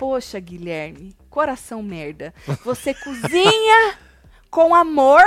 Poxa, 0.02 0.40
Guilherme, 0.40 1.16
coração 1.30 1.84
merda. 1.84 2.34
Você 2.66 2.92
cozinha 3.06 4.00
com 4.50 4.74
amor 4.74 5.22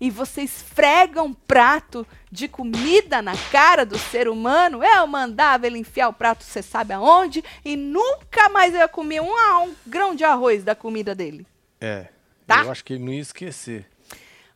e 0.00 0.08
você 0.08 0.42
esfrega 0.42 1.20
um 1.20 1.32
prato 1.32 2.06
de 2.30 2.46
comida 2.46 3.20
na 3.20 3.36
cara 3.50 3.84
do 3.84 3.98
ser 3.98 4.28
humano. 4.28 4.84
Eu 4.84 5.04
mandava 5.08 5.66
ele 5.66 5.80
enfiar 5.80 6.06
o 6.06 6.12
prato, 6.12 6.44
você 6.44 6.62
sabe 6.62 6.92
aonde, 6.92 7.42
e 7.64 7.74
nunca 7.74 8.48
mais 8.50 8.72
eu 8.72 8.82
ia 8.82 8.88
comer 8.88 9.20
um, 9.20 9.34
um 9.64 9.74
grão 9.84 10.14
de 10.14 10.22
arroz 10.22 10.62
da 10.62 10.76
comida 10.76 11.12
dele. 11.12 11.44
É. 11.80 12.06
Tá? 12.46 12.62
Eu 12.62 12.70
acho 12.70 12.84
que 12.84 12.92
ele 12.92 13.04
não 13.04 13.12
ia 13.12 13.20
esquecer. 13.20 13.84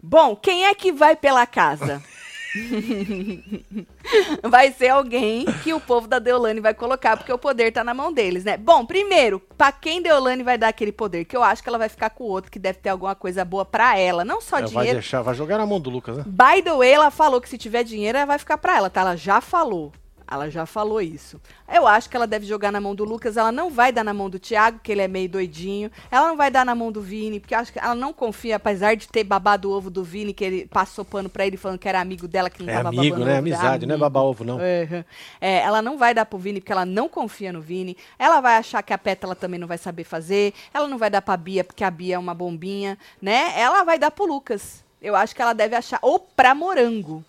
Bom, 0.00 0.36
quem 0.36 0.66
é 0.66 0.74
que 0.74 0.92
vai 0.92 1.16
pela 1.16 1.44
casa? 1.48 2.00
vai 4.42 4.72
ser 4.72 4.88
alguém 4.88 5.44
que 5.62 5.72
o 5.72 5.80
povo 5.80 6.08
da 6.08 6.18
Deolane 6.18 6.60
vai 6.60 6.74
colocar, 6.74 7.16
porque 7.16 7.32
o 7.32 7.38
poder 7.38 7.72
tá 7.72 7.84
na 7.84 7.92
mão 7.94 8.12
deles, 8.12 8.44
né? 8.44 8.56
Bom, 8.56 8.84
primeiro, 8.84 9.40
pra 9.56 9.70
quem 9.70 10.02
Deolane 10.02 10.42
vai 10.42 10.56
dar 10.56 10.68
aquele 10.68 10.92
poder? 10.92 11.24
Que 11.24 11.36
eu 11.36 11.42
acho 11.42 11.62
que 11.62 11.68
ela 11.68 11.78
vai 11.78 11.88
ficar 11.88 12.10
com 12.10 12.24
o 12.24 12.28
outro, 12.28 12.50
que 12.50 12.58
deve 12.58 12.78
ter 12.78 12.88
alguma 12.88 13.14
coisa 13.14 13.44
boa 13.44 13.64
pra 13.64 13.98
ela. 13.98 14.24
Não 14.24 14.40
só 14.40 14.56
vai 14.56 14.66
dinheiro. 14.66 14.92
deixar, 14.92 15.22
vai 15.22 15.34
jogar 15.34 15.58
na 15.58 15.66
mão 15.66 15.80
do 15.80 15.90
Lucas, 15.90 16.16
né? 16.16 16.24
By 16.26 16.62
the 16.62 16.74
way, 16.74 16.92
ela 16.92 17.10
falou 17.10 17.40
que 17.40 17.48
se 17.48 17.58
tiver 17.58 17.84
dinheiro, 17.84 18.18
ela 18.18 18.26
vai 18.26 18.38
ficar 18.38 18.58
pra 18.58 18.76
ela, 18.76 18.90
tá? 18.90 19.02
Ela 19.02 19.16
já 19.16 19.40
falou. 19.40 19.92
Ela 20.30 20.50
já 20.50 20.66
falou 20.66 21.00
isso. 21.00 21.40
Eu 21.72 21.86
acho 21.86 22.10
que 22.10 22.14
ela 22.16 22.26
deve 22.26 22.44
jogar 22.44 22.70
na 22.70 22.80
mão 22.80 22.94
do 22.94 23.02
Lucas. 23.02 23.38
Ela 23.38 23.50
não 23.50 23.70
vai 23.70 23.90
dar 23.90 24.04
na 24.04 24.12
mão 24.12 24.28
do 24.28 24.38
Thiago, 24.38 24.78
que 24.82 24.92
ele 24.92 25.00
é 25.00 25.08
meio 25.08 25.28
doidinho. 25.28 25.90
Ela 26.10 26.28
não 26.28 26.36
vai 26.36 26.50
dar 26.50 26.66
na 26.66 26.74
mão 26.74 26.92
do 26.92 27.00
Vini, 27.00 27.40
porque 27.40 27.54
eu 27.54 27.58
acho 27.58 27.72
que 27.72 27.78
ela 27.78 27.94
não 27.94 28.12
confia, 28.12 28.56
apesar 28.56 28.94
de 28.94 29.08
ter 29.08 29.24
babado 29.24 29.70
o 29.70 29.72
ovo 29.72 29.88
do 29.90 30.04
Vini, 30.04 30.34
que 30.34 30.44
ele 30.44 30.66
passou 30.66 31.02
pano 31.02 31.30
pra 31.30 31.46
ele 31.46 31.56
falando 31.56 31.78
que 31.78 31.88
era 31.88 31.98
amigo 32.00 32.28
dela, 32.28 32.50
que 32.50 32.62
não 32.62 32.70
É 32.70 32.76
tava 32.76 32.88
amigo, 32.90 33.02
babando 33.16 33.24
né? 33.24 33.30
ovo 33.32 33.38
Amizade, 33.38 33.86
não 33.86 33.92
é 33.92 33.96
amigo. 33.96 34.10
babar 34.10 34.22
ovo, 34.24 34.44
não. 34.44 34.60
É, 34.60 35.04
é, 35.40 35.58
ela 35.60 35.80
não 35.80 35.96
vai 35.96 36.12
dar 36.12 36.26
pro 36.26 36.38
Vini 36.38 36.60
porque 36.60 36.72
ela 36.72 36.84
não 36.84 37.08
confia 37.08 37.50
no 37.52 37.62
Vini. 37.62 37.96
Ela 38.18 38.40
vai 38.42 38.56
achar 38.56 38.82
que 38.82 38.92
a 38.92 38.98
Pétala 38.98 39.34
também 39.34 39.58
não 39.58 39.66
vai 39.66 39.78
saber 39.78 40.04
fazer. 40.04 40.52
Ela 40.74 40.86
não 40.86 40.98
vai 40.98 41.08
dar 41.08 41.22
pra 41.22 41.36
Bia 41.38 41.64
porque 41.64 41.82
a 41.82 41.90
Bia 41.90 42.16
é 42.16 42.18
uma 42.18 42.34
bombinha, 42.34 42.98
né? 43.22 43.58
Ela 43.58 43.82
vai 43.82 43.98
dar 43.98 44.10
pro 44.10 44.26
Lucas. 44.26 44.84
Eu 45.00 45.16
acho 45.16 45.34
que 45.34 45.40
ela 45.40 45.54
deve 45.54 45.74
achar. 45.74 45.98
Ou 46.02 46.18
pra 46.18 46.54
Morango. 46.54 47.24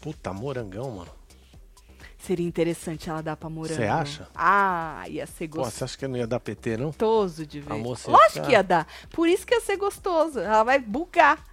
Puta, 0.00 0.32
morangão, 0.32 0.90
mano. 0.90 1.10
Seria 2.24 2.46
interessante 2.46 3.10
ela 3.10 3.22
dar 3.22 3.36
pra 3.36 3.50
Morango. 3.50 3.74
Você 3.74 3.84
acha? 3.84 4.26
Ah, 4.34 5.04
ia 5.08 5.26
ser 5.26 5.46
gostoso. 5.46 5.76
você 5.76 5.84
acha 5.84 5.98
que 5.98 6.08
não 6.08 6.16
ia 6.16 6.26
dar 6.26 6.40
PT, 6.40 6.76
não? 6.78 6.86
gostoso 6.86 7.44
de 7.46 7.60
ver. 7.60 7.72
A 7.72 7.76
moça 7.76 8.10
Lógico 8.10 8.30
ficar- 8.32 8.46
que 8.46 8.52
ia 8.52 8.62
dar. 8.62 8.86
Por 9.10 9.28
isso 9.28 9.46
que 9.46 9.54
ia 9.54 9.60
ser 9.60 9.76
gostoso. 9.76 10.40
Ela 10.40 10.62
vai 10.64 10.78
bugar. 10.78 11.44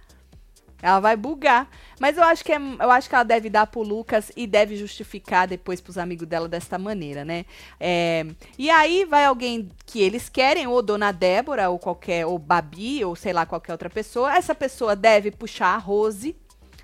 Ela 0.80 0.98
vai 0.98 1.14
bugar. 1.16 1.68
Mas 2.00 2.16
eu 2.16 2.24
acho 2.24 2.42
que 2.44 2.50
é- 2.52 2.56
eu 2.56 2.90
acho 2.90 3.08
que 3.08 3.14
ela 3.14 3.22
deve 3.22 3.48
dar 3.50 3.66
pro 3.66 3.82
Lucas 3.82 4.32
e 4.36 4.46
deve 4.48 4.76
justificar 4.76 5.46
depois 5.46 5.80
pros 5.80 5.96
amigos 5.98 6.26
dela 6.26 6.48
desta 6.48 6.76
maneira, 6.78 7.24
né? 7.24 7.44
É, 7.78 8.26
e 8.58 8.68
aí 8.70 9.04
vai 9.04 9.24
alguém 9.26 9.68
que 9.86 10.00
eles 10.00 10.28
querem, 10.28 10.66
ou 10.66 10.82
Dona 10.82 11.12
Débora, 11.12 11.68
ou 11.70 11.78
qualquer, 11.78 12.26
ou 12.26 12.36
Babi, 12.38 13.04
ou 13.04 13.14
sei 13.14 13.32
lá, 13.32 13.46
qualquer 13.46 13.72
outra 13.72 13.88
pessoa. 13.90 14.34
Essa 14.34 14.54
pessoa 14.56 14.96
deve 14.96 15.30
puxar 15.30 15.74
a 15.74 15.78
Rose 15.78 16.34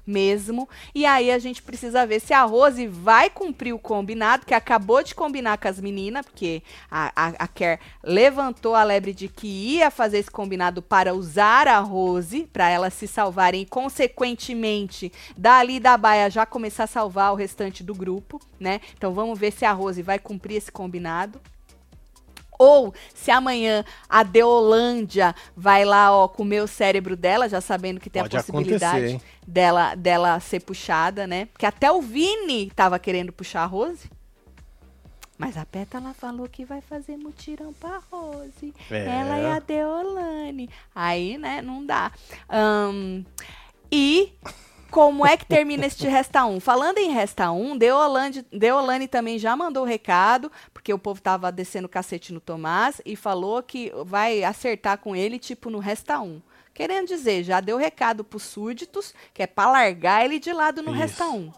mesmo. 0.09 0.68
E 0.94 1.04
aí 1.04 1.30
a 1.30 1.38
gente 1.38 1.62
precisa 1.62 2.06
ver 2.06 2.20
se 2.20 2.32
a 2.32 2.42
Rose 2.42 2.86
vai 2.86 3.28
cumprir 3.28 3.72
o 3.72 3.78
combinado, 3.78 4.46
que 4.46 4.54
acabou 4.54 5.02
de 5.02 5.14
combinar 5.14 5.59
com 5.59 5.68
as 5.68 5.78
meninas, 5.80 6.24
porque 6.24 6.62
a, 6.90 7.12
a, 7.14 7.26
a 7.44 7.48
Kerr 7.48 7.78
levantou 8.02 8.74
a 8.74 8.82
lebre 8.82 9.12
de 9.12 9.28
que 9.28 9.46
ia 9.46 9.90
fazer 9.90 10.18
esse 10.18 10.30
combinado 10.30 10.80
para 10.80 11.14
usar 11.14 11.68
a 11.68 11.78
Rose, 11.78 12.48
para 12.52 12.70
elas 12.70 12.94
se 12.94 13.06
salvarem 13.06 13.62
e, 13.62 13.66
consequentemente, 13.66 15.12
dali 15.36 15.78
da 15.78 15.96
baia 15.96 16.30
já 16.30 16.46
começar 16.46 16.84
a 16.84 16.88
salvar 16.88 17.32
o 17.32 17.36
restante 17.36 17.84
do 17.84 17.94
grupo, 17.94 18.40
né? 18.59 18.80
Então 18.96 19.12
vamos 19.12 19.38
ver 19.38 19.52
se 19.52 19.64
a 19.64 19.72
Rose 19.72 20.02
vai 20.02 20.18
cumprir 20.18 20.56
esse 20.56 20.72
combinado. 20.72 21.40
Ou 22.59 22.92
se 23.14 23.30
amanhã 23.30 23.84
a 24.09 24.22
Deolândia 24.22 25.34
vai 25.56 25.84
lá, 25.84 26.12
ó, 26.12 26.26
comer 26.26 26.62
o 26.62 26.66
cérebro 26.66 27.16
dela, 27.16 27.48
já 27.48 27.61
sabendo 27.61 28.00
que 28.00 28.11
tem 28.11 28.20
Pode 28.20 28.36
a 28.36 28.40
possibilidade 28.40 29.20
dela, 29.46 29.94
dela 29.94 30.40
ser 30.40 30.61
puxada, 30.61 31.26
né? 31.26 31.46
Porque 31.46 31.64
até 31.64 31.90
o 31.92 32.02
Vini 32.02 32.70
tava 32.74 32.98
querendo 32.98 33.32
puxar 33.32 33.62
a 33.62 33.66
Rose. 33.66 34.11
Mas 35.38 35.56
a 35.56 35.64
Pétala 35.64 36.12
falou 36.12 36.48
que 36.48 36.64
vai 36.64 36.80
fazer 36.80 37.16
mutirão 37.16 37.72
pra 37.72 38.00
Rose. 38.11 38.74
É. 38.90 39.06
Ela 39.06 39.36
é 39.36 39.52
a 39.52 39.61
Deolane. 39.61 40.68
Aí, 40.92 41.38
né, 41.38 41.62
não 41.62 41.86
dá. 41.86 42.11
Ahn, 42.48 43.22
e 43.90 44.32
como 44.91 45.26
é 45.26 45.36
que 45.36 45.47
termina 45.47 45.86
este 45.86 46.07
Resta 46.07 46.45
1? 46.45 46.61
Falando 46.61 46.99
em 46.99 47.11
Resta 47.12 47.51
1, 47.51 47.76
Deolane, 47.76 48.47
Deolane 48.53 49.07
também 49.09 49.39
já 49.39 49.55
mandou 49.57 49.82
o 49.82 49.86
recado, 49.86 50.51
porque 50.72 50.93
o 50.93 50.99
povo 50.99 51.20
tava 51.20 51.53
descendo 51.53 51.86
o 51.86 51.89
cacete 51.91 52.32
no 52.32 52.41
Tomás, 52.41 53.01
e 53.05 53.14
falou 53.16 53.62
que 53.62 53.93
vai 54.05 54.43
acertar 54.45 54.99
com 54.99 55.14
ele, 55.14 55.39
tipo, 55.39 55.70
no 55.70 55.78
Resta 55.78 56.20
1. 56.20 56.41
Querendo 56.72 57.09
dizer, 57.09 57.43
já 57.43 57.61
deu 57.61 57.76
recado 57.76 58.22
pros 58.22 58.45
súditos, 58.45 59.12
que 59.34 59.43
é 59.43 59.47
pra 59.47 59.70
largar 59.70 60.24
ele 60.24 60.39
de 60.39 60.53
lado 60.53 60.82
no 60.82 60.93
Isso. 60.93 61.01
Resta 61.01 61.28
1. 61.28 61.53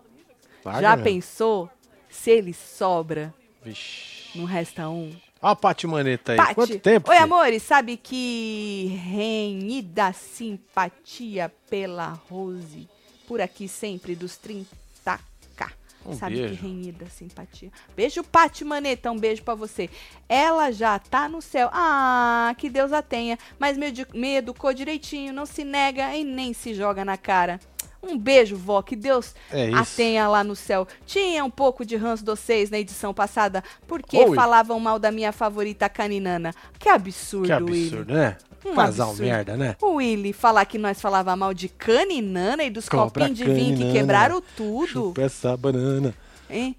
Larga 0.65 0.81
já 0.81 0.97
mesmo. 0.97 1.05
pensou 1.05 1.71
se 2.09 2.31
ele 2.31 2.53
sobra 2.53 3.33
Vixe. 3.63 4.37
no 4.39 4.45
Resta 4.45 4.89
1? 4.89 5.17
Ó 5.43 5.49
a 5.49 5.57
Pati 5.57 5.87
Maneta 5.87 6.33
aí. 6.33 6.37
Pati. 6.37 6.55
Quanto 6.55 6.79
tempo? 6.81 7.11
Oi, 7.11 7.17
filho? 7.17 7.25
amores. 7.25 7.63
Sabe 7.63 7.97
que 7.97 8.87
renhida 9.07 10.13
simpatia 10.13 11.51
pela 11.69 12.09
Rose. 12.29 12.89
Por 13.31 13.41
aqui 13.41 13.69
sempre, 13.69 14.17
dos 14.17 14.33
30k. 14.37 15.71
Um 16.05 16.17
Sabe 16.17 16.35
beijo. 16.35 16.57
que 16.57 16.61
renhida 16.67 17.07
simpatia. 17.11 17.71
Beijo, 17.95 18.25
Pati 18.25 18.65
Maneta. 18.65 19.09
Um 19.13 19.17
beijo 19.17 19.43
pra 19.45 19.55
você. 19.55 19.89
Ela 20.29 20.73
já 20.73 20.99
tá 20.99 21.29
no 21.29 21.41
céu. 21.41 21.71
Ah, 21.73 22.53
que 22.59 22.69
Deus 22.69 22.93
a 22.93 23.03
tenha. 23.03 23.39
Mas 23.57 23.77
me, 23.79 23.87
edu- 23.87 24.07
me 24.13 24.35
educou 24.35 24.73
direitinho. 24.75 25.33
Não 25.33 25.47
se 25.47 25.63
nega 25.63 26.13
e 26.17 26.25
nem 26.25 26.53
se 26.53 26.75
joga 26.75 27.05
na 27.05 27.17
cara. 27.17 27.61
Um 28.03 28.19
beijo, 28.19 28.57
vó. 28.57 28.83
Que 28.83 28.97
Deus 28.97 29.33
É 29.53 29.73
a 29.75 29.85
tenha 29.85 30.27
lá 30.27 30.43
no 30.43 30.57
céu. 30.57 30.89
Tinha 31.07 31.45
um 31.45 31.51
pouco 31.51 31.85
de 31.85 31.95
ranço 31.97 32.25
de 32.25 32.31
vocês 32.33 32.69
na 32.69 32.81
edição 32.81 33.15
passada, 33.15 33.63
porque 33.87 34.17
Oi. 34.19 34.35
falavam 34.35 34.81
mal 34.81 34.99
da 34.99 35.13
minha 35.13 35.31
favorita 35.31 35.89
caninana. 35.89 36.53
Que 36.81 36.89
absurdo, 36.89 37.47
Que 37.47 37.53
absurdo, 37.53 38.13
né? 38.13 38.37
Um 38.65 38.75
Casal 38.75 39.09
absurdo. 39.11 39.27
merda, 39.29 39.57
né? 39.57 39.77
O 39.81 39.95
Willy 39.95 40.33
falar 40.33 40.65
que 40.67 40.77
nós 40.79 41.01
falava 41.01 41.35
mal 41.35 41.55
de 41.55 41.69
caninana 41.69 42.63
e 42.65 42.71
dos 42.71 42.89
Cobra 42.89 43.07
copinhos 43.07 43.39
de 43.39 43.45
vinho 43.45 43.77
que 43.77 43.93
quebraram 43.93 44.43
tudo. 44.57 44.87
Chupa 44.87 45.23
essa 45.23 45.57
banana. 45.57 46.15
Hein? 46.49 46.77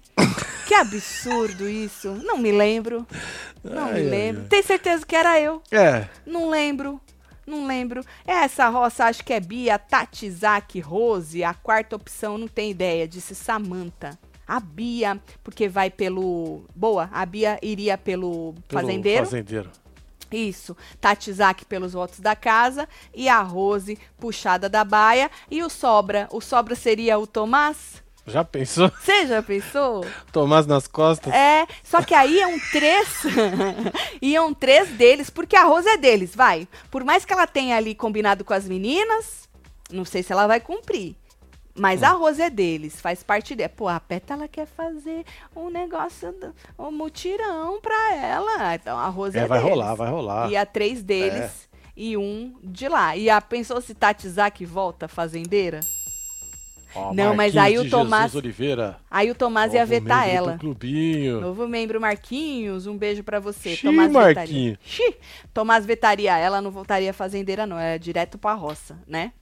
que 0.68 0.74
absurdo 0.74 1.68
isso. 1.68 2.10
Não 2.24 2.38
me 2.38 2.52
lembro. 2.52 3.06
Não 3.64 3.84
Ai, 3.86 3.92
me 3.94 3.98
ai, 4.00 4.04
lembro. 4.10 4.42
ai. 4.42 4.48
Tem 4.48 4.62
certeza 4.62 5.04
que 5.04 5.16
era 5.16 5.40
eu. 5.40 5.62
É, 5.70 6.06
Não 6.26 6.48
lembro. 6.50 7.00
Não 7.46 7.66
lembro. 7.66 8.04
Essa 8.24 8.68
roça 8.68 9.06
acho 9.06 9.24
que 9.24 9.32
é 9.32 9.40
Bia, 9.40 9.76
Tati, 9.78 10.26
Isaac, 10.26 10.78
Rose. 10.78 11.42
A 11.42 11.52
quarta 11.52 11.96
opção 11.96 12.38
não 12.38 12.46
tem 12.46 12.70
ideia, 12.70 13.08
disse 13.08 13.34
Samantha. 13.34 14.16
A 14.46 14.60
Bia, 14.60 15.18
porque 15.42 15.68
vai 15.68 15.90
pelo. 15.90 16.64
Boa, 16.74 17.08
a 17.12 17.24
Bia 17.26 17.58
iria 17.62 17.96
pelo, 17.98 18.54
pelo 18.68 18.80
fazendeiro. 18.82 19.24
Fazendeiro. 19.24 19.70
Isso. 20.32 20.76
Tati 21.00 21.32
pelos 21.68 21.92
votos 21.92 22.20
da 22.20 22.34
casa. 22.34 22.88
E 23.14 23.28
a 23.28 23.40
Rose 23.40 23.98
puxada 24.18 24.68
da 24.68 24.84
baia. 24.84 25.30
E 25.50 25.62
o 25.62 25.68
Sobra. 25.68 26.28
O 26.30 26.40
Sobra 26.40 26.74
seria 26.74 27.18
o 27.18 27.26
Tomás? 27.26 28.02
Já 28.26 28.44
pensou? 28.44 28.90
Você 29.02 29.26
já 29.26 29.42
pensou? 29.42 30.06
Tomás 30.30 30.66
nas 30.66 30.86
costas? 30.86 31.32
É, 31.32 31.66
só 31.82 32.02
que 32.02 32.14
aí 32.14 32.38
iam 32.38 32.58
três. 32.70 33.08
iam 34.20 34.54
três 34.54 34.90
deles, 34.90 35.28
porque 35.28 35.56
a 35.56 35.64
Rose 35.64 35.88
é 35.88 35.96
deles, 35.96 36.34
vai. 36.34 36.68
Por 36.90 37.04
mais 37.04 37.24
que 37.24 37.32
ela 37.32 37.46
tenha 37.46 37.76
ali 37.76 37.94
combinado 37.94 38.44
com 38.44 38.54
as 38.54 38.66
meninas, 38.66 39.48
não 39.90 40.04
sei 40.04 40.22
se 40.22 40.32
ela 40.32 40.46
vai 40.46 40.60
cumprir. 40.60 41.16
Mas 41.74 42.02
a 42.02 42.10
Rose 42.10 42.40
é 42.42 42.50
deles, 42.50 43.00
faz 43.00 43.22
parte 43.22 43.54
dela. 43.54 43.70
Pô, 43.70 43.88
a 43.88 43.98
Pétala 43.98 44.46
quer 44.46 44.66
fazer 44.66 45.24
um 45.56 45.70
negócio, 45.70 46.34
um 46.78 46.90
mutirão 46.90 47.80
pra 47.80 48.14
ela. 48.14 48.74
Então 48.74 48.98
a 48.98 49.08
Rose 49.08 49.38
é, 49.38 49.42
É, 49.42 49.46
vai 49.46 49.58
deles. 49.58 49.72
rolar, 49.72 49.94
vai 49.94 50.10
rolar. 50.10 50.50
E 50.50 50.56
a 50.56 50.66
três 50.66 51.02
deles 51.02 51.68
e 51.96 52.16
um 52.16 52.54
de 52.62 52.88
lá. 52.88 53.16
E 53.16 53.30
a 53.30 53.40
pensou 53.40 53.80
se 53.80 53.94
Tati 53.94 54.28
Zaki 54.28 54.66
volta 54.66 55.08
fazendeira? 55.08 55.80
Ó, 56.94 57.14
Não, 57.14 57.34
mas 57.34 57.56
aí 57.56 57.78
o 57.78 57.88
Tomás- 57.88 58.34
Oliveira. 58.34 58.98
Aí 59.10 59.30
o 59.30 59.34
Tomás 59.34 59.72
ia 59.72 59.86
vetar 59.86 60.28
ela. 60.28 60.58
Clubinho. 60.58 61.40
Novo 61.40 61.66
membro 61.66 61.98
Marquinhos, 61.98 62.86
um 62.86 62.98
beijo 62.98 63.24
pra 63.24 63.40
você. 63.40 63.74
Xi, 63.76 63.86
Tomás 63.86 64.12
Marquinhos. 64.12 64.76
vetaria. 64.76 64.78
Xi, 64.84 65.16
Tomás 65.54 65.86
vetaria 65.86 66.36
ela, 66.36 66.60
não 66.60 66.70
voltaria 66.70 67.14
fazendeira 67.14 67.66
não, 67.66 67.78
é 67.78 67.96
direto 67.98 68.36
pra 68.36 68.52
roça, 68.52 68.98
né? 69.06 69.32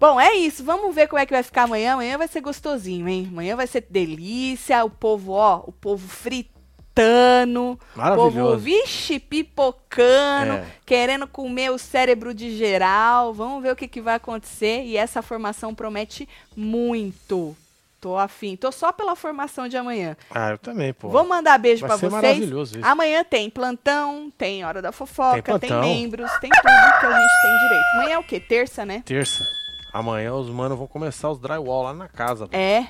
Bom, 0.00 0.20
é 0.20 0.34
isso. 0.34 0.62
Vamos 0.62 0.94
ver 0.94 1.08
como 1.08 1.18
é 1.18 1.26
que 1.26 1.32
vai 1.32 1.42
ficar 1.42 1.62
amanhã. 1.64 1.94
Amanhã 1.94 2.16
vai 2.18 2.28
ser 2.28 2.40
gostosinho, 2.40 3.08
hein? 3.08 3.28
Amanhã 3.30 3.56
vai 3.56 3.66
ser 3.66 3.84
delícia. 3.90 4.84
O 4.84 4.90
povo, 4.90 5.32
ó, 5.32 5.62
o 5.66 5.72
povo 5.72 6.06
fritando. 6.08 7.72
O 7.72 7.76
povo, 7.76 7.78
Maravilhoso. 7.96 8.58
vixe, 8.58 9.18
pipocando, 9.18 10.52
É. 10.54 10.66
querendo 10.84 11.26
comer 11.26 11.70
o 11.70 11.78
cérebro 11.78 12.32
de 12.34 12.56
geral. 12.56 13.32
Vamos 13.34 13.62
ver 13.62 13.72
o 13.72 13.76
que, 13.76 13.86
que 13.88 14.00
vai 14.00 14.14
acontecer. 14.14 14.82
E 14.84 14.96
essa 14.96 15.22
formação 15.22 15.74
promete 15.74 16.28
muito. 16.56 17.56
Tô 18.00 18.16
afim. 18.16 18.54
Tô 18.54 18.70
só 18.70 18.92
pela 18.92 19.16
formação 19.16 19.66
de 19.66 19.76
amanhã. 19.76 20.16
Ah, 20.30 20.50
eu 20.50 20.58
também, 20.58 20.92
pô. 20.92 21.08
Vou 21.08 21.24
mandar 21.26 21.58
beijo 21.58 21.84
ser 21.84 21.92
vocês. 21.96 22.12
maravilhoso 22.12 22.78
isso. 22.78 22.86
Amanhã 22.86 23.24
tem 23.24 23.50
plantão, 23.50 24.32
tem 24.38 24.64
hora 24.64 24.80
da 24.80 24.92
fofoca, 24.92 25.58
Tem 25.58 25.68
tem, 25.70 25.80
membros, 25.80 26.30
tem 26.40 26.48
tudo 26.50 26.62
que 26.62 27.06
a 27.06 27.20
gente 27.20 27.42
tem 27.42 27.58
direito. 27.58 27.84
Amanhã 27.94 28.14
é 28.14 28.18
o 28.18 28.22
quê? 28.22 28.38
Terça, 28.38 28.86
né? 28.86 29.02
Terça. 29.04 29.57
Amanhã 29.92 30.34
os 30.34 30.48
manos 30.50 30.76
vão 30.78 30.86
começar 30.86 31.30
os 31.30 31.38
drywall 31.38 31.84
lá 31.84 31.92
na 31.94 32.08
casa. 32.08 32.48
É. 32.52 32.86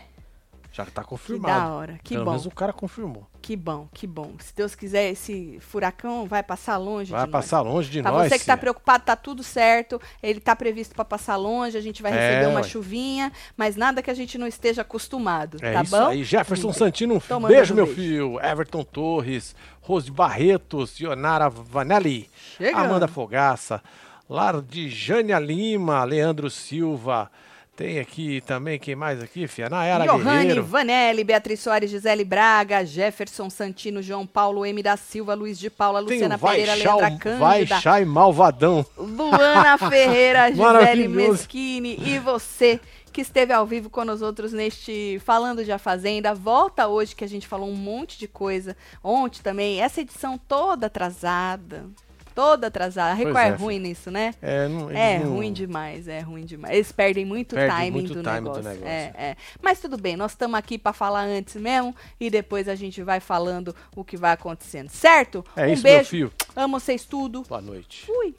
Já 0.71 0.85
tá 0.85 1.03
Que 1.03 1.09
confirmado. 1.09 1.47
da 1.61 1.73
hora. 1.75 1.99
Que 2.05 2.15
Pelo 2.15 2.27
bom. 2.27 2.31
menos 2.33 2.47
o 2.47 2.51
cara 2.51 2.73
confirmou. 2.73 3.27
Que 3.43 3.57
bom, 3.57 3.89
que 3.93 4.07
bom. 4.07 4.33
Se 4.39 4.55
Deus 4.55 4.75
quiser, 4.75 5.11
esse 5.11 5.59
furacão 5.61 6.27
vai 6.27 6.43
passar 6.43 6.77
longe 6.77 7.11
Vai 7.11 7.25
de 7.25 7.33
passar 7.33 7.63
longe 7.63 7.91
de 7.91 8.03
nós. 8.03 8.13
Pra 8.13 8.23
nós. 8.23 8.29
você 8.31 8.39
que 8.39 8.45
tá 8.45 8.57
preocupado, 8.57 9.03
tá 9.05 9.17
tudo 9.17 9.43
certo. 9.43 10.01
Ele 10.23 10.39
tá 10.39 10.55
previsto 10.55 10.95
pra 10.95 11.05
passar 11.05 11.37
longe, 11.37 11.77
a 11.77 11.81
gente 11.81 12.03
vai 12.03 12.13
É, 12.13 12.15
receber 12.31 12.47
uma 12.51 12.61
ué. 12.61 12.63
chuvinha, 12.69 13.33
mas 13.57 13.75
nada 13.77 14.03
que 14.03 14.11
a 14.11 14.15
gente 14.15 14.37
não 14.39 14.47
esteja 14.47 14.83
acostumado, 14.83 15.57
É 15.63 15.73
tá 15.73 15.83
isso 15.83 15.97
bom? 15.97 16.07
aí. 16.09 16.23
Jefferson 16.23 16.73
Santino, 16.73 17.15
um 17.15 17.41
beijo, 17.49 17.75
meu 17.75 17.87
beijo. 17.87 18.01
filho. 18.01 18.41
Everton 18.41 18.85
Torres, 18.85 19.57
Rose 19.81 20.11
Barretos, 20.11 21.01
Ionara 21.01 21.49
Vanelli, 21.49 22.29
Chega. 22.59 22.77
Amanda 22.79 23.09
Fogaça, 23.09 23.83
Lar 24.29 24.61
de 24.61 24.89
Jânia 24.91 25.39
Lima, 25.39 26.05
Leandro 26.05 26.51
Silva, 26.51 27.31
Tem 27.75 28.01
aqui 28.01 28.41
também, 28.41 28.77
quem 28.77 28.97
mais 28.97 29.23
aqui, 29.23 29.47
Fia? 29.47 29.71
Nayara 29.71 30.05
Johanne, 30.05 30.25
Guerreiro. 30.25 30.65
Vanelli, 30.65 31.23
Beatriz 31.23 31.61
Soares, 31.61 31.89
Gisele 31.89 32.25
Braga, 32.25 32.85
Jefferson 32.85 33.49
Santino, 33.49 34.03
João 34.03 34.27
Paulo, 34.27 34.67
M. 34.67 34.83
da 34.83 34.97
Silva, 34.97 35.33
Luiz 35.33 35.57
de 35.59 35.71
Paula, 35.71 36.01
Tem 36.05 36.17
Luciana 36.17 36.37
Vai 36.37 36.57
Pereira, 36.57 36.77
Chá, 36.77 36.97
Leandra 36.97 37.09
Vai 37.39 37.59
Cândida, 37.59 37.81
Chá 37.81 38.01
e 38.01 38.05
Malvadão. 38.05 38.85
Luana 38.97 39.79
Ferreira, 39.89 40.51
Gisele. 40.51 41.07
Meschini 41.09 41.99
e 42.05 42.19
você 42.19 42.81
que 43.13 43.21
esteve 43.21 43.53
ao 43.53 43.65
vivo 43.65 43.89
com 43.89 44.05
nós 44.05 44.23
outros 44.23 44.53
neste 44.53 45.21
Falando 45.25 45.65
de 45.65 45.71
A 45.71 45.79
Fazenda. 45.79 46.35
Volta 46.35 46.89
hoje 46.89 47.15
que 47.15 47.25
a 47.25 47.29
gente 47.29 47.47
falou 47.47 47.69
um 47.69 47.77
monte 47.77 48.19
de 48.19 48.27
coisa. 48.27 48.77
Ontem 49.05 49.41
também, 49.41 49.81
essa 49.81 50.01
edição 50.01 50.37
toda 50.37 50.87
atrasada. 50.87 51.87
Toda 52.39 52.69
atrasada. 52.69 53.11
A 53.11 53.15
Record 53.15 53.37
é, 53.37 53.49
é, 53.49 53.51
ruim 53.51 53.79
nisso, 53.81 54.13
né? 54.13 54.33
É, 54.41 54.69
não, 54.69 54.89
É 54.93 55.19
não- 55.19 55.33
ruim 55.35 55.53
demais, 55.53 56.07
é 56.07 56.21
ruim 56.21 56.45
demais. 56.45 56.73
Eles 56.73 56.93
perdem 56.93 57.25
muito 57.25 57.57
Perdem 57.57 57.77
timing, 57.77 57.91
muito 57.91 58.15
do, 58.15 58.23
timing 58.23 58.45
do 58.45 58.63
negócio. 58.63 58.63
negócio. 58.63 58.87
É, 58.87 59.13
é. 59.17 59.37
Mas 59.61 59.81
tudo 59.81 59.97
bem, 59.99 60.17
nós 60.17 60.31
estamos 60.31 60.57
aqui 60.57 60.79
para 60.79 60.93
falar 60.93 61.23
antes 61.23 61.57
mesmo 61.57 61.93
e 62.21 62.31
depois 62.31 62.69
a 62.69 62.77
gente 62.77 63.03
vai 63.03 63.19
falando 63.19 63.75
o 63.97 64.05
que 64.05 64.17
vai 64.17 64.31
acontecendo, 64.35 64.89
certo? 64.89 65.45
É 65.57 65.67
um 65.67 65.73
isso, 65.73 65.83
beijo. 65.83 66.11
filho. 66.11 66.33
Amo 66.55 66.79
vocês 66.79 67.05
tudo. 67.05 67.43
Boa 67.43 67.61
noite. 67.61 68.07
Fui. 68.07 68.33